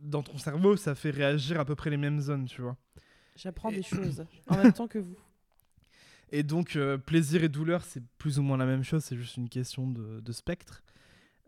dans 0.01 0.23
ton 0.23 0.37
cerveau, 0.37 0.75
ça 0.77 0.95
fait 0.95 1.09
réagir 1.11 1.59
à 1.59 1.65
peu 1.65 1.75
près 1.75 1.89
les 1.89 1.97
mêmes 1.97 2.19
zones, 2.21 2.45
tu 2.45 2.61
vois. 2.61 2.77
J'apprends 3.35 3.69
Et- 3.71 3.75
des 3.77 3.83
choses 3.83 4.23
en 4.47 4.57
même 4.57 4.73
temps 4.73 4.87
que 4.87 4.99
vous. 4.99 5.17
Et 6.31 6.43
donc, 6.43 6.77
euh, 6.77 6.97
plaisir 6.97 7.43
et 7.43 7.49
douleur, 7.49 7.83
c'est 7.83 8.01
plus 8.17 8.39
ou 8.39 8.43
moins 8.43 8.57
la 8.57 8.65
même 8.65 8.83
chose, 8.83 9.03
c'est 9.03 9.17
juste 9.17 9.35
une 9.35 9.49
question 9.49 9.87
de, 9.87 10.21
de 10.21 10.31
spectre. 10.31 10.81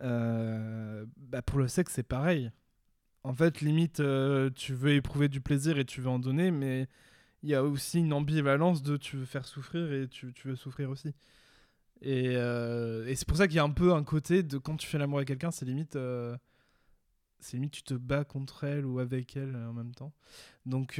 Euh, 0.01 1.05
bah, 1.15 1.41
pour 1.41 1.59
le 1.59 1.67
sexe, 1.69 1.93
c'est 1.93 2.03
pareil. 2.03 2.51
En 3.23 3.33
fait, 3.33 3.61
limite, 3.61 3.99
euh, 4.01 4.49
tu 4.53 4.73
veux 4.73 4.91
éprouver 4.93 5.29
du 5.29 5.39
plaisir 5.41 5.79
et 5.79 5.85
tu 5.85 6.01
veux 6.01 6.09
en 6.09 6.19
donner, 6.19 6.51
mais 6.51 6.87
il 7.43 7.49
y 7.49 7.55
a 7.55 7.63
aussi 7.63 7.99
une 7.99 8.13
ambivalence 8.13 8.83
de 8.83 8.97
tu 8.97 9.17
veux 9.17 9.25
faire 9.25 9.45
souffrir 9.45 9.93
et 9.93 10.07
tu, 10.09 10.33
veux 10.45 10.55
souffrir 10.55 10.89
aussi. 10.89 11.13
Et, 12.01 12.35
euh, 12.35 13.07
et 13.07 13.15
c'est 13.15 13.27
pour 13.27 13.37
ça 13.37 13.47
qu'il 13.47 13.57
y 13.57 13.59
a 13.59 13.63
un 13.63 13.71
peu 13.71 13.93
un 13.93 14.03
côté 14.03 14.43
de 14.43 14.57
quand 14.57 14.75
tu 14.77 14.87
fais 14.87 14.97
l'amour 14.97 15.19
avec 15.19 15.29
quelqu'un, 15.29 15.51
c'est 15.51 15.65
limite, 15.65 15.95
euh, 15.95 16.37
c'est 17.39 17.57
limite 17.57 17.73
tu 17.73 17.83
te 17.83 17.93
bats 17.93 18.25
contre 18.25 18.65
elle 18.65 18.85
ou 18.85 18.99
avec 18.99 19.37
elle 19.37 19.55
en 19.55 19.73
même 19.73 19.95
temps. 19.95 20.13
Donc, 20.65 20.99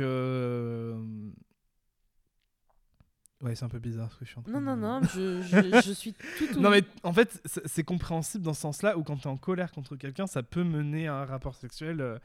ouais, 3.43 3.55
c'est 3.55 3.63
un 3.65 3.69
peu 3.69 3.79
bizarre 3.79 4.11
ce 4.11 4.17
que 4.17 4.25
je 4.25 4.29
suis 4.31 4.39
en 4.39 4.43
train 4.43 4.51
Non, 4.53 4.59
de- 4.59 4.65
non, 4.81 4.99
non, 5.01 5.07
je, 5.13 5.41
je, 5.43 5.81
je 5.85 5.91
suis 5.91 6.13
tout 6.13 6.59
non 6.59 6.69
mais 6.71 6.83
en 7.03 7.13
fait 7.13 7.41
c'est 7.65 7.83
compréhensible 7.83 8.43
dans 8.43 8.53
ce 8.53 8.61
sens-là 8.61 8.97
où 8.97 9.03
quand 9.03 9.17
tu 9.17 9.23
es 9.23 9.27
en 9.27 9.37
colère 9.37 9.71
contre 9.71 9.95
quelqu'un 9.95 10.25
ça 10.27 10.41
peut 10.43 10.63
mener 10.63 11.07
à 11.07 11.15
un 11.17 11.25
rapport 11.25 11.55
sexuel 11.55 12.01
euh, 12.01 12.17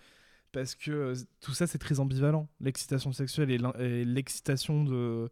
parce 0.52 0.74
que 0.74 0.90
euh, 0.90 1.14
tout 1.40 1.52
ça 1.52 1.66
c'est 1.66 1.78
très 1.78 2.00
ambivalent. 2.00 2.48
L'excitation 2.60 3.12
sexuelle 3.12 3.50
et 3.50 4.04
l'excitation 4.04 4.82
de 4.84 4.94
euh, 4.94 5.28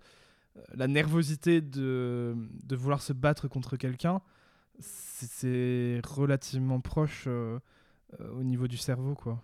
la 0.75 0.89
nervosité 0.89 1.61
de, 1.63 2.35
de 2.65 2.77
vouloir 2.77 3.01
se 3.03 3.13
battre 3.15 3.49
contre 3.49 3.77
quelqu'un 3.77 4.21
c'est- 4.79 6.01
relativement 6.07 6.81
proche 6.81 7.27
au 7.29 8.43
niveau 8.43 8.69
du 8.69 8.77
cerveau 8.77 9.15
quoi. 9.15 9.43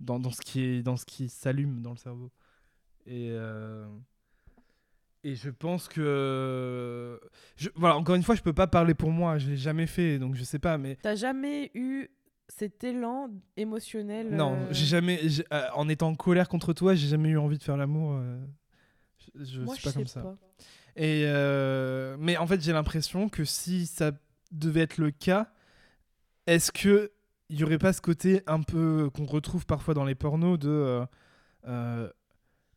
Dans, 0.00 0.18
dans 0.20 0.30
ce 0.30 0.40
qui 0.40 0.60
est 0.62 0.82
dans 0.82 0.96
ce 0.96 1.04
qui 1.04 1.28
s'allume 1.28 1.82
dans 1.82 1.90
le 1.90 1.96
cerveau. 1.96 2.30
Et 3.06 3.30
et 5.24 5.34
je 5.34 5.50
pense 5.50 5.88
que 5.88 7.20
je, 7.56 7.68
voilà 7.74 7.96
encore 7.96 8.14
une 8.14 8.22
fois 8.22 8.34
je 8.34 8.42
peux 8.42 8.52
pas 8.52 8.66
parler 8.66 8.94
pour 8.94 9.10
moi 9.10 9.38
je 9.38 9.50
l'ai 9.50 9.56
jamais 9.56 9.86
fait 9.86 10.18
donc 10.18 10.34
je 10.34 10.44
sais 10.44 10.58
pas 10.58 10.78
mais 10.78 10.96
T'as 11.02 11.16
jamais 11.16 11.70
eu 11.74 12.08
cet 12.48 12.82
élan 12.84 13.28
émotionnel 13.56 14.30
non 14.30 14.54
euh, 14.54 14.66
j'ai 14.70 14.86
jamais 14.86 15.20
euh, 15.52 15.66
en 15.74 15.88
étant 15.88 16.08
en 16.08 16.14
colère 16.14 16.48
contre 16.48 16.72
toi 16.72 16.94
j'ai 16.94 17.08
jamais 17.08 17.30
eu 17.30 17.38
envie 17.38 17.58
de 17.58 17.62
faire 17.62 17.76
l'amour 17.76 18.14
euh, 18.14 18.38
je, 19.36 19.44
je 19.44 19.60
Moi, 19.62 19.74
suis 19.74 19.84
pas 19.84 19.90
je 19.90 19.94
comme 19.96 20.06
sais 20.06 20.14
ça 20.14 20.22
pas. 20.22 20.36
et 20.96 21.24
euh, 21.26 22.16
mais 22.18 22.36
en 22.36 22.46
fait 22.46 22.60
j'ai 22.62 22.72
l'impression 22.72 23.28
que 23.28 23.44
si 23.44 23.86
ça 23.86 24.12
devait 24.52 24.80
être 24.82 24.98
le 24.98 25.10
cas 25.10 25.50
est-ce 26.46 26.72
que 26.72 27.10
il 27.50 27.58
y 27.58 27.64
aurait 27.64 27.78
pas 27.78 27.92
ce 27.94 28.00
côté 28.02 28.42
un 28.46 28.62
peu 28.62 29.10
qu'on 29.14 29.24
retrouve 29.26 29.64
parfois 29.66 29.94
dans 29.94 30.04
les 30.04 30.14
pornos 30.14 30.58
de 30.58 30.68
euh, 30.68 31.06
euh, 31.66 32.10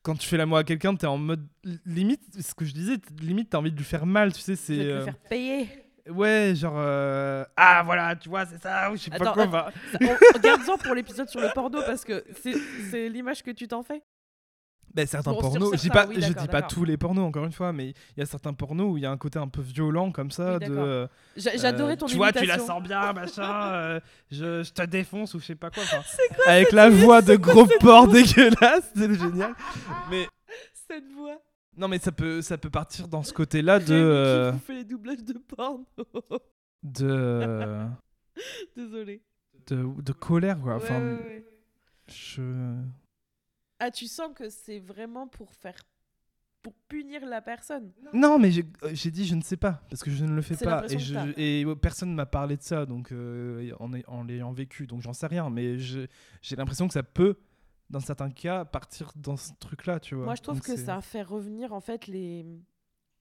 quand 0.04 0.16
tu 0.16 0.28
fais 0.28 0.38
l'amour 0.38 0.58
à 0.58 0.64
quelqu'un, 0.64 0.96
t'es 0.96 1.08
en 1.08 1.18
mode 1.18 1.48
limite, 1.86 2.22
ce 2.42 2.54
que 2.54 2.66
je 2.66 2.74
disais, 2.74 2.98
limite 3.22 3.50
t'as 3.50 3.60
envie 3.60 3.72
de 3.72 3.78
lui 3.78 3.84
faire 3.84 4.06
mal, 4.06 4.34
tu 4.34 4.42
sais, 4.42 4.56
c'est 4.56 4.76
te 4.76 4.82
le 4.82 4.92
euh, 4.92 5.06
faire 5.06 5.18
payer. 5.18 5.68
ouais, 6.10 6.54
genre 6.56 6.76
euh, 6.78 7.46
ah 7.56 7.84
voilà, 7.86 8.16
tu 8.16 8.30
vois, 8.30 8.46
c'est 8.46 8.62
ça, 8.62 8.92
ou 8.92 8.96
je 8.96 9.04
sais 9.04 9.12
pas 9.12 9.32
quoi. 9.32 9.46
bah. 9.48 9.72
Regarde-en 10.34 10.78
pour 10.78 10.96
l'épisode 10.96 11.30
sur 11.30 11.40
le 11.40 11.50
porno 11.54 11.82
parce 11.86 12.04
que 12.04 12.24
c'est 12.92 13.10
l'image 13.10 13.44
que 13.44 13.52
tu 13.52 13.68
t'en 13.68 13.84
fais. 13.84 14.02
Ben, 14.94 15.08
certains 15.08 15.32
Bon, 15.32 15.40
pornos, 15.40 15.72
je 15.74 15.78
dis 15.82 15.90
pas, 15.90 16.06
oui, 16.06 16.16
je 16.20 16.34
dis 16.34 16.48
pas 16.48 16.62
tous 16.62 16.84
les 16.84 16.98
pornos 16.98 17.24
encore 17.26 17.46
une 17.46 17.52
fois, 17.54 17.72
mais 17.72 17.90
il 18.16 18.20
y 18.20 18.22
a 18.22 18.26
certains 18.26 18.54
pornos 18.54 18.92
où 18.92 18.98
il 18.98 19.04
y 19.04 19.06
a 19.06 19.12
un 19.12 19.18
côté 19.18 19.40
un 19.40 19.48
peu 19.48 19.62
violent 19.62 20.12
comme 20.12 20.32
ça 20.32 20.58
Oui, 20.60 20.68
de. 20.68 20.76
euh, 20.78 21.08
J'a- 21.38 21.56
J'adorais 21.56 21.94
euh, 21.94 21.96
ton 21.96 22.06
Tu 22.08 22.18
vois, 22.18 22.34
tu 22.34 22.46
la 22.46 22.60
sens 22.60 22.84
bien, 22.84 23.14
machin. 23.14 23.44
euh, 23.74 24.00
je, 24.30 24.64
je 24.64 24.72
te 24.74 24.82
défonce 24.86 25.34
ou 25.34 25.40
je 25.40 25.46
sais 25.46 25.56
pas 25.56 25.70
quoi. 25.70 25.84
enfin, 25.84 26.02
quoi 26.36 26.46
avec 26.48 26.72
la 26.74 26.90
voix 26.90 27.22
de 27.22 27.36
gros 27.38 27.66
porc 27.80 28.08
dégueulasse, 28.10 28.92
c'est 28.96 29.14
génial. 29.20 29.54
Mais 30.10 30.28
cette 30.90 31.10
voix 31.14 31.38
non, 31.78 31.88
mais 31.88 32.00
ça 32.00 32.12
peut, 32.12 32.42
ça 32.42 32.58
peut 32.58 32.70
partir 32.70 33.08
dans 33.08 33.24
ce 33.24 33.32
côté-là 33.32 33.80
de, 33.80 33.94
euh, 33.94 34.52
qui 34.52 34.58
vous 34.58 34.64
fait 34.66 34.74
les 34.76 34.84
doublages 34.84 35.24
de 35.24 35.34
porno. 35.40 35.86
de, 36.84 37.08
euh, 37.08 37.86
Désolé. 38.76 39.22
de, 39.68 39.88
de 40.02 40.12
colère 40.12 40.60
quoi. 40.60 40.76
Enfin, 40.76 41.00
Ouais, 41.00 41.12
ouais, 41.14 41.24
ouais. 41.24 41.46
je. 42.08 42.42
Ah, 43.82 43.92
tu 43.92 44.08
sens 44.08 44.30
que 44.36 44.50
c'est 44.50 44.80
vraiment 44.80 45.28
pour 45.28 45.54
faire. 45.54 45.82
pour 46.62 46.74
punir 46.88 47.26
la 47.26 47.42
personne? 47.42 47.92
Non, 48.14 48.38
mais 48.38 48.52
j'ai 48.52 48.66
euh, 48.84 49.12
dit 49.12 49.26
je 49.26 49.36
ne 49.36 49.42
sais 49.42 49.58
pas 49.58 49.82
parce 49.90 50.04
que 50.04 50.12
je 50.12 50.24
ne 50.26 50.36
le 50.36 50.42
fais 50.42 50.56
pas 50.56 50.86
et, 50.90 51.00
je, 51.00 51.74
personne 51.74 52.14
m'a 52.14 52.28
parlé 52.28 52.58
de 52.58 52.62
ça 52.62 52.86
donc 52.86 53.12
euh, 53.12 53.72
en, 53.80 53.92
en 54.08 54.24
l'ayant 54.24 54.52
vécu 54.52 54.86
donc 54.86 55.02
j'en 55.02 55.14
sais 55.14 55.26
rien 55.26 55.50
mais 55.50 55.80
j'ai 55.80 56.08
l'impression 56.56 56.88
que 56.88 56.94
ça 56.94 57.02
peut 57.02 57.40
dans 57.92 58.00
certains 58.00 58.32
cas 58.32 58.66
partir 58.66 59.12
dans 59.16 59.38
ce 59.38 59.52
truc 59.60 59.86
là 59.86 60.00
tu 60.00 60.16
vois. 60.16 60.26
Moi, 60.26 60.36
je 60.36 60.42
trouve 60.42 60.56
Donc 60.56 60.66
que 60.66 60.78
ça 60.78 61.02
fait 61.02 61.22
revenir, 61.22 61.74
en 61.74 61.82
fait, 61.82 62.08
les. 62.08 62.46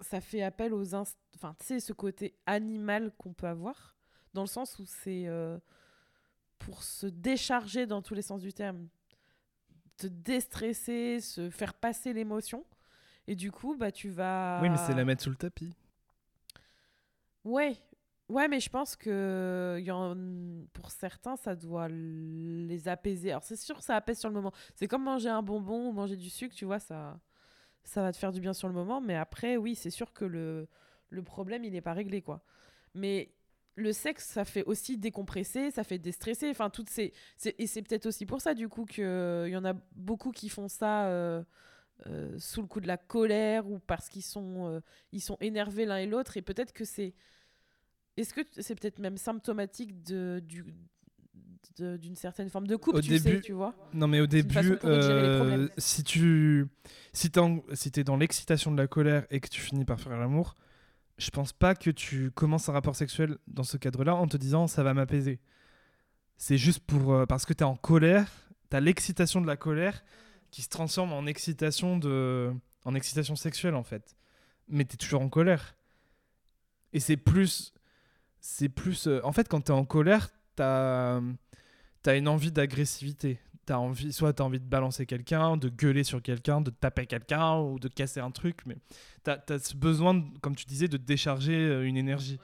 Ça 0.02 0.22
fait 0.22 0.42
appel 0.42 0.72
aux 0.72 0.94
inst... 0.94 1.18
Enfin, 1.34 1.54
tu 1.58 1.66
sais, 1.66 1.80
ce 1.80 1.92
côté 1.92 2.34
animal 2.46 3.12
qu'on 3.18 3.34
peut 3.34 3.48
avoir, 3.48 3.98
dans 4.32 4.40
le 4.40 4.46
sens 4.46 4.78
où 4.78 4.86
c'est 4.86 5.26
euh, 5.26 5.58
pour 6.58 6.82
se 6.82 7.06
décharger 7.06 7.84
dans 7.84 8.00
tous 8.00 8.14
les 8.14 8.22
sens 8.22 8.40
du 8.40 8.54
terme, 8.54 8.88
te 10.00 10.06
déstresser, 10.06 11.20
se 11.20 11.50
faire 11.50 11.74
passer 11.74 12.12
l'émotion. 12.12 12.64
Et 13.26 13.36
du 13.36 13.52
coup, 13.52 13.76
bah, 13.76 13.92
tu 13.92 14.08
vas. 14.08 14.60
Oui 14.62 14.68
mais 14.70 14.76
c'est 14.76 14.94
la 14.94 15.04
mettre 15.04 15.22
sous 15.22 15.30
le 15.30 15.36
tapis. 15.36 15.74
Ouais, 17.44 17.76
ouais, 18.28 18.48
mais 18.48 18.60
je 18.60 18.68
pense 18.68 18.96
que 18.96 19.78
y 19.80 19.90
en... 19.90 20.14
pour 20.72 20.90
certains, 20.90 21.36
ça 21.36 21.54
doit 21.54 21.88
les 21.88 22.88
apaiser. 22.88 23.30
Alors, 23.30 23.44
c'est 23.44 23.56
sûr, 23.56 23.80
ça 23.82 23.96
apaise 23.96 24.18
sur 24.18 24.28
le 24.28 24.34
moment. 24.34 24.52
C'est 24.74 24.88
comme 24.88 25.04
manger 25.04 25.28
un 25.28 25.42
bonbon 25.42 25.88
ou 25.88 25.92
manger 25.92 26.16
du 26.16 26.28
sucre, 26.28 26.54
tu 26.54 26.64
vois, 26.64 26.80
ça, 26.80 27.18
ça 27.82 28.02
va 28.02 28.12
te 28.12 28.18
faire 28.18 28.32
du 28.32 28.40
bien 28.40 28.52
sur 28.52 28.68
le 28.68 28.74
moment. 28.74 29.00
Mais 29.00 29.16
après, 29.16 29.56
oui, 29.56 29.74
c'est 29.74 29.90
sûr 29.90 30.12
que 30.12 30.24
le, 30.24 30.68
le 31.08 31.22
problème, 31.22 31.64
il 31.64 31.72
n'est 31.72 31.80
pas 31.80 31.94
réglé, 31.94 32.20
quoi. 32.20 32.42
Mais 32.94 33.32
le 33.76 33.92
sexe, 33.92 34.26
ça 34.26 34.44
fait 34.44 34.64
aussi 34.64 34.98
décompresser, 34.98 35.70
ça 35.70 35.84
fait 35.84 35.98
déstresser. 35.98 36.50
Enfin, 36.50 36.70
toutes 36.70 36.90
ces... 36.90 37.12
c'est- 37.36 37.54
Et 37.58 37.66
c'est 37.66 37.82
peut-être 37.82 38.06
aussi 38.06 38.26
pour 38.26 38.40
ça, 38.40 38.54
du 38.54 38.68
coup, 38.68 38.84
qu'il 38.84 39.04
y 39.48 39.56
en 39.56 39.64
a 39.64 39.74
beaucoup 39.94 40.32
qui 40.32 40.48
font 40.48 40.68
ça. 40.68 41.06
euh, 41.08 41.42
euh, 42.06 42.38
sous 42.38 42.62
le 42.62 42.66
coup 42.66 42.80
de 42.80 42.86
la 42.86 42.96
colère 42.96 43.68
ou 43.68 43.78
parce 43.78 44.08
qu'ils 44.08 44.22
sont, 44.22 44.66
euh, 44.68 44.80
ils 45.12 45.20
sont 45.20 45.36
énervés 45.42 45.84
l'un 45.84 45.98
et 45.98 46.06
l'autre 46.06 46.38
et 46.38 46.40
peut-être 46.42 46.72
que 46.72 46.86
c'est 46.86 47.12
est-ce 48.16 48.32
que 48.32 48.40
c'est 48.58 48.74
peut-être 48.74 49.00
même 49.00 49.18
symptomatique 49.18 50.02
de 50.02 50.40
du 50.42 50.64
d'une 51.78 52.16
certaine 52.16 52.48
forme 52.50 52.66
de 52.66 52.76
couple 52.76 52.98
Au 52.98 53.00
tu 53.02 53.16
sais 53.18 53.24
début- 53.24 53.40
tu 53.42 53.52
vois? 53.52 53.74
Non 53.92 54.06
mais 54.06 54.20
au 54.20 54.26
début 54.26 54.78
euh, 54.84 55.68
si 55.78 56.02
tu 56.02 56.66
si 57.12 57.30
t'es 57.30 57.40
si 57.74 57.90
dans 58.04 58.16
l'excitation 58.16 58.70
de 58.72 58.76
la 58.78 58.86
colère 58.86 59.26
et 59.30 59.40
que 59.40 59.48
tu 59.48 59.60
finis 59.60 59.84
par 59.84 60.00
faire 60.00 60.16
l'amour 60.18 60.54
je 61.20 61.30
pense 61.30 61.52
pas 61.52 61.74
que 61.74 61.90
tu 61.90 62.30
commences 62.30 62.68
un 62.68 62.72
rapport 62.72 62.96
sexuel 62.96 63.36
dans 63.46 63.62
ce 63.62 63.76
cadre-là 63.76 64.14
en 64.14 64.26
te 64.26 64.36
disant 64.36 64.66
ça 64.66 64.82
va 64.82 64.94
m'apaiser. 64.94 65.38
C'est 66.36 66.56
juste 66.56 66.82
euh, 66.92 67.26
parce 67.26 67.44
que 67.44 67.52
tu 67.52 67.60
es 67.60 67.66
en 67.66 67.76
colère, 67.76 68.30
tu 68.70 68.76
as 68.76 68.80
l'excitation 68.80 69.42
de 69.42 69.46
la 69.46 69.56
colère 69.56 70.02
qui 70.50 70.62
se 70.62 70.68
transforme 70.68 71.12
en 71.12 71.26
excitation 71.26 71.98
de 71.98 72.52
en 72.84 72.94
excitation 72.94 73.36
sexuelle 73.36 73.74
en 73.74 73.82
fait. 73.82 74.16
Mais 74.68 74.84
tu 74.86 74.96
toujours 74.96 75.20
en 75.20 75.28
colère. 75.28 75.76
Et 76.94 77.00
c'est 77.00 77.18
plus 77.18 77.74
c'est 78.40 78.70
plus 78.70 79.06
euh, 79.06 79.20
en 79.22 79.32
fait 79.32 79.46
quand 79.46 79.60
tu 79.60 79.72
es 79.72 79.74
en 79.74 79.84
colère, 79.84 80.30
tu 80.56 80.62
as 80.62 81.20
as 82.06 82.16
une 82.16 82.28
envie 82.28 82.50
d'agressivité. 82.50 83.38
T'as 83.70 83.76
envie, 83.76 84.12
soit 84.12 84.32
tu 84.32 84.42
as 84.42 84.44
envie 84.44 84.58
de 84.58 84.64
balancer 84.64 85.06
quelqu'un, 85.06 85.56
de 85.56 85.68
gueuler 85.68 86.02
sur 86.02 86.20
quelqu'un, 86.20 86.60
de 86.60 86.70
taper 86.70 87.06
quelqu'un 87.06 87.60
ou 87.60 87.78
de 87.78 87.86
casser 87.86 88.18
un 88.18 88.32
truc, 88.32 88.66
mais 88.66 88.76
tu 89.24 89.30
as, 89.30 89.58
ce 89.60 89.76
besoin, 89.76 90.14
de- 90.14 90.38
comme 90.40 90.56
tu 90.56 90.64
disais, 90.64 90.88
de 90.88 90.96
décharger 90.96 91.54
euh, 91.54 91.86
une 91.86 91.96
énergie. 91.96 92.40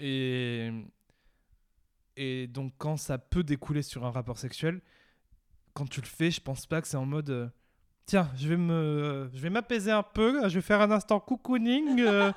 Et, 0.00 0.72
et 2.16 2.48
donc, 2.48 2.72
quand 2.78 2.96
ça 2.96 3.16
peut 3.16 3.44
découler 3.44 3.82
sur 3.82 4.04
un 4.04 4.10
rapport 4.10 4.38
sexuel, 4.38 4.80
quand 5.72 5.88
tu 5.88 6.00
le 6.00 6.06
fais, 6.08 6.32
je 6.32 6.40
pense 6.40 6.66
pas 6.66 6.82
que 6.82 6.88
c'est 6.88 6.96
en 6.96 7.06
mode 7.06 7.30
euh, 7.30 7.48
tiens, 8.06 8.28
je 8.36 8.48
vais 8.48 8.56
me, 8.56 9.28
je 9.34 9.40
vais 9.40 9.50
m'apaiser 9.50 9.90
un 9.90 10.04
peu, 10.04 10.48
je 10.48 10.54
vais 10.54 10.60
faire 10.60 10.80
un 10.80 10.90
instant 10.92 11.18
cocooning 11.18 12.00
euh, 12.00 12.32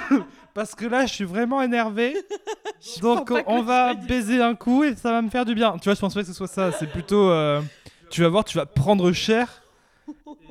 parce 0.54 0.74
que 0.74 0.84
là, 0.84 1.06
je 1.06 1.12
suis 1.12 1.24
vraiment 1.24 1.62
énervé. 1.62 2.16
Donc, 3.00 3.32
on 3.46 3.62
va 3.62 3.94
baiser 3.94 4.42
un 4.42 4.54
coup 4.54 4.84
et 4.84 4.96
ça 4.96 5.12
va 5.12 5.22
me 5.22 5.30
faire 5.30 5.44
du 5.44 5.54
bien. 5.54 5.78
Tu 5.78 5.84
vois, 5.84 5.94
je 5.94 6.00
pense 6.00 6.14
pas 6.14 6.20
que 6.20 6.26
ce 6.26 6.32
soit 6.32 6.48
ça. 6.48 6.72
C'est 6.72 6.90
plutôt, 6.90 7.30
euh, 7.30 7.62
tu 8.10 8.22
vas 8.22 8.28
voir, 8.28 8.44
tu 8.44 8.58
vas 8.58 8.66
prendre 8.66 9.10
cher. 9.12 9.62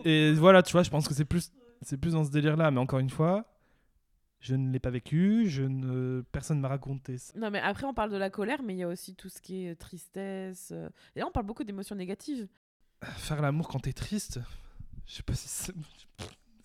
Et 0.05 0.33
voilà, 0.33 0.63
tu 0.63 0.71
vois, 0.71 0.83
je 0.83 0.89
pense 0.89 1.07
que 1.07 1.13
c'est 1.13 1.25
plus, 1.25 1.51
c'est 1.81 1.97
plus 1.97 2.13
dans 2.13 2.23
ce 2.23 2.31
délire-là. 2.31 2.71
Mais 2.71 2.79
encore 2.79 2.99
une 2.99 3.09
fois, 3.09 3.45
je 4.39 4.55
ne 4.55 4.71
l'ai 4.71 4.79
pas 4.79 4.89
vécu, 4.89 5.49
je 5.49 5.63
ne, 5.63 6.21
personne 6.31 6.59
m'a 6.59 6.67
raconté 6.67 7.17
ça. 7.17 7.33
non 7.37 7.49
mais 7.49 7.61
après 7.61 7.85
on 7.85 7.93
parle 7.93 8.11
de 8.11 8.17
la 8.17 8.29
colère 8.29 8.61
mais 8.61 8.73
il 8.73 8.77
y 8.77 8.83
a 8.83 8.89
aussi 8.89 9.15
tout 9.15 9.29
ce 9.29 9.39
qui 9.39 9.65
est 9.65 9.75
tristesse 9.75 10.71
euh, 10.73 10.89
et 11.15 11.21
là 11.21 11.27
on 11.27 11.31
parle 11.31 11.45
beaucoup 11.45 11.63
d'émotions 11.63 11.95
négatives 11.95 12.49
Faire 13.03 13.41
l'amour 13.41 13.67
quand 13.67 13.79
t'es 13.79 13.93
triste, 13.93 14.39
je 15.05 15.13
sais 15.15 15.23
pas 15.23 15.33
si 15.33 15.47
ça, 15.47 15.73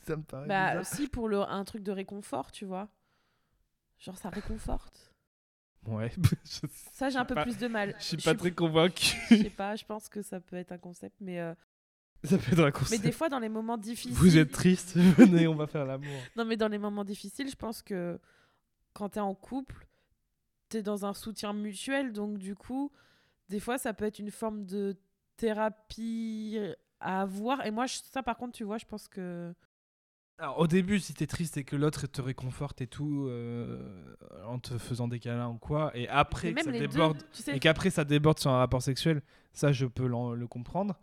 ça 0.06 0.16
me 0.16 0.22
paraît 0.22 0.46
bah 0.46 0.76
bizarre. 0.76 0.80
aussi 0.80 1.08
pour 1.08 1.28
le 1.28 1.40
un 1.40 1.64
truc 1.64 1.82
de 1.82 1.92
réconfort 1.92 2.50
tu 2.52 2.64
vois 2.64 2.88
genre 3.98 4.16
ça 4.16 4.30
réconforte 4.30 5.12
Ouais, 5.86 6.12
je 6.44 6.66
ça 6.92 7.08
j'ai 7.08 7.18
un 7.18 7.24
peu 7.24 7.34
pas- 7.34 7.42
plus 7.44 7.56
de 7.56 7.66
mal 7.68 7.94
je 7.98 8.04
suis 8.04 8.16
pas 8.18 8.34
très 8.34 8.50
je 8.50 8.54
convaincu. 8.54 9.16
sais 9.28 9.50
pas 9.50 9.74
je 9.76 9.84
pense 9.84 10.08
que 10.08 10.22
ça 10.22 10.40
peut 10.40 10.56
être 10.56 10.72
un 10.72 10.78
concept 10.78 11.16
mais 11.20 11.40
euh, 11.40 11.54
ça 12.24 12.36
peut 12.38 12.52
être 12.52 12.60
un 12.60 12.64
mais 12.66 12.72
concept. 12.72 13.02
des 13.02 13.12
fois 13.12 13.28
dans 13.28 13.38
les 13.38 13.48
moments 13.48 13.78
difficiles 13.78 14.12
Vous 14.12 14.36
êtes 14.36 14.50
triste, 14.52 14.96
venez, 14.96 15.46
on 15.46 15.54
va 15.54 15.66
faire 15.66 15.84
l'amour. 15.86 16.20
Non, 16.36 16.44
mais 16.44 16.56
dans 16.56 16.68
les 16.68 16.78
moments 16.78 17.04
difficiles, 17.04 17.48
je 17.48 17.54
pense 17.56 17.80
que 17.80 18.18
quand 18.92 19.10
t'es 19.10 19.20
en 19.20 19.34
couple, 19.36 19.86
t'es 20.68 20.82
dans 20.82 21.06
un 21.06 21.14
soutien 21.14 21.52
mutuel. 21.52 22.12
Donc, 22.12 22.38
du 22.38 22.56
coup, 22.56 22.90
des 23.48 23.60
fois, 23.60 23.78
ça 23.78 23.94
peut 23.94 24.04
être 24.04 24.18
une 24.18 24.32
forme 24.32 24.66
de 24.66 24.96
thérapie 25.38 26.58
à 27.00 27.22
avoir. 27.22 27.64
Et 27.66 27.70
moi, 27.70 27.86
je- 27.86 27.98
ça, 28.12 28.22
par 28.22 28.36
contre, 28.36 28.52
tu 28.52 28.64
vois, 28.64 28.78
je 28.78 28.84
pense 28.86 29.08
que. 29.08 29.54
Alors, 30.40 30.58
au 30.60 30.66
début, 30.68 31.00
si 31.00 31.14
t'es 31.14 31.26
triste 31.26 31.56
et 31.56 31.64
que 31.64 31.74
l'autre 31.74 32.06
te 32.06 32.20
réconforte 32.22 32.80
et 32.80 32.86
tout, 32.86 33.26
euh, 33.28 34.14
en 34.46 34.58
te 34.60 34.78
faisant 34.78 35.08
des 35.08 35.18
câlins 35.18 35.48
ou 35.48 35.58
quoi, 35.58 35.90
et 35.96 36.08
après 36.08 36.52
que 36.54 36.62
ça 36.62 36.70
déborde, 36.70 37.18
deux, 37.18 37.26
tu 37.32 37.42
sais. 37.42 37.56
et 37.56 37.58
qu'après 37.58 37.90
ça 37.90 38.04
déborde 38.04 38.38
sur 38.38 38.50
un 38.52 38.58
rapport 38.58 38.80
sexuel, 38.82 39.20
ça 39.52 39.72
je 39.72 39.86
peux 39.86 40.06
le 40.06 40.46
comprendre. 40.46 40.96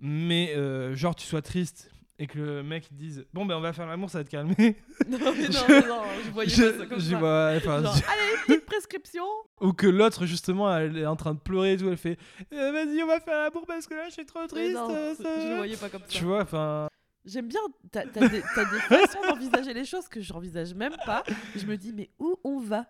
Mais 0.00 0.54
euh, 0.56 0.94
genre 0.94 1.14
tu 1.14 1.26
sois 1.26 1.42
triste 1.42 1.90
et 2.18 2.26
que 2.26 2.38
le 2.38 2.62
mec 2.62 2.88
dise 2.92 3.26
bon 3.32 3.44
ben 3.44 3.56
on 3.56 3.60
va 3.60 3.72
faire 3.72 3.86
l'amour, 3.86 4.08
ça 4.10 4.18
va 4.18 4.24
te 4.24 4.30
calmer. 4.30 4.54
Non, 5.08 5.18
mais 5.18 5.48
non, 5.48 5.64
Je- 5.68 5.88
non, 5.88 6.02
je 6.24 6.30
voyais 6.30 6.48
Je- 6.50 6.62
pas 6.64 6.78
ça 6.78 6.86
comme 6.86 7.00
je 7.00 7.10
ça. 7.10 7.18
vois- 7.18 7.52
enfin, 7.56 7.82
Genre, 7.82 7.96
je- 7.96 8.02
allez, 8.04 8.36
petite 8.46 8.66
prescription. 8.66 9.24
Ou 9.60 9.72
que 9.72 9.86
l'autre 9.86 10.24
justement 10.26 10.74
elle 10.76 10.96
est 10.96 11.06
en 11.06 11.16
train 11.16 11.34
de 11.34 11.40
pleurer 11.40 11.72
et 11.72 11.76
tout, 11.76 11.88
elle 11.88 11.96
fait 11.96 12.18
Euh, 12.52 12.72
vas-y 12.72 13.02
on 13.02 13.06
va 13.06 13.20
faire 13.20 13.40
l'amour 13.42 13.64
parce 13.66 13.86
que 13.86 13.94
là 13.94 14.06
je 14.08 14.12
suis 14.14 14.26
trop 14.26 14.46
triste. 14.46 14.74
non, 14.74 14.88
euh, 14.94 15.14
je 15.18 15.22
ça- 15.22 15.48
le 15.50 15.56
voyais 15.56 15.76
pas 15.76 15.88
comme 15.88 16.02
ça. 16.02 16.08
Tu 16.08 16.24
vois, 16.24 16.42
enfin. 16.42 16.88
J'aime 17.26 17.48
bien, 17.48 17.60
t'as 17.90 18.04
des, 18.04 18.28
des 18.28 18.40
façons 18.88 19.20
d'envisager 19.28 19.72
les 19.72 19.86
choses 19.86 20.08
que 20.08 20.20
j'envisage 20.20 20.74
même 20.74 20.94
pas. 21.06 21.24
Je 21.56 21.64
me 21.64 21.76
dis, 21.78 21.92
mais 21.94 22.10
où 22.18 22.36
on 22.44 22.58
va? 22.60 22.84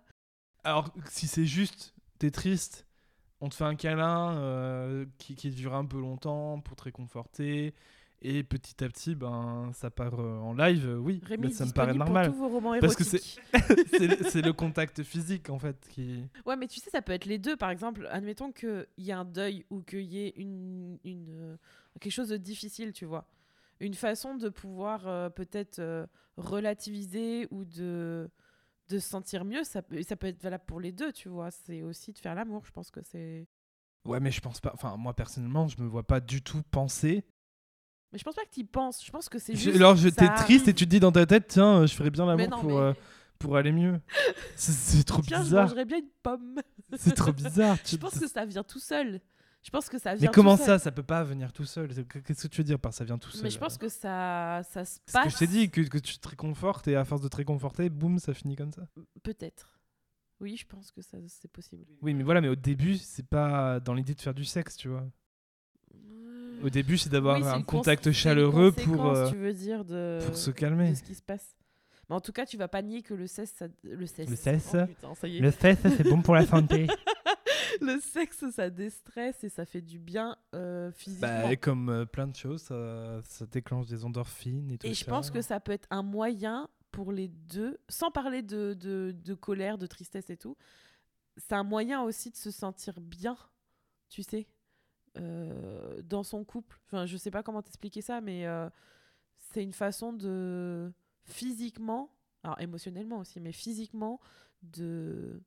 Alors, 0.65 0.89
si 1.09 1.29
c'est 1.29 1.47
juste, 1.47 1.95
t'es 2.19 2.33
triste, 2.33 2.85
on 3.41 3.49
te 3.49 3.55
fait 3.55 3.63
un 3.65 3.77
câlin 3.77 4.37
euh, 4.39 5.07
qui, 5.19 5.37
qui 5.37 5.51
dure 5.51 5.75
un 5.75 5.85
peu 5.85 6.01
longtemps 6.01 6.59
pour 6.61 6.75
te 6.75 6.83
réconforter, 6.83 7.75
et 8.25 8.43
petit 8.43 8.83
à 8.83 8.89
petit, 8.89 9.15
ben, 9.15 9.71
ça 9.75 9.91
part 9.91 10.19
euh, 10.19 10.39
en 10.39 10.55
live, 10.55 10.89
euh, 10.89 10.97
oui, 10.97 11.21
Rémi, 11.25 11.49
mais 11.49 11.53
ça 11.53 11.67
me 11.67 11.73
paraît 11.73 11.93
normal. 11.93 12.31
pour 12.31 12.35
tous 12.35 12.41
vos 12.41 12.49
romans 12.49 12.75
Parce 12.81 12.97
que 12.97 13.05
c'est 13.05 14.41
le- 14.41 14.53
contact 14.53 15.03
physique, 15.03 15.51
en 15.51 15.59
fait, 15.59 15.77
qui... 15.91 16.25
Ouais, 16.47 16.57
mais 16.57 16.67
tu 16.67 16.81
sais, 16.81 16.89
ça 16.89 17.03
peut 17.03 17.13
être 17.13 17.27
les 17.27 17.39
deux. 17.39 17.55
Par 17.57 17.69
exemple, 17.69 18.09
admettons 18.11 18.51
qu'il 18.51 18.87
y 18.97 19.11
ait 19.11 19.13
un 19.13 19.27
deuil 19.27 19.67
ou 19.69 19.83
qu'il 19.83 20.01
y 20.01 20.25
ait 20.27 20.33
une, 20.37 20.99
une, 21.05 21.29
euh, 21.35 21.57
quelque 22.01 22.13
chose 22.13 22.31
de 22.31 22.39
difficile, 22.39 22.93
tu 22.93 23.05
vois. 23.05 23.27
Une 23.81 23.95
façon 23.95 24.37
de 24.37 24.49
pouvoir 24.49 25.33
peut-être 25.35 26.09
relativiser 26.37 27.47
ou 27.51 27.65
de, 27.65 28.31
de 28.89 28.99
se 28.99 29.07
sentir 29.07 29.45
mieux, 29.45 29.65
ça 29.65 29.83
peut, 29.83 30.01
ça 30.03 30.17
peut 30.17 30.29
être 30.29 30.43
valable 30.43 30.65
pour 30.67 30.81
les 30.81 30.93
deux, 30.93 31.13
tu 31.13 31.29
vois. 31.29 31.51
C'est 31.51 31.83
aussi 31.83 32.13
de 32.13 32.19
faire 32.19 32.35
l'amour, 32.35 32.65
je 32.65 32.73
pense 32.73 32.91
que 32.91 33.01
c'est... 33.03 33.47
Ouais, 34.07 34.21
mais 34.21 34.31
je 34.31 34.41
pense 34.41 34.61
pas... 34.61 34.71
Enfin, 34.75 34.97
moi, 34.97 35.15
personnellement, 35.15 35.67
je 35.69 35.83
me 35.83 35.87
vois 35.89 36.05
pas 36.07 36.21
du 36.21 36.41
tout 36.41 36.63
penser... 36.71 37.25
Mais 38.15 38.19
je 38.19 38.25
pense 38.25 38.35
pas 38.37 38.45
que 38.45 38.51
tu 38.55 38.61
y 38.61 38.65
penses. 38.65 39.05
Je 39.05 39.11
pense 39.11 39.29
que 39.29 39.39
c'est 39.39 39.55
Je- 39.55 39.59
juste... 39.61 39.77
Alors, 39.77 39.97
je- 39.97 40.09
ça 40.09 40.15
t'es 40.15 40.29
triste 40.45 40.69
et 40.69 40.73
tu 40.73 40.85
te 40.87 40.91
dis 40.91 41.01
dans 41.01 41.11
ta 41.13 41.27
tête, 41.27 41.49
tiens, 41.49 41.81
euh, 41.81 41.87
je 41.87 41.95
ferais 41.95 42.11
bien 42.11 42.25
l'amour 42.25 42.49
pour, 42.61 42.71
mais- 42.71 42.77
euh, 42.77 42.93
pour 43.41 43.57
aller 43.57 43.73
mieux. 43.73 44.01
C'est- 44.57 45.03
trop 45.05 45.21
Tiens, 45.21 45.39
je 45.39 45.43
bizarre. 45.43 45.65
mangerais 45.67 45.85
bien 45.85 45.99
une 45.99 46.09
pomme. 46.23 46.61
C'est 46.97 47.15
trop 47.15 47.33
bizarre. 47.33 47.77
Je 47.85 47.97
pense 47.97 48.17
que 48.19 48.29
ça 48.29 48.45
vient 48.47 48.63
tout 48.63 48.79
seul. 48.79 49.21
Je 49.63 49.71
pense 49.71 49.89
que 49.89 49.99
ça 49.99 50.13
Mais 50.13 50.19
vient. 50.21 50.29
tout 50.31 50.35
comment 50.35 50.57
seul. 50.57 50.67
ça 50.67 50.79
Ça 50.79 50.93
peut 50.93 51.03
pas 51.03 51.25
venir 51.25 51.53
tout 51.53 51.65
seul? 51.65 51.89
Qu'est-ce 51.89 52.43
que 52.45 52.49
tu 52.49 52.59
veux 52.61 52.65
dire 52.65 52.79
par 52.79 52.95
ça 52.95 53.03
vient 53.05 53.19
tout 53.19 53.31
seul 53.31 53.43
Mais 53.43 53.51
je 53.51 53.59
pense 53.59 53.79
que 53.79 53.89
ça, 53.89 54.61
ça 54.71 54.85
se 54.85 55.01
passe. 55.13 55.25
que 55.25 55.31
je 55.31 55.39
t'ai 55.39 55.47
dit, 55.47 55.71
que, 55.71 55.81
que 55.81 55.99
tu 55.99 56.19
te 56.19 56.29
réconfortes 56.29 56.87
et 56.87 56.95
à 56.97 57.05
force 57.05 57.21
de 57.23 57.29
te 57.29 57.37
réconforter, 57.37 57.89
boum, 57.89 58.19
ça 58.19 58.33
finit 58.35 58.55
comme 58.57 58.73
ça. 58.73 58.87
Peut-être. 59.25 59.81
Oui, 60.41 60.57
je 60.57 60.67
pense 60.67 60.93
que 60.93 61.01
ça 61.03 61.17
c'est 61.29 61.51
possible. 61.51 61.85
Oui, 62.03 62.13
mais 62.15 62.23
voilà, 62.23 62.41
mais 62.43 62.49
au 62.49 62.57
début, 62.57 62.97
c'est 62.99 63.27
pas 63.27 63.81
dans 63.81 63.95
l'idée 63.95 64.15
de 64.15 64.21
faire 64.21 64.35
du 64.35 64.45
sexe, 64.45 64.77
tu 64.77 64.89
vois. 64.89 65.05
Au 66.63 66.71
début, 66.71 66.99
c'est 66.99 67.11
d'avoir 67.11 67.39
Oui, 67.41 67.47
un 67.47 67.63
contact 67.63 68.13
chaleureux 68.13 68.73
pour, 68.73 69.07
euh, 69.07 69.31
tu 69.31 69.37
veux 69.37 69.53
dire 69.53 69.85
de 69.85 70.21
pour 70.27 70.37
se 70.37 70.51
calmer. 70.51 70.91
de 70.91 70.95
ce 70.95 71.03
qui 71.03 71.15
se 71.15 71.23
passe. 71.23 71.57
Mais 72.09 72.17
en 72.17 72.21
tout 72.21 72.33
cas, 72.33 72.45
tu 72.45 72.57
vas 72.57 72.69
pas 72.69 72.83
nier 72.83 73.03
que 73.03 73.15
le 73.15 73.27
sexe, 73.27 73.53
ça... 73.59 73.67
le 73.83 74.07
sexe. 74.07 74.31
Le 74.31 74.37
sexe. 74.37 74.73
Oh, 74.75 74.87
putain, 74.87 75.15
ça 75.15 75.29
y 75.29 75.39
est. 75.39 75.41
Le 75.41 75.51
sexe, 75.51 75.81
c'est 75.97 76.05
bon 76.05 76.21
pour 76.23 76.35
la 76.35 76.47
santé. 76.47 76.87
Le 77.81 77.99
sexe, 77.99 78.45
ça 78.55 78.71
déstresse 78.71 79.43
et 79.43 79.49
ça 79.49 79.65
fait 79.67 79.81
du 79.81 79.99
bien 79.99 80.37
euh, 80.55 80.93
physiquement. 80.93 81.49
bah, 81.49 81.57
comme 81.57 81.89
euh, 81.89 82.05
plein 82.05 82.29
de 82.29 82.37
choses, 82.37 82.63
ça, 82.63 83.21
ça 83.25 83.47
déclenche 83.47 83.87
des 83.87 84.05
endorphines 84.05 84.71
et 84.71 84.79
tout 84.79 84.87
et 84.87 84.95
ça. 84.95 85.01
je 85.01 85.11
pense 85.11 85.31
que 85.33 85.43
ça 85.43 85.59
peut 85.59 85.73
être 85.73 85.89
un 85.91 86.05
moyen 86.05 86.69
pour 86.93 87.11
les 87.11 87.27
deux, 87.27 87.79
sans 87.89 88.13
parler 88.13 88.43
de, 88.43 88.75
de, 88.75 89.13
de 89.13 89.35
colère, 89.35 89.77
de 89.77 89.87
tristesse 89.89 90.31
et 90.31 90.37
tout. 90.37 90.57
C'est 91.37 91.55
un 91.55 91.65
moyen 91.65 92.03
aussi 92.03 92.31
de 92.31 92.37
se 92.37 92.53
sentir 92.53 93.01
bien, 93.01 93.37
tu 94.09 94.23
sais, 94.23 94.47
euh, 95.17 96.03
dans 96.03 96.23
son 96.23 96.45
couple. 96.45 96.81
Enfin, 96.87 97.07
je 97.07 97.17
sais 97.17 97.31
pas 97.31 97.43
comment 97.43 97.63
t'expliquer 97.63 98.01
ça, 98.01 98.21
mais 98.21 98.47
euh, 98.47 98.69
c'est 99.39 99.63
une 99.63 99.73
façon 99.73 100.13
de 100.13 100.93
physiquement, 101.25 102.11
alors 102.43 102.61
émotionnellement 102.61 103.19
aussi, 103.19 103.41
mais 103.41 103.53
physiquement, 103.53 104.21
de 104.63 105.41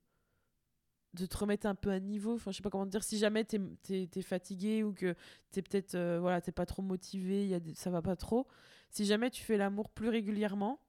de 1.13 1.26
te 1.26 1.38
remettre 1.38 1.65
un 1.65 1.76
peu 1.76 1.89
à 1.89 1.99
niveau. 1.99 2.36
Enfin, 2.36 2.51
je 2.51 2.57
sais 2.57 2.63
pas 2.63 2.70
comment 2.70 2.86
te 2.86 2.91
dire. 2.91 3.03
Si 3.03 3.18
jamais 3.18 3.43
t'es 3.43 3.59
es, 3.89 4.22
fatigué 4.22 4.84
ou 4.84 4.93
que 4.93 5.15
t'es 5.51 5.61
peut-être, 5.61 5.95
euh, 5.95 6.20
voilà, 6.20 6.41
t'es 6.41 6.51
pas 6.51 6.65
trop 6.65 6.82
motivé, 6.82 7.47
y 7.47 7.55
a 7.55 7.59
ça 7.76 7.89
va 7.89 8.01
pas 8.01 8.15
trop. 8.15 8.47
Si 8.89 9.05
jamais 9.05 9.30
tu 9.32 9.43
fais 9.43 9.57
l'amour 9.57 9.89
plus 9.89 10.09
régulièrement, 10.09 10.80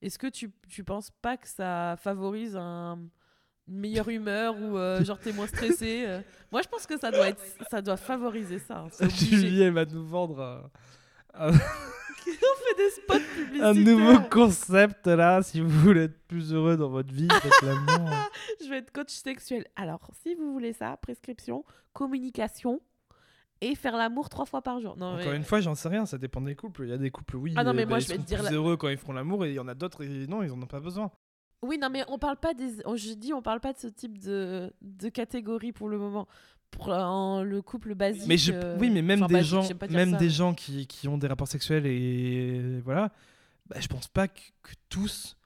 est-ce 0.00 0.18
que 0.18 0.26
tu, 0.28 0.52
tu 0.68 0.84
penses 0.84 1.10
pas 1.10 1.36
que 1.36 1.48
ça 1.48 1.96
favorise 1.98 2.56
un, 2.56 2.98
une 3.68 3.78
meilleure 3.80 4.08
humeur 4.08 4.54
ou 4.60 4.76
euh, 4.76 5.04
genre 5.04 5.18
t'es 5.18 5.32
moins 5.32 5.46
stressé 5.46 6.04
euh 6.06 6.20
Moi, 6.50 6.62
je 6.62 6.68
pense 6.68 6.86
que 6.86 6.98
ça 6.98 7.10
doit 7.10 7.28
être, 7.28 7.42
ça 7.70 7.80
doit 7.82 7.96
favoriser 7.96 8.58
ça. 8.58 8.86
hein. 9.00 9.08
Julie, 9.08 9.62
elle 9.62 9.72
va 9.72 9.84
nous 9.84 10.04
vendre 10.06 10.40
un, 11.34 11.48
un- 11.48 11.52
On 12.24 12.30
fait 12.64 12.76
des 12.76 12.90
spots 12.90 13.34
publicitaires. 13.36 13.66
un 13.68 13.74
nouveau 13.74 14.20
concept 14.30 15.06
là. 15.08 15.42
Si 15.42 15.60
vous 15.60 15.68
voulez 15.68 16.02
être 16.04 16.18
plus 16.28 16.52
heureux 16.52 16.76
dans 16.76 16.88
votre 16.88 17.12
vie. 17.12 17.26
Je 18.64 18.68
vais 18.68 18.78
être 18.78 18.92
coach 18.92 19.10
sexuel. 19.10 19.66
Alors, 19.76 20.08
si 20.22 20.34
vous 20.34 20.52
voulez 20.52 20.72
ça, 20.72 20.96
prescription, 21.02 21.64
communication 21.92 22.80
et 23.60 23.74
faire 23.74 23.96
l'amour 23.96 24.28
trois 24.28 24.44
fois 24.46 24.62
par 24.62 24.80
jour. 24.80 24.96
Non, 24.96 25.14
Encore 25.14 25.26
mais- 25.32 25.36
une 25.36 25.44
fois, 25.44 25.60
j'en 25.60 25.74
sais 25.74 25.88
rien, 25.88 26.06
ça 26.06 26.18
dépend 26.18 26.40
des 26.40 26.54
couples. 26.56 26.82
Il 26.84 26.90
y 26.90 26.92
a 26.92 26.98
des 26.98 27.10
couples, 27.10 27.36
oui, 27.36 27.54
Ah 27.56 27.64
non, 27.64 27.72
mais 27.74 27.82
euh, 27.82 27.86
moi, 27.86 27.98
bah, 27.98 28.00
je 28.00 28.06
ils 28.06 28.08
vais 28.18 28.22
te 28.22 28.28
seront 28.28 28.36
dire 28.36 28.38
plus 28.38 28.50
la- 28.50 28.56
heureux 28.56 28.76
quand 28.76 28.88
ils 28.88 28.96
feront 28.98 29.12
l'amour 29.12 29.44
et 29.44 29.50
il 29.50 29.54
y 29.54 29.60
en 29.60 29.68
a 29.68 29.74
d'autres, 29.74 30.02
et 30.04 30.26
non, 30.26 30.42
ils 30.42 30.50
en 30.52 30.60
ont 30.60 30.66
pas 30.66 30.80
besoin. 30.80 31.10
Oui, 31.62 31.78
non, 31.78 31.88
mais 31.90 32.04
on 32.08 32.18
parle 32.18 32.36
pas 32.36 32.54
des. 32.54 32.68
Je 32.94 33.14
dis, 33.14 33.32
on 33.32 33.42
parle 33.42 33.60
pas 33.60 33.72
de 33.72 33.78
ce 33.78 33.86
type 33.86 34.18
de, 34.18 34.72
de 34.82 35.08
catégorie 35.08 35.72
pour 35.72 35.88
le 35.88 35.98
moment. 35.98 36.26
Pour 36.70 36.88
le 36.88 37.60
couple 37.60 37.94
basique. 37.94 38.26
Mais 38.26 38.38
je, 38.38 38.52
oui, 38.78 38.88
mais 38.90 39.02
même 39.02 39.26
des 39.26 39.34
basique, 39.34 39.50
gens, 39.50 39.68
même 39.90 40.12
ça, 40.12 40.16
des 40.16 40.24
mais- 40.24 40.30
gens 40.30 40.54
qui, 40.54 40.86
qui 40.86 41.06
ont 41.06 41.18
des 41.18 41.26
rapports 41.26 41.46
sexuels 41.48 41.84
et 41.86 42.80
voilà, 42.82 43.10
bah, 43.66 43.76
je 43.78 43.88
pense 43.88 44.08
pas 44.08 44.26
que, 44.26 44.40
que 44.62 44.72
tous 44.88 45.36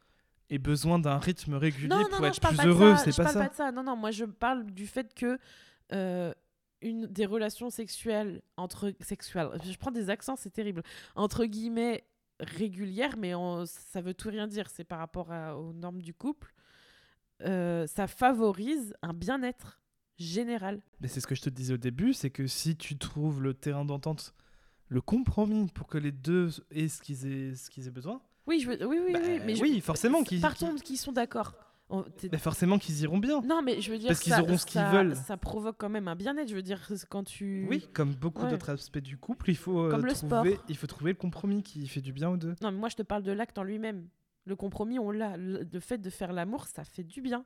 aient 0.51 0.59
besoin 0.59 1.01
d'un 1.01 1.19
rythme 1.19 1.55
régulier 1.55 1.89
Non, 1.89 2.05
pour 2.09 2.21
non, 2.21 2.27
être 2.29 2.41
plus 2.41 2.65
heureux. 2.65 2.95
C'est 3.03 3.11
je 3.11 3.17
pas 3.17 3.25
parle 3.25 3.35
ça. 3.35 3.41
pas 3.43 3.49
de 3.49 3.55
ça. 3.57 3.73
Non, 3.73 3.83
non, 3.83 3.97
moi 3.97 4.13
je 4.13 4.25
parle 4.25 4.67
du 4.67 4.87
fait 4.87 5.13
que 5.15 5.37
euh, 5.93 6.33
une 6.81 7.07
des 7.09 7.27
relations 7.27 7.71
sexuelles 7.71 8.41
entre 8.57 8.93
sexuelles, 9.01 9.49
je 9.65 9.77
prends 9.79 9.91
des 9.91 10.11
accents, 10.11 10.37
c'est 10.37 10.51
terrible, 10.53 10.85
entre 11.17 11.45
guillemets 11.47 12.05
régulières, 12.41 13.17
mais 13.17 13.35
on- 13.35 13.65
ça 13.67 14.01
veut 14.01 14.15
tout 14.15 14.29
rien 14.29 14.47
dire. 14.47 14.69
C'est 14.69 14.85
par 14.85 14.99
rapport 14.99 15.31
à- 15.33 15.57
aux 15.59 15.73
normes 15.73 16.03
du 16.03 16.15
couple. 16.15 16.53
euh, 17.43 17.87
ça 17.87 18.07
favorise 18.07 18.95
un 19.03 19.13
bien-être 19.13 19.79
général. 20.17 20.81
Mais 21.03 21.09
c'est 21.09 21.21
ce 21.21 21.27
que 21.27 21.35
je 21.35 21.43
te 21.43 21.51
disais 21.51 21.75
au 21.75 21.77
début, 21.77 22.15
c'est 22.15 22.31
que 22.31 22.47
si 22.47 22.77
tu 22.79 22.97
trouves 22.97 23.43
le 23.43 23.53
terrain 23.53 23.85
d'entente, 23.85 24.33
le 24.89 25.03
compromis 25.03 25.69
pour 25.69 25.87
que 25.87 25.99
les 25.99 26.13
deux 26.13 26.49
aient 26.71 26.89
ce 26.89 27.03
qu'ils 27.03 27.27
aient, 27.27 27.55
ce 27.55 27.69
qu'ils 27.69 27.87
aient 27.89 27.91
besoin, 27.91 28.23
Oui, 28.47 28.61
je 28.61 28.71
veux- 28.71 28.87
oui, 28.87 29.01
oui, 29.05 29.13
bah, 29.13 29.19
oui, 29.23 29.41
mais 29.45 29.55
je- 29.55 29.81
forcément 29.81 30.23
qu'ils 30.25 30.41
partons 30.41 30.73
de 30.73 30.81
qui 30.81 30.97
sont 30.97 31.13
d'accord. 31.13 31.53
On- 31.89 32.05
bah, 32.33 32.39
forcément 32.39 32.79
qu'ils 32.79 33.01
iront 33.03 33.19
bien. 33.19 33.41
Non, 33.43 33.63
mais 33.63 33.81
je 33.81 33.93
veux 33.93 33.99
dire, 33.99 34.09
Parce 34.09 34.19
qu'ils 34.21 34.33
auront 34.35 34.59
ce 34.59 34.67
qu'ils 34.67 34.83
veulent. 34.83 35.15
Ça 35.15 35.37
provoque 35.37 35.77
quand 35.79 35.89
même 35.89 36.09
un 36.09 36.17
bien-être. 36.17 36.49
Je 36.49 36.55
veux 36.57 36.63
dire, 36.63 36.81
quand 37.09 37.23
tu. 37.23 37.67
Oui, 37.71 37.89
comme 37.93 38.13
beaucoup 38.15 38.43
Ouais. 38.43 38.51
d'autres 38.51 38.71
aspects 38.71 38.99
du 38.99 39.17
couple, 39.17 39.51
il 39.51 39.57
faut, 39.57 39.79
euh, 39.85 39.97
le 39.97 40.13
trouver, 40.13 40.15
sport. 40.15 40.45
il 40.69 40.77
faut 40.77 40.87
trouver 40.89 41.13
le 41.13 41.17
compromis 41.17 41.63
qui 41.63 41.87
fait 41.87 42.01
du 42.01 42.13
bien 42.13 42.29
aux 42.31 42.37
deux. 42.37 42.55
Non, 42.61 42.73
mais 42.73 42.79
moi, 42.79 42.89
je 42.89 42.97
te 42.97 43.03
parle 43.03 43.23
de 43.23 43.31
l'acte 43.33 43.57
en 43.59 43.63
lui-même. 43.63 44.09
Le 44.47 44.57
compromis, 44.57 44.99
on 44.99 45.11
l'a. 45.13 45.37
Le 45.37 45.81
fait 45.81 45.99
de 45.99 46.11
faire 46.11 46.33
l'amour, 46.33 46.67
ça 46.67 46.83
fait 46.85 47.05
du 47.05 47.21
bien. 47.21 47.45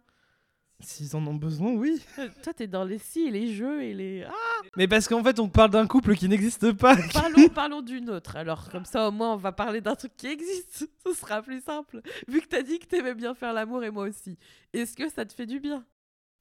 S'ils 0.82 1.14
en 1.14 1.26
ont 1.26 1.34
besoin, 1.34 1.72
oui. 1.72 2.02
Euh, 2.18 2.28
Toi, 2.42 2.54
t'es 2.54 2.66
dans 2.66 2.84
les 2.84 2.98
si 2.98 3.20
et 3.20 3.30
les 3.30 3.52
jeux 3.52 3.82
et 3.82 3.92
les. 3.92 4.24
Ah 4.24 4.32
Mais 4.76 4.88
parce 4.88 5.08
qu'en 5.08 5.22
fait, 5.22 5.38
on 5.38 5.48
parle 5.48 5.70
d'un 5.70 5.86
couple 5.86 6.14
qui 6.16 6.28
n'existe 6.28 6.72
pas. 6.72 6.96
parlons, 7.12 7.48
parlons 7.48 7.82
d'une 7.82 8.08
autre. 8.10 8.36
Alors, 8.36 8.70
comme 8.70 8.84
ça, 8.84 9.08
au 9.08 9.10
moins, 9.10 9.34
on 9.34 9.36
va 9.36 9.52
parler 9.52 9.80
d'un 9.80 9.94
truc 9.94 10.16
qui 10.16 10.26
existe. 10.26 10.88
Ce 11.06 11.12
sera 11.12 11.42
plus 11.42 11.60
simple. 11.60 12.00
Vu 12.28 12.40
que 12.40 12.46
t'as 12.46 12.62
dit 12.62 12.78
que 12.78 12.86
t'aimais 12.86 13.14
bien 13.14 13.34
faire 13.34 13.52
l'amour 13.52 13.84
et 13.84 13.90
moi 13.90 14.04
aussi. 14.04 14.38
Est-ce 14.72 14.96
que 14.96 15.08
ça 15.10 15.24
te 15.24 15.32
fait 15.34 15.46
du 15.46 15.60
bien? 15.60 15.84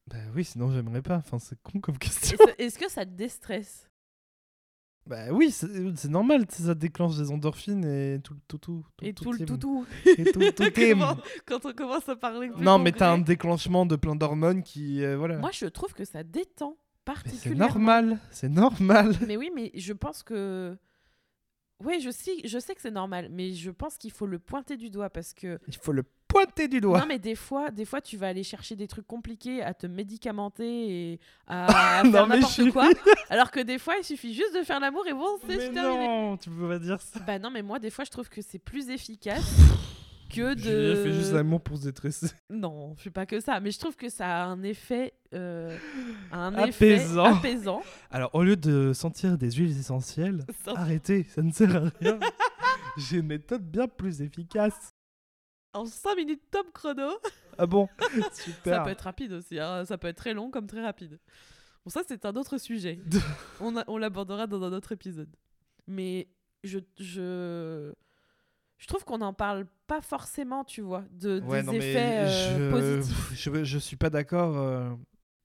Bah 0.07 0.17
oui, 0.33 0.43
sinon 0.43 0.71
j'aimerais 0.71 1.01
pas. 1.01 1.17
Enfin, 1.17 1.37
c'est 1.39 1.61
con 1.61 1.79
comme 1.79 1.97
question. 1.97 2.37
Est-ce 2.57 2.79
que 2.79 2.89
ça 2.89 3.05
te 3.05 3.11
déstresse? 3.11 3.88
Bah 5.07 5.31
oui, 5.31 5.49
c'est 5.51 6.05
normal, 6.09 6.45
ça 6.49 6.75
déclenche 6.75 7.17
des 7.17 7.31
endorphines 7.31 7.83
et 7.83 8.19
tout, 8.23 8.35
tout, 8.47 8.59
tout, 8.59 8.83
tout, 8.97 9.05
Et 9.05 9.13
tout 9.13 9.31
le 9.31 9.39
toutou. 9.45 9.85
Et 10.05 10.23
tout. 10.31 10.39
Comment- 10.75 11.17
Quand 11.47 11.65
on 11.65 11.73
commence 11.73 12.07
à 12.07 12.15
parler. 12.15 12.49
plus 12.49 12.63
Non, 12.63 12.77
mais 12.77 12.91
t'as 12.91 13.11
un 13.13 13.17
déclenchement 13.17 13.85
de 13.87 13.95
plein 13.95 14.15
d'hormones 14.15 14.61
qui, 14.61 15.03
euh, 15.03 15.17
voilà. 15.17 15.37
Moi, 15.39 15.49
je 15.51 15.65
trouve 15.65 15.93
que 15.93 16.05
ça 16.05 16.23
détend 16.23 16.77
mais 17.07 17.13
c'est 17.15 17.23
particulièrement. 17.31 17.67
normal, 17.73 18.19
c'est 18.29 18.49
normal. 18.49 19.15
Mais 19.27 19.35
oui, 19.35 19.49
mais 19.55 19.71
je 19.73 19.93
pense 19.93 20.21
que. 20.21 20.77
Oui, 21.83 22.01
je 22.01 22.09
sais, 22.09 22.35
je 22.43 22.59
sais 22.59 22.75
que 22.75 22.81
c'est 22.81 22.91
normal, 22.91 23.29
mais 23.31 23.53
je 23.53 23.71
pense 23.71 23.97
qu'il 23.97 24.11
faut 24.11 24.25
le 24.25 24.37
pointer 24.37 24.75
du 24.75 24.89
doigt 24.89 25.09
parce 25.09 25.33
que. 25.33 25.59
Il 25.67 25.77
faut 25.77 25.93
le 25.93 26.03
pointer 26.27 26.67
du 26.67 26.81
doigt. 26.81 26.99
Non, 26.99 27.05
mais 27.05 27.19
des 27.19 27.35
fois, 27.35 27.71
des 27.71 27.85
fois, 27.85 28.01
tu 28.01 28.17
vas 28.17 28.27
aller 28.27 28.43
chercher 28.43 28.75
des 28.75 28.87
trucs 28.87 29.07
compliqués, 29.07 29.63
à 29.63 29.73
te 29.73 29.87
médicamenter 29.87 31.11
et 31.13 31.19
à, 31.47 32.03
faire 32.11 32.27
n'importe 32.27 32.71
quoi. 32.71 32.89
Alors 33.29 33.49
que 33.49 33.61
des 33.61 33.79
fois, 33.79 33.95
il 33.97 34.03
suffit 34.03 34.33
juste 34.33 34.55
de 34.55 34.63
faire 34.63 34.79
l'amour 34.79 35.07
et 35.07 35.13
bon, 35.13 35.39
c'est 35.47 35.71
terminé. 35.71 36.07
non, 36.07 36.37
tu 36.37 36.49
peux 36.49 36.67
pas 36.67 36.79
dire 36.79 37.01
ça. 37.01 37.19
Bah 37.21 37.39
non, 37.39 37.49
mais 37.49 37.61
moi, 37.61 37.79
des 37.79 37.89
fois, 37.89 38.03
je 38.03 38.11
trouve 38.11 38.29
que 38.29 38.41
c'est 38.41 38.59
plus 38.59 38.89
efficace 38.89 39.55
que 40.29 40.53
de. 40.53 40.59
Julie 40.59 41.03
fait 41.03 41.13
juste 41.13 41.33
l'amour 41.33 41.61
pour 41.61 41.77
se 41.77 41.83
détresser. 41.83 42.27
Non, 42.49 42.95
je 42.97 43.03
fais 43.03 43.09
pas 43.09 43.25
que 43.25 43.39
ça, 43.39 43.59
mais 43.59 43.71
je 43.71 43.79
trouve 43.79 43.95
que 43.95 44.09
ça 44.09 44.43
a 44.43 44.45
un 44.45 44.61
effet, 44.63 45.13
euh, 45.33 45.77
un 46.31 46.53
Apaisant. 46.55 47.25
effet 47.25 47.37
apaisant. 47.37 47.81
Alors, 48.11 48.33
au 48.35 48.43
lieu 48.43 48.55
de 48.55 48.93
sentir 48.93 49.37
des 49.37 49.51
huiles 49.51 49.77
essentielles, 49.77 50.45
arrêtez, 50.67 51.23
ça 51.23 51.41
ne 51.41 51.51
sert 51.51 51.75
à 51.75 51.89
rien. 51.99 52.19
J'ai 52.97 53.17
une 53.17 53.27
méthode 53.27 53.63
bien 53.63 53.87
plus 53.87 54.21
efficace. 54.21 54.89
En 55.73 55.85
5 55.85 56.15
minutes 56.15 56.41
top 56.49 56.71
chrono. 56.73 57.11
Ah 57.57 57.65
bon? 57.67 57.87
Ça 58.63 58.79
peut 58.81 58.89
être 58.89 59.01
rapide 59.01 59.33
aussi, 59.33 59.59
hein. 59.59 59.85
ça 59.85 59.97
peut 59.97 60.07
être 60.07 60.17
très 60.17 60.33
long 60.33 60.49
comme 60.49 60.65
très 60.65 60.81
rapide. 60.81 61.19
Bon, 61.85 61.89
ça, 61.91 62.01
c'est 62.07 62.25
un 62.25 62.35
autre 62.35 62.57
sujet. 62.57 62.99
on 63.61 63.77
a- 63.77 63.83
on 63.87 63.97
l'abordera 63.97 64.47
dans 64.47 64.63
un 64.63 64.73
autre 64.73 64.91
épisode. 64.93 65.29
Mais 65.87 66.27
je, 66.63 66.79
je, 66.99 67.93
je 68.79 68.87
trouve 68.87 69.03
qu'on 69.05 69.19
n'en 69.19 69.33
parle 69.33 69.67
pas 69.87 70.01
forcément, 70.01 70.63
tu 70.63 70.81
vois, 70.81 71.03
de, 71.11 71.41
Ouais, 71.41 71.61
des 71.61 71.67
non, 71.67 71.73
effets 71.73 72.19
euh, 72.19 72.27
je... 72.57 72.71
positifs. 72.71 73.31
je... 73.53 73.63
je 73.63 73.77
suis 73.77 73.95
pas 73.97 74.09
d'accord. 74.09 74.57
euh. 74.57 74.89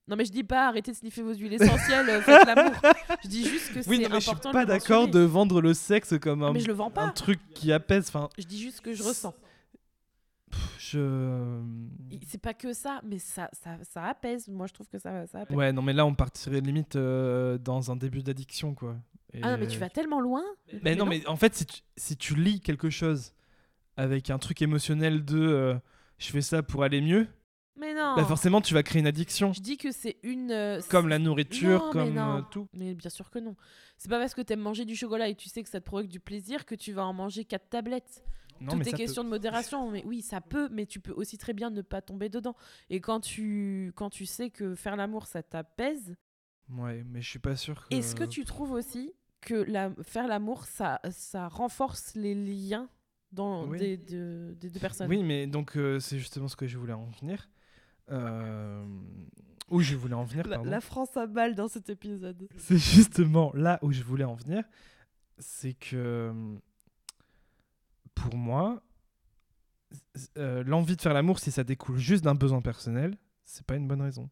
Non, 0.06 0.16
mais 0.16 0.24
je 0.26 0.32
dis 0.32 0.44
pas 0.44 0.68
arrêtez 0.68 0.92
de 0.92 0.96
sniffer 0.96 1.22
vos 1.22 1.32
huiles 1.34 1.54
essentielles, 1.54 2.08
euh, 2.10 2.20
faites 2.20 2.46
l'amour. 2.46 2.74
Je 3.22 3.28
dis 3.28 3.44
juste 3.48 3.72
que 3.72 3.78
Oui, 3.88 3.96
c'est 3.96 4.02
non, 4.02 4.08
mais 4.10 4.14
je 4.16 4.20
suis 4.20 4.30
important 4.30 4.52
pas 4.52 4.66
d'accord 4.66 5.08
de 5.08 5.20
vendre 5.20 5.60
le 5.62 5.72
sexe 5.74 6.14
comme 6.20 6.42
un, 6.42 6.52
Mais 6.52 6.60
je 6.60 6.66
le 6.66 6.74
vends 6.74 6.92
un 6.96 7.08
truc 7.08 7.40
qui 7.54 7.72
apaise. 7.72 8.06
Enfin, 8.08 8.28
Je 8.38 8.44
dis 8.44 8.60
juste 8.60 8.82
que 8.82 8.92
je 8.92 9.02
ressens. 9.02 9.34
je. 10.78 11.60
C'est 12.28 12.40
pas 12.40 12.54
que 12.54 12.72
ça, 12.72 13.00
mais 13.02 13.18
ça, 13.18 13.48
ça, 13.52 13.78
ça 13.82 14.04
apaise. 14.04 14.46
Moi, 14.48 14.66
je 14.66 14.74
trouve 14.74 14.88
que 14.88 14.98
ça, 14.98 15.26
ça 15.26 15.40
apaise. 15.40 15.56
Ouais, 15.56 15.72
non, 15.72 15.80
mais 15.82 15.92
là, 15.94 16.04
on 16.06 16.14
partirait 16.14 16.60
limite 16.60 16.96
euh, 16.96 17.56
dans 17.58 17.90
un 17.90 17.96
début 17.96 18.22
d'addiction, 18.22 18.74
quoi. 18.74 18.96
Et- 19.34 19.40
Ah 19.42 19.52
non, 19.52 19.58
mais 19.58 19.66
tu 19.66 19.78
vas 19.78 19.90
tellement 19.90 20.20
loin. 20.20 20.42
Mais 20.82 20.94
non, 20.94 21.06
mais 21.06 21.26
en 21.26 21.36
fait, 21.36 21.54
si 21.54 21.66
tu, 21.66 21.80
si 21.96 22.16
tu 22.16 22.34
lis 22.36 22.60
quelque 22.60 22.88
chose 22.90 23.32
avec 23.96 24.30
un 24.30 24.38
truc 24.38 24.62
émotionnel 24.62 25.24
de 25.24 25.38
euh, 25.38 25.74
je 26.18 26.30
fais 26.30 26.40
ça 26.40 26.62
pour 26.62 26.82
aller 26.84 27.00
mieux, 27.00 27.26
Mais 27.76 27.92
non. 27.94 28.14
bah 28.16 28.24
forcément, 28.24 28.60
tu 28.60 28.74
vas 28.74 28.82
créer 28.82 29.00
une 29.00 29.06
addiction. 29.06 29.52
Je 29.52 29.60
dis 29.60 29.76
que 29.76 29.90
c'est 29.92 30.16
une. 30.22 30.50
euh, 30.52 30.80
Comme 30.88 31.08
la 31.08 31.18
nourriture, 31.18 31.80
Non, 31.80 31.86
mais 31.88 31.92
comme 31.92 32.14
non. 32.14 32.38
euh, 32.38 32.42
tout. 32.50 32.68
Mais 32.74 32.94
bien 32.94 33.10
sûr 33.10 33.30
que 33.30 33.38
non. 33.40 33.56
C'est 33.98 34.08
pas 34.08 34.18
parce 34.20 34.34
que 34.34 34.40
t'aimes 34.42 34.60
manger 34.60 34.84
du 34.84 34.94
chocolat 34.96 35.28
et 35.28 35.34
tu 35.34 35.48
sais 35.48 35.62
que 35.62 35.68
ça 35.68 35.80
te 35.80 35.84
provoque 35.84 36.08
du 36.08 36.20
plaisir 36.20 36.64
que 36.64 36.74
tu 36.76 36.92
vas 36.92 37.04
en 37.04 37.12
manger 37.12 37.44
quatre 37.44 37.68
tablettes. 37.68 38.22
Non, 38.60 38.70
Tout 38.72 38.76
mais 38.78 38.82
est 38.82 38.84
ça 38.84 38.90
peut- 38.92 38.96
question 38.98 39.24
de 39.24 39.28
modération. 39.28 39.90
Mais 39.90 40.04
oui, 40.06 40.22
ça 40.22 40.40
peut, 40.40 40.68
mais 40.70 40.86
tu 40.86 41.00
peux 41.00 41.12
aussi 41.12 41.38
très 41.38 41.52
bien 41.52 41.70
ne 41.70 41.82
pas 41.82 42.00
tomber 42.00 42.28
dedans. 42.28 42.54
Et 42.88 43.00
quand 43.00 43.18
tu, 43.18 43.92
quand 43.96 44.10
tu 44.10 44.26
sais 44.26 44.50
que 44.50 44.76
faire 44.76 44.94
l'amour, 44.94 45.26
ça 45.26 45.42
t'apaise, 45.42 46.14
Ouais, 46.70 47.04
mais 47.10 47.20
je 47.20 47.28
suis 47.28 47.38
pas 47.40 47.56
sûr 47.56 47.86
que. 47.86 47.94
Est-ce 47.94 48.14
que 48.14 48.24
tu 48.24 48.44
trouves 48.44 48.70
aussi 48.72 49.12
que 49.44 49.54
la, 49.54 49.90
faire 50.02 50.26
l'amour, 50.26 50.64
ça, 50.64 51.00
ça 51.10 51.48
renforce 51.48 52.14
les 52.14 52.34
liens 52.34 52.88
dans 53.32 53.66
Oui. 53.66 53.78
des, 53.78 53.96
de- 53.96 54.56
des 54.60 54.70
deux 54.70 54.80
personnes 54.80 55.08
Oui, 55.08 55.22
mais 55.22 55.46
donc 55.46 55.76
euh, 55.76 55.98
c'est 56.00 56.18
justement 56.18 56.48
ce 56.48 56.56
que 56.56 56.66
je 56.66 56.78
voulais 56.78 56.92
en 56.92 57.06
venir. 57.20 57.48
Euh... 58.10 58.84
Où 59.70 59.80
je 59.80 59.96
voulais 59.96 60.14
en 60.14 60.24
venir, 60.24 60.46
La, 60.46 60.56
pardon. 60.56 60.70
la 60.70 60.80
France 60.80 61.16
a 61.16 61.26
mal 61.26 61.54
dans 61.54 61.68
cet 61.68 61.88
épisode. 61.88 62.46
C'est 62.58 62.76
justement 62.78 63.50
là 63.54 63.78
où 63.82 63.92
je 63.92 64.02
voulais 64.02 64.24
en 64.24 64.34
venir. 64.34 64.62
C'est 65.38 65.72
que 65.72 66.32
pour 68.14 68.36
moi, 68.36 68.82
euh, 70.38 70.62
l'envie 70.64 70.96
de 70.96 71.00
faire 71.00 71.14
l'amour, 71.14 71.38
si 71.38 71.50
ça 71.50 71.64
découle 71.64 71.96
juste 71.98 72.22
d'un 72.24 72.34
besoin 72.34 72.60
personnel, 72.60 73.16
c'est 73.44 73.64
pas 73.66 73.76
une 73.76 73.88
bonne 73.88 74.02
raison. 74.02 74.28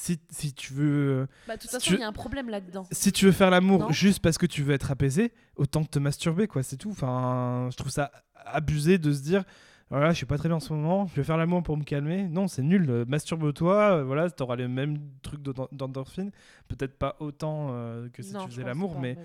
Si, 0.00 0.20
si 0.30 0.52
tu 0.54 0.72
veux 0.74 1.26
Bah, 1.48 1.56
de 1.56 1.60
toute 1.60 1.70
Si 1.70 1.76
façon, 1.76 1.94
il 1.94 2.00
y 2.00 2.04
a 2.04 2.08
un 2.08 2.12
problème 2.12 2.48
là-dedans. 2.48 2.86
si 2.92 3.10
tu 3.10 3.24
veux 3.24 3.32
faire 3.32 3.50
l'amour 3.50 3.92
juste 3.92 4.20
parce 4.20 4.38
que 4.38 4.46
tu 4.46 4.62
veux 4.62 4.72
être 4.72 4.92
apaisé, 4.92 5.32
autant 5.56 5.84
te 5.84 5.98
masturber, 5.98 6.46
quoi, 6.46 6.62
c'est 6.62 6.76
tout. 6.76 6.90
Enfin, 6.90 7.68
je 7.72 7.76
trouve 7.76 7.90
ça 7.90 8.12
abusé 8.46 8.98
de 8.98 9.12
se 9.12 9.22
dire, 9.22 9.42
voilà, 9.90 10.10
je 10.10 10.16
suis 10.18 10.24
pas 10.26 10.38
très 10.38 10.48
bien 10.48 10.56
en 10.56 10.60
ce 10.60 10.72
moment, 10.72 11.06
je 11.08 11.16
vais 11.16 11.24
faire 11.24 11.36
l'amour 11.36 11.64
pour 11.64 11.76
me 11.76 11.82
calmer. 11.82 12.28
Non, 12.28 12.46
c'est 12.46 12.62
nul. 12.62 12.86
euh, 12.88 13.04
Masturbe-toi, 13.08 13.74
euh, 13.74 14.04
voilà, 14.04 14.30
t'auras 14.30 14.54
les 14.54 14.68
mêmes 14.68 14.98
trucs 15.22 15.42
d'endo- 15.42 15.68
d'endorphine. 15.72 16.30
Peut-être 16.68 16.96
pas 16.96 17.16
autant 17.18 17.70
euh, 17.72 18.08
que 18.10 18.22
si 18.22 18.34
Non, 18.34 18.44
tu 18.44 18.50
faisais 18.50 18.62
l'amour, 18.62 19.00
mais, 19.00 19.16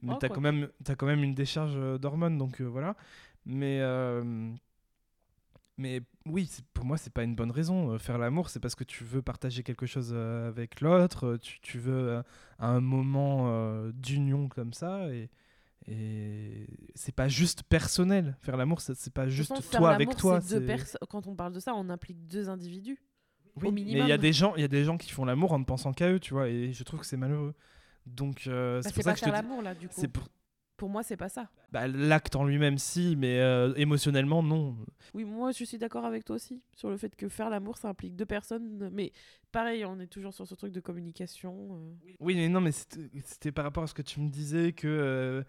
mais 0.00 0.12
Oh, 0.14 0.16
t'as 0.18 0.28
quand 0.30 0.40
même, 0.40 0.68
t'as 0.82 0.94
quand 0.94 1.06
même 1.06 1.22
une 1.22 1.34
décharge 1.34 1.74
euh, 1.76 1.98
d'hormones, 1.98 2.38
donc 2.38 2.60
euh, 2.62 2.64
voilà. 2.64 2.96
Mais 3.44 3.80
euh, 3.82 4.50
mais 5.82 6.00
oui, 6.26 6.48
pour 6.72 6.84
moi, 6.84 6.96
c'est 6.96 7.12
pas 7.12 7.24
une 7.24 7.34
bonne 7.34 7.50
raison. 7.50 7.92
Euh, 7.92 7.98
Faire 7.98 8.16
l'amour, 8.18 8.48
c'est 8.48 8.60
parce 8.60 8.74
que 8.74 8.84
tu 8.84 9.04
veux 9.04 9.22
partager 9.22 9.62
quelque 9.62 9.86
chose 9.86 10.12
euh, 10.14 10.48
avec 10.48 10.80
l'autre, 10.80 11.26
euh, 11.26 11.38
tu, 11.38 11.60
tu 11.60 11.78
veux 11.78 12.22
un 12.58 12.80
moment 12.80 13.90
d'union 13.92 14.48
comme 14.48 14.72
ça, 14.72 15.12
et, 15.12 15.28
et 15.88 16.66
c'est 16.94 17.14
pas 17.14 17.28
juste 17.28 17.64
personnel. 17.64 18.36
Faire 18.40 18.56
l'amour, 18.56 18.80
c'est 18.80 19.12
pas 19.12 19.28
juste 19.28 19.54
façon, 19.54 19.78
toi 19.78 19.90
avec 19.90 20.16
toi. 20.16 20.40
deux 20.40 20.64
Quand 21.10 21.26
on 21.26 21.34
parle 21.34 21.52
de 21.52 21.60
ça, 21.60 21.74
on 21.74 21.88
implique 21.90 22.26
deux 22.26 22.48
individus. 22.48 22.98
Oui, 23.56 23.68
au 23.68 23.72
mais 23.72 23.82
il 23.82 24.06
y 24.06 24.12
a 24.12 24.18
des 24.18 24.32
gens, 24.32 24.54
il 24.56 24.62
y 24.62 24.64
a 24.64 24.68
des 24.68 24.84
gens 24.84 24.96
qui 24.96 25.10
font 25.10 25.24
l'amour 25.26 25.52
en 25.52 25.58
ne 25.58 25.64
pensant 25.64 25.92
qu'à 25.92 26.10
eux, 26.10 26.20
tu 26.20 26.32
vois, 26.34 26.48
et 26.48 26.72
je 26.72 26.84
trouve 26.84 27.00
que 27.00 27.06
c'est 27.06 27.18
malheureux. 27.18 27.54
Donc 28.06 28.46
euh, 28.46 28.80
Bah, 28.80 28.88
c'est 28.88 28.94
pour 28.94 29.02
ça 29.02 29.10
pas 29.10 29.14
que 29.14 29.20
je 29.20 29.24
te 29.24 29.30
dis. 29.30 29.32
l'amour 29.36 29.62
là, 29.62 29.74
du 29.74 29.88
coup. 29.88 30.00
Pour 30.08 30.28
Pour 30.76 30.88
moi, 30.88 31.02
c'est 31.04 31.16
pas 31.16 31.28
ça. 31.28 31.48
bah, 31.70 31.86
l'acte 31.86 32.34
en 32.34 32.44
lui-même, 32.44 32.76
si, 32.76 33.14
mais 33.16 33.38
euh, 33.40 33.72
émotionnellement, 33.76 34.42
non. 34.42 34.76
Oui, 35.14 35.24
moi, 35.24 35.52
je 35.52 35.64
suis 35.64 35.78
d'accord 35.78 36.04
avec 36.04 36.24
toi 36.24 36.36
aussi 36.36 36.60
sur 36.74 36.90
le 36.90 36.96
fait 36.96 37.14
que 37.14 37.28
faire 37.28 37.50
l'amour, 37.50 37.76
ça 37.78 37.88
implique 37.88 38.16
deux 38.16 38.26
personnes. 38.26 38.88
Mais 38.92 39.12
pareil, 39.52 39.84
on 39.84 40.00
est 40.00 40.06
toujours 40.08 40.34
sur 40.34 40.46
ce 40.46 40.54
truc 40.56 40.72
de 40.72 40.80
communication. 40.80 41.68
euh. 41.76 41.94
Oui, 42.20 42.34
mais 42.34 42.48
non, 42.48 42.60
mais 42.60 42.72
c'était 42.72 43.52
par 43.52 43.64
rapport 43.64 43.84
à 43.84 43.86
ce 43.86 43.94
que 43.94 44.02
tu 44.02 44.18
me 44.20 44.28
disais 44.28 44.72
que 44.72 44.88
euh, 44.88 45.44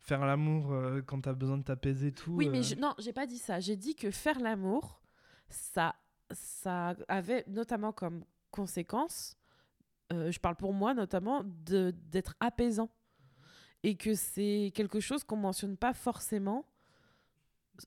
faire 0.00 0.26
l'amour 0.26 0.74
quand 1.06 1.22
t'as 1.22 1.32
besoin 1.32 1.56
de 1.56 1.62
t'apaiser 1.64 2.08
et 2.08 2.12
tout. 2.12 2.32
Oui, 2.32 2.48
mais 2.50 2.62
je- 2.62 2.74
non, 2.74 2.92
j'ai 2.98 3.12
pas 3.14 3.26
dit 3.26 3.38
ça. 3.38 3.60
J'ai 3.60 3.76
dit 3.76 3.94
que 3.94 4.10
faire 4.10 4.38
l'amour, 4.38 5.00
ça, 5.48 5.94
ça 6.30 6.94
avait 7.08 7.44
notamment 7.46 7.92
comme 7.92 8.24
conséquence, 8.50 9.36
je 10.10 10.38
parle 10.38 10.56
pour 10.56 10.72
moi 10.74 10.92
notamment, 10.94 11.42
d'être 11.44 12.34
apaisant. 12.40 12.90
Et 13.84 13.96
que 13.96 14.14
c'est 14.14 14.72
quelque 14.74 14.98
chose 14.98 15.22
qu'on 15.24 15.36
mentionne 15.36 15.76
pas 15.76 15.94
forcément 15.94 16.66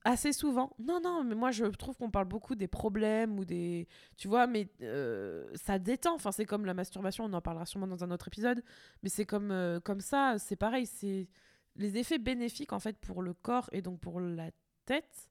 assez 0.04 0.34
souvent. 0.34 0.72
Non, 0.80 1.00
non, 1.02 1.24
mais 1.24 1.36
moi 1.36 1.52
je 1.52 1.66
trouve 1.66 1.98
qu'on 1.98 2.12
parle 2.12 2.28
beaucoup 2.28 2.56
des 2.56 2.68
problèmes 2.68 3.40
ou 3.40 3.46
des. 3.46 3.88
Tu 4.18 4.28
vois, 4.28 4.48
mais 4.48 4.70
euh, 4.82 5.50
ça 5.56 5.80
détend. 5.80 6.16
Enfin, 6.16 6.32
c'est 6.32 6.46
comme 6.46 6.66
la 6.66 6.74
masturbation, 6.74 7.26
on 7.26 7.34
en 7.34 7.42
parlera 7.42 7.66
sûrement 7.66 7.88
dans 7.88 8.04
un 8.04 8.12
autre 8.12 8.28
épisode. 8.28 8.64
Mais 9.04 9.10
c'est 9.10 9.26
comme, 9.26 9.52
euh, 9.52 9.80
comme 9.80 10.02
ça, 10.02 10.38
c'est 10.40 10.56
pareil. 10.56 10.86
C'est 10.86 11.28
les 11.76 11.98
effets 11.98 12.20
bénéfiques 12.20 12.74
en 12.74 12.80
fait 12.80 12.98
pour 13.00 13.22
le 13.24 13.34
corps 13.34 13.70
et 13.74 13.82
donc 13.82 14.00
pour 14.00 14.20
la 14.20 14.52
tête. 14.86 15.30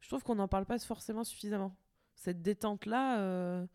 Je 0.00 0.08
trouve 0.08 0.22
qu'on 0.24 0.36
n'en 0.36 0.48
parle 0.48 0.66
pas 0.66 0.78
forcément 0.80 1.24
suffisamment. 1.24 1.76
Cette 2.16 2.42
détente-là. 2.42 3.20
euh, 3.20 3.66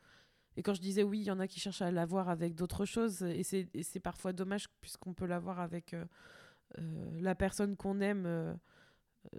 Et 0.61 0.63
quand 0.63 0.75
je 0.75 0.81
disais 0.81 1.01
oui, 1.01 1.21
il 1.21 1.23
y 1.23 1.31
en 1.31 1.39
a 1.39 1.47
qui 1.47 1.59
cherchent 1.59 1.81
à 1.81 1.89
l'avoir 1.89 2.29
avec 2.29 2.53
d'autres 2.53 2.85
choses. 2.85 3.23
Et 3.23 3.41
c'est 3.41 3.99
parfois 3.99 4.31
dommage 4.31 4.67
puisqu'on 4.79 5.11
peut 5.11 5.25
l'avoir 5.25 5.59
avec 5.59 5.95
euh, 5.95 6.05
euh, 6.77 7.09
la 7.19 7.33
personne 7.33 7.75
qu'on 7.75 7.99
aime. 7.99 8.27
euh, 8.27 8.53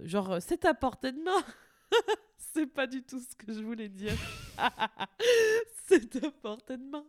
Genre, 0.03 0.39
c'est 0.43 0.65
à 0.65 0.75
portée 0.75 1.13
de 1.13 1.23
main. 1.23 1.45
c'est 2.39 2.67
pas 2.67 2.89
du 2.89 3.05
tout 3.05 3.21
ce 3.21 3.37
que 3.37 3.53
je 3.53 3.63
voulais 3.63 3.89
dire. 3.89 4.15
c'est 5.87 6.25
à 6.25 6.31
portée 6.33 6.77
de 6.77 6.91
main. 6.91 7.07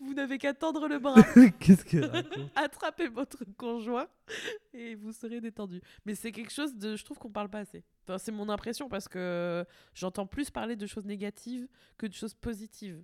Vous 0.00 0.12
n'avez 0.12 0.36
qu'à 0.36 0.52
tendre 0.52 0.86
le 0.86 0.98
bras, 0.98 1.22
Qu'est-ce 1.58 1.86
que 1.86 1.96
attraper 2.56 3.08
votre 3.08 3.42
conjoint 3.56 4.06
et 4.74 4.96
vous 4.96 5.12
serez 5.12 5.40
détendu. 5.40 5.80
Mais 6.04 6.14
c'est 6.14 6.30
quelque 6.30 6.52
chose 6.52 6.76
de. 6.76 6.94
Je 6.94 7.04
trouve 7.06 7.16
qu'on 7.18 7.32
parle 7.32 7.48
pas 7.48 7.60
assez. 7.60 7.84
Enfin, 8.02 8.18
c'est 8.18 8.32
mon 8.32 8.50
impression 8.50 8.90
parce 8.90 9.08
que 9.08 9.64
j'entends 9.94 10.26
plus 10.26 10.50
parler 10.50 10.76
de 10.76 10.86
choses 10.86 11.06
négatives 11.06 11.66
que 11.96 12.06
de 12.06 12.12
choses 12.12 12.34
positives 12.34 13.02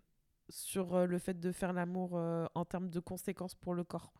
sur 0.52 0.94
euh, 0.94 1.06
le 1.06 1.18
fait 1.18 1.40
de 1.40 1.50
faire 1.50 1.72
l'amour 1.72 2.10
euh, 2.14 2.44
en 2.54 2.64
termes 2.64 2.90
de 2.90 3.00
conséquences 3.00 3.54
pour 3.54 3.74
le 3.74 3.84
corps. 3.84 4.12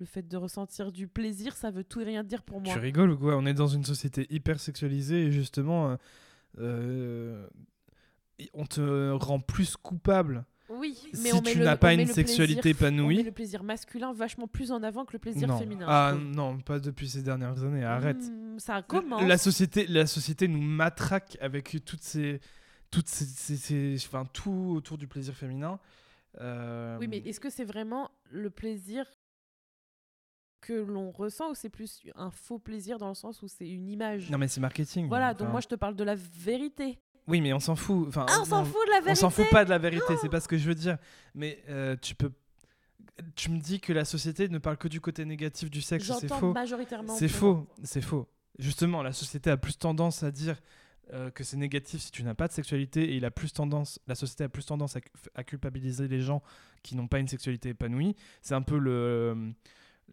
Le 0.00 0.06
fait 0.06 0.26
de 0.26 0.36
ressentir 0.36 0.92
du 0.92 1.06
plaisir, 1.08 1.54
ça 1.56 1.70
veut 1.70 1.84
tout 1.84 2.00
et 2.00 2.04
rien 2.04 2.24
dire 2.24 2.42
pour 2.42 2.60
moi. 2.60 2.72
Tu 2.72 2.78
rigoles 2.78 3.10
ou 3.12 3.18
quoi? 3.18 3.36
On 3.36 3.44
est 3.46 3.54
dans 3.54 3.66
une 3.68 3.84
société 3.84 4.26
hyper 4.30 4.58
sexualisée 4.58 5.26
et 5.26 5.30
justement, 5.32 5.96
euh, 6.58 7.46
on 8.54 8.64
te 8.64 9.10
rend 9.10 9.40
plus 9.40 9.76
coupable 9.76 10.44
Oui, 10.70 10.94
si 11.12 11.22
mais 11.22 11.32
on 11.34 11.42
met 11.42 11.52
tu 11.52 11.58
n'as 11.58 11.74
on 11.74 11.78
pas 11.78 11.92
une 11.92 12.06
sexualité 12.06 12.72
plaisir- 12.74 12.80
On 12.80 13.06
met 13.08 13.14
épanouie. 13.14 13.22
le 13.24 13.30
plaisir 13.32 13.62
masculin 13.62 14.12
vachement 14.14 14.48
plus 14.48 14.72
en 14.72 14.82
avant 14.82 15.04
que 15.04 15.12
le 15.12 15.18
plaisir 15.18 15.46
non. 15.48 15.58
féminin. 15.58 15.84
Ah 15.88 16.14
non, 16.18 16.58
pas 16.60 16.78
depuis 16.80 17.08
ces 17.08 17.22
dernières 17.22 17.62
années. 17.62 17.84
Arrête. 17.84 18.22
Hmm, 18.22 18.58
ça 18.58 18.80
commence. 18.82 19.22
La 19.24 19.36
société, 19.36 19.86
la 19.86 20.06
société 20.06 20.48
nous 20.48 20.62
matraque 20.62 21.36
avec 21.42 21.76
toutes 21.84 22.02
ces, 22.02 22.40
toutes 22.90 23.08
ces, 23.08 23.24
ces- 23.24 23.56
ces- 23.56 23.96
enfin 24.06 24.24
tout 24.32 24.72
autour 24.76 24.98
du 24.98 25.06
plaisir 25.06 25.34
féminin. 25.34 25.78
Euh, 26.40 26.96
Oui, 26.98 27.08
mais 27.08 27.18
est-ce 27.18 27.40
que 27.40 27.50
c'est 27.50 27.64
vraiment 27.64 28.10
le 28.30 28.50
plaisir 28.50 29.04
que 30.60 30.72
l'on 30.74 31.10
ressent 31.10 31.50
ou 31.50 31.54
c'est 31.54 31.70
plus 31.70 32.02
un 32.16 32.30
faux 32.30 32.58
plaisir 32.58 32.98
dans 32.98 33.08
le 33.08 33.14
sens 33.14 33.42
où 33.42 33.48
c'est 33.48 33.68
une 33.68 33.88
image? 33.88 34.30
Non 34.30 34.38
mais 34.38 34.48
c'est 34.48 34.60
marketing. 34.60 35.08
Voilà, 35.08 35.34
donc 35.34 35.48
moi 35.50 35.60
je 35.60 35.68
te 35.68 35.74
parle 35.74 35.96
de 35.96 36.04
la 36.04 36.14
vérité. 36.14 36.98
Oui, 37.26 37.40
mais 37.40 37.52
on 37.52 37.60
s'en 37.60 37.76
fout. 37.76 38.08
Enfin, 38.08 38.26
Ah, 38.28 38.38
on 38.40 38.44
s'en 38.44 38.64
fout 38.64 38.84
de 38.86 38.90
la 38.90 39.00
vérité 39.00 39.12
On 39.12 39.14
s'en 39.14 39.30
fout 39.30 39.48
pas 39.50 39.64
de 39.64 39.70
la 39.70 39.78
vérité, 39.78 40.16
c'est 40.20 40.28
pas 40.28 40.40
ce 40.40 40.48
que 40.48 40.58
je 40.58 40.66
veux 40.66 40.74
dire. 40.74 40.98
Mais 41.34 41.62
euh, 41.68 41.96
tu 42.00 42.14
peux. 42.14 42.32
Tu 43.36 43.50
me 43.50 43.58
dis 43.60 43.80
que 43.80 43.92
la 43.92 44.04
société 44.04 44.48
ne 44.48 44.58
parle 44.58 44.78
que 44.78 44.88
du 44.88 45.00
côté 45.00 45.24
négatif 45.24 45.70
du 45.70 45.80
sexe, 45.82 46.10
c'est 46.20 46.28
faux. 46.28 46.52
majoritairement. 46.52 47.14
C'est 47.14 47.28
faux, 47.28 47.66
c'est 47.84 48.00
faux. 48.00 48.26
Justement, 48.58 49.02
la 49.02 49.12
société 49.12 49.50
a 49.50 49.56
plus 49.56 49.76
tendance 49.78 50.22
à 50.22 50.30
dire 50.30 50.56
euh, 51.12 51.30
que 51.30 51.44
c'est 51.44 51.56
négatif 51.56 52.00
si 52.00 52.10
tu 52.10 52.22
n'as 52.22 52.34
pas 52.34 52.48
de 52.48 52.52
sexualité 52.52 53.02
et 53.12 53.16
il 53.16 53.24
a 53.24 53.30
plus 53.30 53.52
tendance, 53.52 53.98
la 54.06 54.14
société 54.14 54.44
a 54.44 54.48
plus 54.48 54.64
tendance 54.66 54.96
à, 54.96 55.00
cu- 55.00 55.10
à 55.34 55.44
culpabiliser 55.44 56.08
les 56.08 56.20
gens 56.20 56.42
qui 56.82 56.96
n'ont 56.96 57.08
pas 57.08 57.18
une 57.18 57.28
sexualité 57.28 57.70
épanouie. 57.70 58.14
C'est 58.42 58.54
un 58.54 58.62
peu 58.62 58.78
le. 58.78 59.52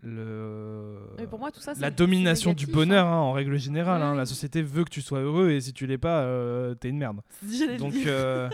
Le 0.03 0.99
Mais 1.17 1.27
pour 1.27 1.39
moi, 1.39 1.51
tout 1.51 1.59
ça, 1.59 1.75
c'est- 1.75 1.81
la 1.81 1.91
domination 1.91 2.53
du 2.53 2.67
bonheur 2.67 3.05
hein. 3.07 3.11
hein, 3.13 3.15
en 3.21 3.31
règle 3.31 3.57
générale. 3.57 4.01
Hein. 4.01 4.15
La 4.15 4.25
société 4.25 4.61
veut 4.61 4.83
que 4.83 4.89
tu 4.89 5.01
sois 5.01 5.19
heureux 5.19 5.49
et 5.51 5.61
si 5.61 5.73
tu 5.73 5.87
l'es 5.87 5.97
pas, 5.97 6.21
euh, 6.21 6.75
t'es 6.75 6.89
une 6.89 6.97
merde. 6.97 7.21
Donc, 7.79 7.93
euh, 8.05 8.49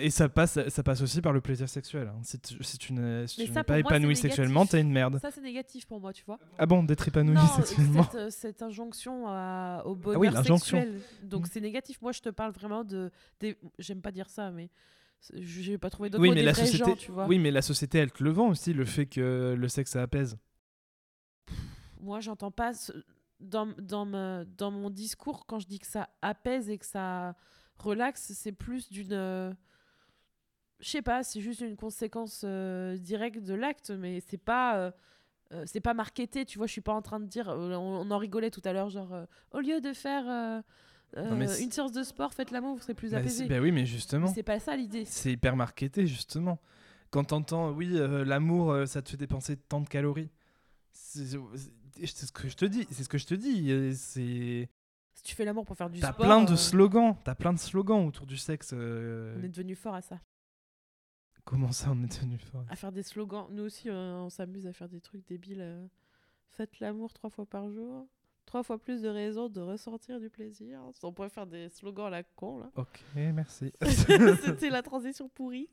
et 0.00 0.10
ça 0.10 0.28
passe, 0.28 0.58
ça 0.68 0.82
passe 0.82 1.02
aussi 1.02 1.20
par 1.20 1.32
le 1.32 1.40
plaisir 1.40 1.68
sexuel. 1.68 2.12
Si 2.22 2.38
tu, 2.38 2.62
si 2.62 2.78
tu 2.78 2.92
n'es 2.92 3.26
si 3.26 3.48
pas 3.48 3.78
épanoui 3.78 4.16
sexuellement, 4.16 4.66
t'es 4.66 4.80
une 4.80 4.92
merde. 4.92 5.18
Ça, 5.20 5.30
c'est 5.30 5.40
négatif 5.42 5.86
pour 5.86 6.00
moi, 6.00 6.12
tu 6.12 6.24
vois. 6.24 6.38
Ah 6.58 6.66
bon, 6.66 6.82
d'être 6.82 7.06
épanoui 7.08 7.34
non, 7.34 7.46
sexuellement 7.46 8.04
cette, 8.04 8.14
euh, 8.14 8.30
cette 8.30 8.62
injonction 8.62 9.24
à- 9.28 9.82
au 9.84 9.94
bonheur 9.94 10.20
oui, 10.20 10.28
sexuel. 10.44 11.00
Donc 11.24 11.46
Mm. 11.46 11.50
c'est 11.52 11.60
négatif. 11.60 12.00
Moi, 12.02 12.12
je 12.12 12.20
te 12.20 12.28
parle 12.28 12.52
vraiment 12.52 12.84
de. 12.84 13.10
des- 13.40 13.56
J'aime 13.78 14.00
pas 14.00 14.12
dire 14.12 14.28
ça, 14.28 14.50
mais 14.50 14.70
j'ai 15.34 15.76
pas 15.76 15.90
trouvé 15.90 16.08
d'autre 16.08 16.22
Oui, 16.22 16.28
mot, 16.28 16.34
mais 16.34 16.40
des 16.40 16.46
la 16.46 16.54
société, 16.54 16.78
gens, 16.78 16.96
tu 16.96 17.10
vois. 17.12 17.26
oui, 17.26 17.38
mais 17.38 17.50
la 17.50 17.60
société, 17.62 17.98
elle 17.98 18.10
te 18.12 18.22
le 18.24 18.30
vend 18.30 18.48
aussi, 18.48 18.72
le 18.72 18.84
fait 18.84 19.06
que 19.06 19.54
le 19.58 19.68
sexe 19.68 19.90
ça 19.92 20.02
apaise. 20.02 20.38
Moi, 22.00 22.20
j'entends 22.20 22.50
pas 22.50 22.72
ce- 22.74 22.92
dans, 23.40 23.66
dans, 23.78 24.04
me- 24.06 24.44
dans 24.58 24.70
mon 24.70 24.90
discours 24.90 25.46
quand 25.46 25.58
je 25.58 25.66
dis 25.66 25.78
que 25.78 25.86
ça 25.86 26.08
apaise 26.22 26.68
et 26.70 26.78
que 26.78 26.86
ça 26.86 27.34
relaxe, 27.78 28.32
c'est 28.34 28.52
plus 28.52 28.90
d'une. 28.90 29.12
euh, 29.12 29.52
Je 30.80 30.88
sais 30.88 31.02
pas, 31.02 31.22
c'est 31.22 31.40
juste 31.40 31.60
une 31.60 31.76
conséquence 31.76 32.42
euh, 32.44 32.96
directe 32.96 33.38
de 33.42 33.54
l'acte, 33.54 33.90
mais 33.90 34.20
c'est 34.20 34.38
pas. 34.38 34.78
euh, 34.78 34.90
c'est 35.66 35.80
pas 35.80 35.94
marketé, 35.94 36.44
tu 36.46 36.58
vois, 36.58 36.66
je 36.68 36.72
suis 36.72 36.80
pas 36.80 36.92
en 36.94 37.02
train 37.02 37.18
de 37.18 37.26
dire, 37.26 37.48
on, 37.48 37.72
on 37.74 38.10
en 38.12 38.18
rigolait 38.18 38.50
tout 38.52 38.62
à 38.64 38.72
l'heure, 38.72 38.88
genre, 38.88 39.12
au 39.50 39.58
lieu 39.58 39.80
de 39.80 39.92
faire 39.92 40.24
Non, 41.16 41.34
une 41.40 41.72
séance 41.72 41.90
de 41.90 42.04
sport, 42.04 42.32
faites 42.34 42.52
l'amour, 42.52 42.76
vous 42.76 42.80
serez 42.82 42.94
plus 42.94 43.10
Bah, 43.10 43.18
apaisé. 43.18 43.46
bah 43.48 43.58
oui, 43.58 43.72
mais 43.72 43.84
justement, 43.84 44.28
c'est 44.32 44.44
pas 44.44 44.60
ça 44.60 44.76
l'idée. 44.76 45.04
c'est 45.06 45.32
hyper 45.32 45.56
marketé, 45.56 46.06
justement. 46.06 46.60
Quand 47.10 47.24
t'entends, 47.24 47.72
oui, 47.72 47.88
l'amour, 47.90 48.86
ça 48.86 49.02
te 49.02 49.10
fait 49.10 49.16
dépenser 49.16 49.56
tant 49.56 49.80
de 49.80 49.88
calories. 49.88 50.30
C'est 52.06 52.26
ce 52.26 52.32
que 52.32 52.48
je 52.48 52.56
te 52.56 52.64
dis, 52.64 52.86
c'est 52.90 53.04
ce 53.04 53.08
que 53.08 53.18
je 53.18 53.26
te 53.26 53.34
dis. 53.34 53.70
euh, 53.70 53.92
C'est 53.94 54.68
Si 55.14 55.22
tu 55.22 55.34
fais 55.34 55.44
l'amour 55.44 55.64
pour 55.66 55.76
faire 55.76 55.90
du 55.90 56.00
t'as 56.00 56.12
sport, 56.12 56.24
plein 56.26 56.42
de 56.44 56.52
euh, 56.52 56.56
slogans, 56.56 57.16
t'as 57.24 57.34
plein 57.34 57.52
de 57.52 57.58
slogans 57.58 58.06
autour 58.06 58.26
du 58.26 58.36
sexe. 58.36 58.70
euh, 58.72 59.36
on 59.38 59.42
est 59.42 59.48
devenu 59.48 59.74
fort 59.74 59.94
à 59.94 60.02
ça. 60.02 60.20
Comment 61.44 61.72
ça, 61.72 61.90
on 61.90 62.02
est 62.04 62.20
tenu 62.20 62.38
fort 62.38 62.64
À 62.68 62.76
faire 62.76 62.92
des 62.92 63.02
slogans. 63.02 63.46
Nous 63.50 63.62
aussi, 63.64 63.88
euh, 63.88 64.16
on 64.18 64.30
s'amuse 64.30 64.66
à 64.66 64.72
faire 64.72 64.88
des 64.88 65.00
trucs 65.00 65.26
débiles. 65.26 65.60
euh. 65.62 65.86
Faites 66.50 66.78
l'amour 66.80 67.12
trois 67.12 67.30
fois 67.30 67.46
par 67.46 67.70
jour. 67.70 68.06
Trois 68.46 68.62
fois 68.62 68.78
plus 68.78 69.00
de 69.00 69.08
raisons 69.08 69.48
de 69.48 69.60
ressentir 69.60 70.20
du 70.20 70.28
plaisir. 70.28 70.80
On 71.02 71.12
pourrait 71.12 71.28
faire 71.30 71.46
des 71.46 71.68
slogans 71.70 72.06
à 72.06 72.10
la 72.10 72.22
con, 72.24 72.58
là. 72.58 72.70
Ok, 72.76 73.02
merci. 73.14 73.72
C'était 74.44 74.70
la 74.70 74.82
transition 74.82 75.28
pourrie. 75.28 75.68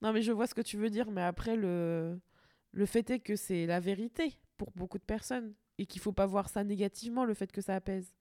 Non, 0.00 0.12
mais 0.12 0.22
je 0.22 0.32
vois 0.32 0.46
ce 0.46 0.54
que 0.54 0.60
tu 0.60 0.76
veux 0.76 0.90
dire, 0.90 1.10
mais 1.10 1.22
après, 1.22 1.56
le, 1.56 2.20
le 2.72 2.86
fait 2.86 3.08
est 3.10 3.20
que 3.20 3.36
c'est 3.36 3.66
la 3.66 3.80
vérité 3.80 4.36
pour 4.56 4.70
beaucoup 4.72 4.98
de 4.98 5.04
personnes 5.04 5.54
et 5.78 5.86
qu'il 5.86 6.00
faut 6.00 6.12
pas 6.12 6.26
voir 6.26 6.48
ça 6.48 6.64
négativement, 6.64 7.24
le 7.24 7.34
fait 7.34 7.50
que 7.52 7.60
ça 7.60 7.74
apaise. 7.74 8.12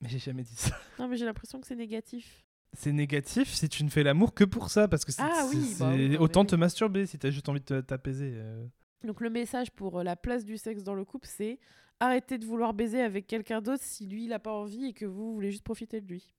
Mais 0.00 0.08
j'ai 0.08 0.18
jamais 0.18 0.42
dit 0.42 0.54
ça. 0.54 0.76
Non, 0.98 1.08
mais 1.08 1.16
j'ai 1.16 1.24
l'impression 1.24 1.60
que 1.60 1.66
c'est 1.66 1.76
négatif. 1.76 2.44
C'est 2.74 2.92
négatif 2.92 3.48
si 3.52 3.68
tu 3.68 3.84
ne 3.84 3.90
fais 3.90 4.02
l'amour 4.02 4.34
que 4.34 4.44
pour 4.44 4.70
ça, 4.70 4.88
parce 4.88 5.04
que 5.04 5.12
c'est 5.12 5.22
Ah 5.22 5.46
oui, 5.50 5.74
bah 5.78 5.92
oui, 5.94 6.16
autant 6.16 6.44
te 6.44 6.56
masturber 6.56 7.06
si 7.06 7.18
t'as 7.18 7.30
juste 7.30 7.48
envie 7.48 7.60
de 7.60 7.80
t'apaiser. 7.82 8.32
euh. 8.34 8.66
Donc, 9.04 9.20
le 9.20 9.30
message 9.30 9.70
pour 9.72 9.98
euh, 10.00 10.02
la 10.02 10.16
place 10.16 10.44
du 10.44 10.56
sexe 10.56 10.82
dans 10.82 10.94
le 10.94 11.04
couple, 11.04 11.28
c'est 11.30 11.58
arrêtez 12.00 12.38
de 12.38 12.46
vouloir 12.46 12.72
baiser 12.72 13.00
avec 13.02 13.26
quelqu'un 13.26 13.60
d'autre 13.60 13.82
si 13.84 14.06
lui, 14.06 14.24
il 14.24 14.32
a 14.32 14.38
pas 14.38 14.52
envie 14.52 14.86
et 14.86 14.92
que 14.92 15.04
vous 15.04 15.34
voulez 15.34 15.50
juste 15.50 15.64
profiter 15.64 16.00
de 16.00 16.08
lui. 16.08 16.32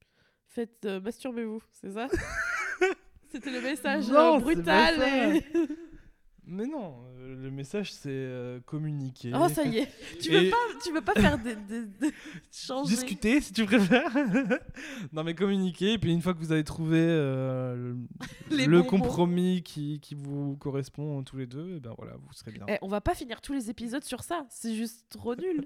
Faites, 0.47 0.85
euh, 0.85 0.99
masturbez-vous, 0.99 1.61
c'est 1.71 1.91
ça? 1.91 2.07
C'était 3.31 3.51
le 3.51 3.61
message 3.61 4.09
Non, 4.09 4.37
euh, 4.37 4.39
brutal. 4.39 5.41
Mais 6.45 6.65
non, 6.65 7.01
euh, 7.19 7.35
le 7.41 7.51
message 7.51 7.93
c'est 7.93 8.09
euh, 8.09 8.59
communiquer. 8.65 9.31
oh, 9.33 9.47
ça 9.47 9.63
y 9.63 9.77
est. 9.77 9.89
Tu 10.21 10.29
veux 10.29 10.43
Et- 10.43 10.49
pas, 10.49 10.57
tu 10.83 10.91
veux 10.91 11.01
pas 11.01 11.13
faire 11.13 11.37
des, 11.37 11.55
des- 11.55 12.11
changer 12.51 12.95
Discuter 12.95 13.39
si 13.39 13.53
tu 13.53 13.65
préfères. 13.65 14.11
non 15.13 15.23
mais 15.23 15.35
communiquer, 15.35 15.93
et 15.93 15.97
puis 15.97 16.11
une 16.11 16.21
fois 16.21 16.33
que 16.33 16.39
vous 16.39 16.51
avez 16.51 16.65
trouvé 16.65 16.99
euh, 16.99 17.95
le, 18.51 18.83
compromis 18.83 19.63
qui, 19.63 19.99
qui 20.01 20.15
vous 20.15 20.57
correspond 20.57 21.23
tous 21.23 21.37
les 21.37 21.47
deux, 21.47 21.77
et 21.77 21.79
ben 21.79 21.93
voilà, 21.97 22.17
vous 22.17 22.33
serez 22.33 22.51
bien. 22.51 22.65
Eh, 22.67 22.77
on 22.81 22.87
va 22.89 22.99
pas 22.99 23.15
finir 23.15 23.39
tous 23.39 23.53
les 23.53 23.69
épisodes 23.69 24.03
sur 24.03 24.21
ça, 24.23 24.45
c'est 24.49 24.75
juste 24.75 25.05
trop 25.09 25.35
nul. 25.35 25.65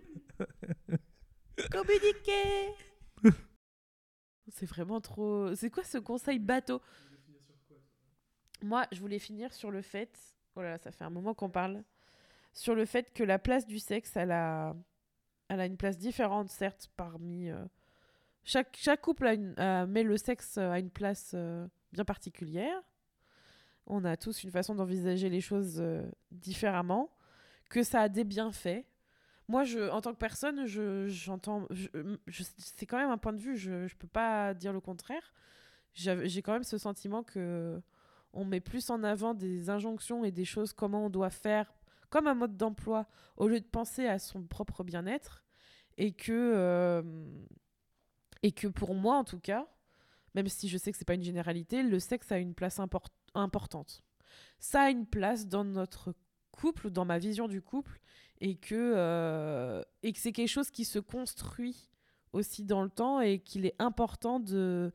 Communiquer 1.71 2.73
C'est 4.49 4.67
vraiment 4.67 5.01
trop. 5.01 5.55
C'est 5.55 5.71
quoi 5.71 5.83
ce 5.83 5.97
conseil 5.97 6.37
bateau? 6.37 6.81
Moi, 8.63 8.85
je 8.91 8.99
voulais 8.99 9.19
finir 9.19 9.53
sur 9.53 9.71
le 9.71 9.81
fait. 9.81 10.36
Oh 10.57 10.61
ça 10.83 10.91
fait 10.91 11.03
un 11.03 11.09
moment 11.09 11.33
qu'on 11.33 11.49
parle. 11.49 11.83
Sur 12.53 12.75
le 12.75 12.85
fait 12.85 13.13
que 13.13 13.23
la 13.23 13.39
place 13.39 13.67
du 13.67 13.79
sexe, 13.79 14.15
elle 14.17 14.31
a, 14.31 14.75
elle 15.49 15.61
une 15.61 15.77
place 15.77 15.97
différente, 15.99 16.49
certes, 16.49 16.89
parmi. 16.97 17.49
euh, 17.49 17.65
Chaque, 18.45 18.77
chaque 18.79 19.01
couple 19.01 19.27
a 19.27 19.33
une, 19.35 19.55
euh, 19.59 19.87
met 19.87 20.03
le 20.03 20.17
sexe 20.17 20.57
à 20.59 20.79
une 20.79 20.91
place 20.91 21.33
euh, 21.35 21.67
bien 21.93 22.05
particulière. 22.05 22.81
On 23.85 24.03
a 24.05 24.17
tous 24.17 24.43
une 24.43 24.51
façon 24.51 24.75
d'envisager 24.75 25.29
les 25.29 25.41
choses 25.41 25.77
euh, 25.79 26.03
différemment, 26.31 27.09
que 27.69 27.83
ça 27.83 28.01
a 28.01 28.09
des 28.09 28.23
bienfaits. 28.23 28.85
Moi, 29.49 29.63
je, 29.65 29.89
en 29.91 30.01
tant 30.01 30.13
que 30.13 30.19
personne, 30.19 30.65
je, 30.65 31.07
j'entends, 31.07 31.67
je, 31.71 31.89
je- 32.27 32.43
c'est 32.57 32.85
quand 32.85 32.97
même 32.99 33.11
un 33.11 33.17
point 33.17 33.33
de 33.33 33.39
vue, 33.39 33.57
je 33.57 33.71
ne 33.71 33.87
peux 33.99 34.07
pas 34.07 34.53
dire 34.53 34.73
le 34.73 34.81
contraire. 34.81 35.33
J'ai 35.95 36.41
quand 36.43 36.53
même 36.53 36.63
ce 36.63 36.77
sentiment 36.77 37.23
que 37.23 37.81
on 38.33 38.45
met 38.45 38.59
plus 38.59 38.89
en 38.89 39.03
avant 39.03 39.33
des 39.33 39.69
injonctions 39.69 40.23
et 40.23 40.31
des 40.31 40.45
choses, 40.45 40.73
comment 40.73 41.05
on 41.05 41.09
doit 41.09 41.29
faire, 41.29 41.73
comme 42.09 42.27
un 42.27 42.35
mode 42.35 42.57
d'emploi, 42.57 43.07
au 43.35 43.47
lieu 43.47 43.59
de 43.59 43.65
penser 43.65 44.07
à 44.07 44.19
son 44.19 44.43
propre 44.43 44.83
bien-être. 44.83 45.43
Et 45.97 46.11
que, 46.11 46.31
euh, 46.31 47.01
et 48.43 48.51
pour 48.51 48.93
moi, 48.93 49.15
en 49.15 49.23
tout 49.23 49.39
cas, 49.39 49.67
même 50.35 50.47
si 50.47 50.69
je 50.69 50.77
sais 50.77 50.91
que 50.91 50.97
c'est 50.97 51.05
pas 51.05 51.15
une 51.15 51.23
généralité, 51.23 51.81
le 51.81 51.99
sexe 51.99 52.31
a 52.31 52.37
une 52.37 52.53
place 52.53 52.79
import- 52.79 53.09
importante. 53.33 54.03
Ça 54.59 54.83
a 54.83 54.89
une 54.89 55.07
place 55.07 55.47
dans 55.47 55.63
notre 55.63 56.13
couple, 56.51 56.91
dans 56.91 57.05
ma 57.05 57.17
vision 57.17 57.47
du 57.47 57.61
couple, 57.61 57.99
et 58.39 58.55
que, 58.55 58.93
euh, 58.95 59.81
et 60.03 60.13
que 60.13 60.19
c'est 60.19 60.31
quelque 60.31 60.47
chose 60.47 60.69
qui 60.69 60.85
se 60.85 60.99
construit 60.99 61.89
aussi 62.33 62.63
dans 62.63 62.83
le 62.83 62.89
temps 62.89 63.19
et 63.21 63.39
qu'il 63.39 63.65
est 63.65 63.75
important 63.79 64.39
de- 64.39 64.91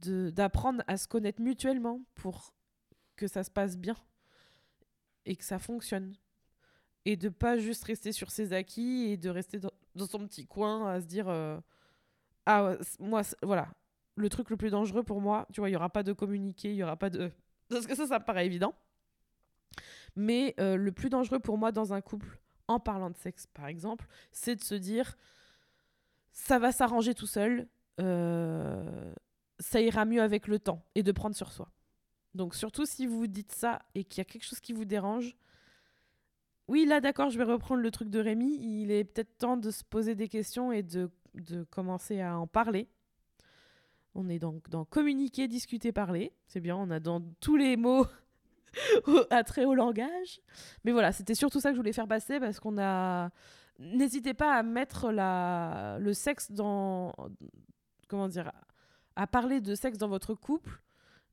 d'apprendre 0.00 0.82
à 0.86 0.96
se 0.96 1.06
connaître 1.06 1.40
mutuellement 1.40 2.02
pour 2.14 2.54
que 3.16 3.26
ça 3.26 3.44
se 3.44 3.50
passe 3.50 3.76
bien 3.76 3.96
et 5.26 5.36
que 5.36 5.44
ça 5.44 5.58
fonctionne. 5.58 6.14
Et 7.04 7.16
de 7.16 7.28
pas 7.28 7.56
juste 7.56 7.84
rester 7.84 8.12
sur 8.12 8.30
ses 8.30 8.52
acquis 8.52 9.10
et 9.10 9.16
de 9.16 9.30
rester 9.30 9.58
dans, 9.58 9.70
son 10.06 10.26
petit 10.26 10.46
coin 10.46 10.88
à 10.88 11.00
se 11.00 11.06
dire 11.06 11.28
euh, 11.28 11.58
Ah, 12.46 12.76
moi, 12.98 13.22
voilà, 13.42 13.68
le 14.16 14.28
truc 14.28 14.50
le 14.50 14.56
plus 14.56 14.70
dangereux 14.70 15.02
pour 15.02 15.20
moi, 15.20 15.46
tu 15.52 15.60
vois, 15.60 15.70
il 15.70 15.72
y 15.72 15.76
aura 15.76 15.88
pas 15.88 16.02
de 16.02 16.12
communiquer, 16.12 16.70
il 16.70 16.76
y 16.76 16.82
aura 16.82 16.96
pas 16.96 17.10
de. 17.10 17.30
Parce 17.68 17.86
que 17.86 17.94
ça, 17.94 18.06
ça 18.06 18.18
me 18.18 18.24
paraît 18.24 18.46
évident. 18.46 18.74
Mais 20.16 20.54
euh, 20.58 20.76
le 20.76 20.92
plus 20.92 21.08
dangereux 21.08 21.38
pour 21.38 21.56
moi 21.56 21.72
dans 21.72 21.92
un 21.92 22.00
couple, 22.00 22.38
en 22.68 22.80
parlant 22.80 23.10
de 23.10 23.16
sexe 23.16 23.46
par 23.46 23.66
exemple, 23.66 24.06
c'est 24.32 24.56
de 24.56 24.62
se 24.62 24.74
dire 24.74 25.16
ça 26.32 26.58
va 26.58 26.72
s'arranger 26.72 27.14
tout 27.14 27.26
seul, 27.26 27.68
euh, 28.00 29.12
ça 29.60 29.80
ira 29.80 30.04
mieux 30.04 30.22
avec 30.22 30.48
le 30.48 30.58
temps 30.58 30.84
et 30.94 31.02
de 31.02 31.12
prendre 31.12 31.36
sur 31.36 31.52
soi. 31.52 31.70
Donc 32.34 32.54
surtout 32.54 32.86
si 32.86 33.06
vous 33.06 33.26
dites 33.26 33.52
ça 33.52 33.80
et 33.94 34.04
qu'il 34.04 34.18
y 34.18 34.22
a 34.22 34.24
quelque 34.24 34.44
chose 34.44 34.60
qui 34.60 34.72
vous 34.72 34.84
dérange, 34.84 35.36
oui 36.68 36.84
là 36.86 37.00
d'accord 37.00 37.30
je 37.30 37.38
vais 37.38 37.44
reprendre 37.44 37.82
le 37.82 37.90
truc 37.90 38.08
de 38.10 38.18
Rémi, 38.18 38.58
il 38.60 38.90
est 38.90 39.04
peut-être 39.04 39.38
temps 39.38 39.56
de 39.56 39.70
se 39.70 39.84
poser 39.84 40.14
des 40.14 40.28
questions 40.28 40.72
et 40.72 40.82
de, 40.82 41.10
de 41.34 41.64
commencer 41.64 42.20
à 42.20 42.38
en 42.38 42.46
parler. 42.46 42.88
On 44.14 44.28
est 44.28 44.38
donc 44.38 44.68
dans 44.70 44.84
communiquer, 44.84 45.46
discuter, 45.46 45.92
parler. 45.92 46.32
C'est 46.48 46.60
bien, 46.60 46.76
on 46.76 46.90
a 46.90 46.98
dans 46.98 47.20
tous 47.40 47.56
les 47.56 47.76
mots 47.76 48.06
attrait 49.30 49.64
au 49.66 49.74
langage. 49.74 50.40
Mais 50.84 50.92
voilà, 50.92 51.12
c'était 51.12 51.34
surtout 51.34 51.60
ça 51.60 51.70
que 51.70 51.74
je 51.76 51.80
voulais 51.80 51.92
faire 51.92 52.08
passer 52.08 52.40
parce 52.40 52.58
qu'on 52.60 52.78
a. 52.78 53.30
N'hésitez 53.78 54.34
pas 54.34 54.56
à 54.56 54.62
mettre 54.62 55.10
la... 55.10 55.98
le 56.00 56.12
sexe 56.12 56.50
dans. 56.50 57.14
Comment 58.08 58.28
dire 58.28 58.50
À 59.16 59.26
parler 59.26 59.60
de 59.60 59.74
sexe 59.74 59.98
dans 59.98 60.08
votre 60.08 60.34
couple 60.34 60.80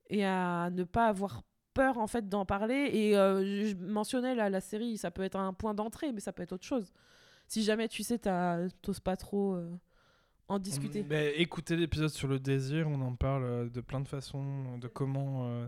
et 0.09 0.25
à 0.25 0.69
ne 0.71 0.83
pas 0.83 1.07
avoir 1.07 1.43
peur 1.73 1.97
en 1.97 2.07
fait 2.07 2.27
d'en 2.27 2.45
parler. 2.45 2.89
Et 2.93 3.17
euh, 3.17 3.65
je 3.67 3.75
mentionnais 3.75 4.35
là, 4.35 4.49
la 4.49 4.61
série, 4.61 4.97
ça 4.97 5.11
peut 5.11 5.23
être 5.23 5.37
un 5.37 5.53
point 5.53 5.73
d'entrée, 5.73 6.11
mais 6.11 6.19
ça 6.19 6.33
peut 6.33 6.43
être 6.43 6.53
autre 6.53 6.65
chose. 6.65 6.91
Si 7.47 7.63
jamais 7.63 7.87
tu 7.87 8.03
sais, 8.03 8.17
t'as- 8.17 8.67
t'oses 8.81 8.99
pas 8.99 9.15
trop 9.15 9.53
euh, 9.53 9.69
en 10.49 10.59
discuter. 10.59 11.03
On- 11.03 11.07
mais 11.07 11.35
écoutez 11.37 11.75
l'épisode 11.75 12.09
sur 12.09 12.27
le 12.27 12.39
désir, 12.39 12.87
on 12.87 12.99
en 13.01 13.15
parle 13.15 13.43
euh, 13.43 13.69
de 13.69 13.79
plein 13.81 13.99
de 14.01 14.07
façons, 14.07 14.77
de 14.79 14.87
comment 14.87 15.47
euh, 15.47 15.67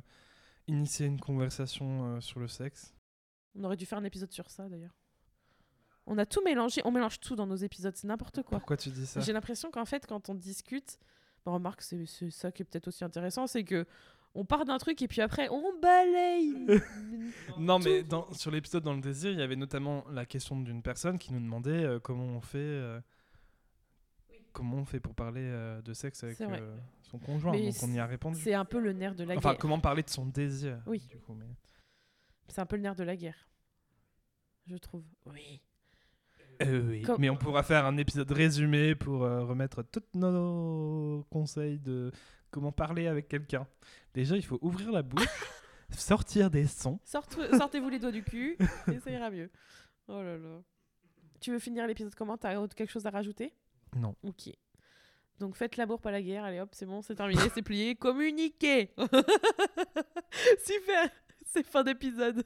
initier 0.68 1.06
une 1.06 1.20
conversation 1.20 2.20
sur 2.22 2.40
le 2.40 2.48
sexe. 2.48 2.94
On 3.56 3.64
aurait 3.64 3.78
dû 3.78 3.86
faire 3.86 3.98
un 4.00 4.04
épisode 4.04 4.32
sur 4.32 4.50
ça 4.50 4.68
d'ailleurs. 4.70 4.96
On 6.06 6.18
a 6.18 6.26
tout 6.26 6.42
mélangé, 6.44 6.82
on 6.86 6.92
mélange 6.92 7.20
tout 7.20 7.36
dans 7.36 7.46
nos 7.46 7.56
épisodes, 7.56 7.96
c'est 7.96 8.08
n'importe 8.08 8.42
quoi. 8.42 8.58
Pourquoi 8.58 8.78
tu 8.78 8.90
dis 8.90 9.06
ça? 9.06 9.20
J'ai 9.20 9.32
l'impression 9.34 9.70
qu'en 9.70 9.86
fait, 9.86 10.08
quand 10.08 10.30
on 10.30 10.34
discute, 10.36 10.98
bah, 11.46 11.52
remarque, 11.54 11.82
c'est 11.82 12.06
ça 12.32 12.52
qui 12.52 12.62
est 12.62 12.66
peut-être 12.66 12.88
aussi 12.88 13.04
intéressant, 13.04 13.48
c'est 13.48 13.64
que 13.64 13.86
on 14.36 14.46
part 14.46 14.64
d'un 14.66 14.78
truc 14.78 15.02
et 15.02 15.08
puis 15.08 15.22
après 15.22 15.50
on 15.50 15.80
balaye. 15.80 16.54
Non, 17.58 17.80
mais 17.80 18.04
dans- 18.04 18.32
sur 18.34 18.52
l'épisode 18.52 18.84
dans 18.84 18.94
le 18.94 19.02
désir, 19.02 19.32
il 19.32 19.40
y 19.40 19.42
avait 19.42 19.56
notamment 19.56 20.06
la 20.12 20.26
question 20.26 20.60
d'une 20.60 20.82
personne 20.84 21.18
qui 21.18 21.34
nous 21.34 21.40
demandait 21.40 21.72
euh, 21.84 22.00
comment 22.00 22.26
on 22.26 22.42
fait, 22.42 22.58
euh, 22.60 23.00
comment 24.54 24.78
on 24.78 24.86
fait 24.86 25.00
pour 25.00 25.16
parler 25.16 25.42
euh, 25.44 25.82
de 25.82 25.94
sexe 25.94 26.24
avec 26.24 26.40
euh, 26.42 26.78
son 27.02 27.18
conjoint. 27.20 27.52
Mais 27.54 27.66
Donc 27.72 27.84
on 27.84 27.92
y 27.92 28.00
a 28.00 28.06
répondu. 28.06 28.40
c'est 28.40 28.54
un 28.54 28.66
peu 28.66 28.80
le 28.80 28.94
nerf 28.94 29.16
de 29.16 29.24
la 29.24 29.36
Enfin, 29.36 29.52
guerre. 29.52 29.58
comment 29.60 29.80
parler 29.80 30.04
de 30.04 30.10
son 30.10 30.26
désir. 30.28 30.80
Oui. 30.86 31.00
Du 31.10 31.18
coup, 31.20 31.34
mais... 31.34 31.48
C'est 32.48 32.62
un 32.62 32.66
peu 32.66 32.76
le 32.76 32.82
nerf 32.84 32.96
de 32.96 33.04
la 33.04 33.16
guerre, 33.16 33.48
je 34.68 34.76
trouve. 34.78 35.04
Oui. 35.26 35.62
Euh, 36.62 36.82
oui. 36.90 37.02
Comme- 37.04 37.22
Mais 37.22 37.30
on 37.30 37.38
pourra 37.38 37.64
faire 37.64 37.86
un 37.86 37.96
épisode 37.98 38.32
résumé 38.32 38.96
pour 38.96 39.24
euh, 39.24 39.44
remettre 39.46 39.82
tous 39.84 40.04
nos 40.14 41.26
conseils 41.30 41.80
de 41.80 42.12
comment 42.52 42.72
parler 42.72 43.08
avec 43.08 43.28
quelqu'un. 43.28 43.66
Déjà, 44.14 44.36
il 44.36 44.44
faut 44.44 44.60
ouvrir 44.62 44.92
la 44.92 45.02
bouche, 45.02 45.24
sortir 45.92 46.50
des 46.50 46.68
sons. 46.68 47.00
Sorte- 47.06 47.40
Sortez-vous 47.58 47.90
les 47.90 48.00
doigts 48.00 48.12
du 48.12 48.24
cul 48.24 48.58
et 48.92 49.00
ça 49.00 49.12
ira 49.12 49.30
mieux. 49.30 49.50
Oh 50.08 50.22
là 50.22 50.38
là. 50.38 50.62
Tu 51.40 51.52
veux 51.52 51.60
finir 51.60 51.88
l'épisode 51.88 52.14
comment? 52.16 52.38
T'as 52.38 52.68
quelque 52.70 52.92
chose 52.92 53.06
à 53.06 53.10
rajouter? 53.12 53.54
Non. 53.96 54.16
Ok. 54.24 54.50
Donc 55.40 55.56
faites 55.56 55.78
l'amour, 55.78 56.02
pas 56.02 56.12
la 56.12 56.22
guerre. 56.22 56.44
Allez 56.44 56.60
hop, 56.60 56.70
c'est 56.74 56.86
bon, 56.86 57.02
c'est 57.02 57.16
terminé, 57.16 57.42
c'est 57.54 57.62
plié. 57.62 57.96
Communiquez 57.96 58.92
Super 60.66 61.10
C'est 61.46 61.66
fin 61.66 61.84
d'épisode. 61.84 62.44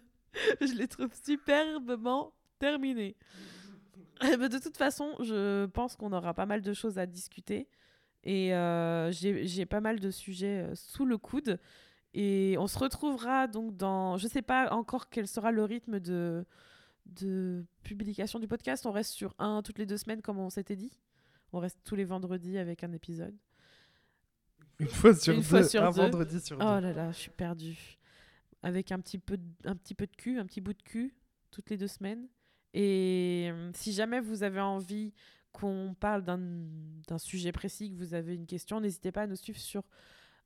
Je 0.62 0.74
les 0.74 0.88
trouve 0.88 1.10
superbement 1.26 2.34
terminés. 2.60 3.16
Eh 4.34 4.38
ben, 4.38 4.48
de 4.48 4.60
toute 4.60 4.78
façon, 4.78 5.16
je 5.20 5.66
pense 5.68 5.96
qu'on 5.96 6.12
aura 6.14 6.34
pas 6.34 6.46
mal 6.46 6.62
de 6.62 6.74
choses 6.74 6.98
à 6.98 7.06
discuter. 7.06 7.68
Et 8.24 8.54
euh, 8.54 9.12
j'ai 9.12 9.66
pas 9.66 9.82
mal 9.82 10.00
de 10.00 10.10
sujets 10.12 10.64
euh, 10.64 10.76
sous 10.76 11.06
le 11.06 11.18
coude. 11.18 11.60
Et 12.14 12.56
on 12.60 12.68
se 12.68 12.78
retrouvera 12.80 13.48
donc 13.48 13.76
dans. 13.76 14.18
Je 14.18 14.28
sais 14.28 14.42
pas 14.44 14.72
encore 14.72 15.10
quel 15.10 15.28
sera 15.28 15.52
le 15.52 15.64
rythme 15.64 16.00
de, 16.00 16.46
de 17.08 17.66
publication 17.84 18.40
du 18.40 18.48
podcast. 18.48 18.86
On 18.86 18.92
reste 18.92 19.12
sur 19.14 19.34
un 19.40 19.62
toutes 19.64 19.80
les 19.80 19.86
deux 19.86 19.98
semaines, 19.98 20.22
comme 20.22 20.38
on 20.40 20.50
s'était 20.50 20.76
dit. 20.76 21.00
On 21.52 21.60
reste 21.60 21.80
tous 21.84 21.96
les 21.96 22.06
vendredis 22.06 22.58
avec 22.58 22.84
un 22.84 22.92
épisode. 22.94 23.36
Une 24.80 24.88
fois 24.88 25.14
sur 25.16 25.34
Une 25.34 25.40
deux. 25.42 25.46
fois 25.46 25.64
sur 25.64 25.84
un 25.84 25.92
deux. 25.92 26.02
vendredi 26.02 26.40
sur 26.40 26.58
Oh 26.58 26.80
là 26.80 26.94
là, 26.94 27.12
je 27.12 27.18
suis 27.18 27.32
perdue. 27.32 27.98
avec 28.62 28.92
un 28.92 29.00
petit, 29.00 29.18
peu 29.20 29.38
de, 29.38 29.44
un 29.66 29.76
petit 29.76 29.94
peu 29.96 30.06
de 30.08 30.16
cul, 30.16 30.40
un 30.40 30.46
petit 30.46 30.62
bout 30.62 30.74
de 30.74 30.82
cul, 30.84 31.16
toutes 31.52 31.70
les 31.70 31.78
deux 31.78 31.88
semaines. 31.88 32.28
Et 32.74 33.50
euh, 33.52 33.72
si 33.74 33.94
jamais 33.94 34.20
vous 34.20 34.44
avez 34.44 34.62
envie 34.62 35.14
qu'on 35.52 35.96
parle 36.00 36.24
d'un 36.24 37.18
sujet 37.18 37.52
précis, 37.52 37.92
que 37.92 37.96
vous 37.96 38.14
avez 38.16 38.36
une 38.36 38.48
question, 38.48 38.82
n'hésitez 38.82 39.12
pas 39.12 39.24
à 39.24 39.28
nous 39.28 39.36
suivre 39.36 39.60
sur 39.60 39.84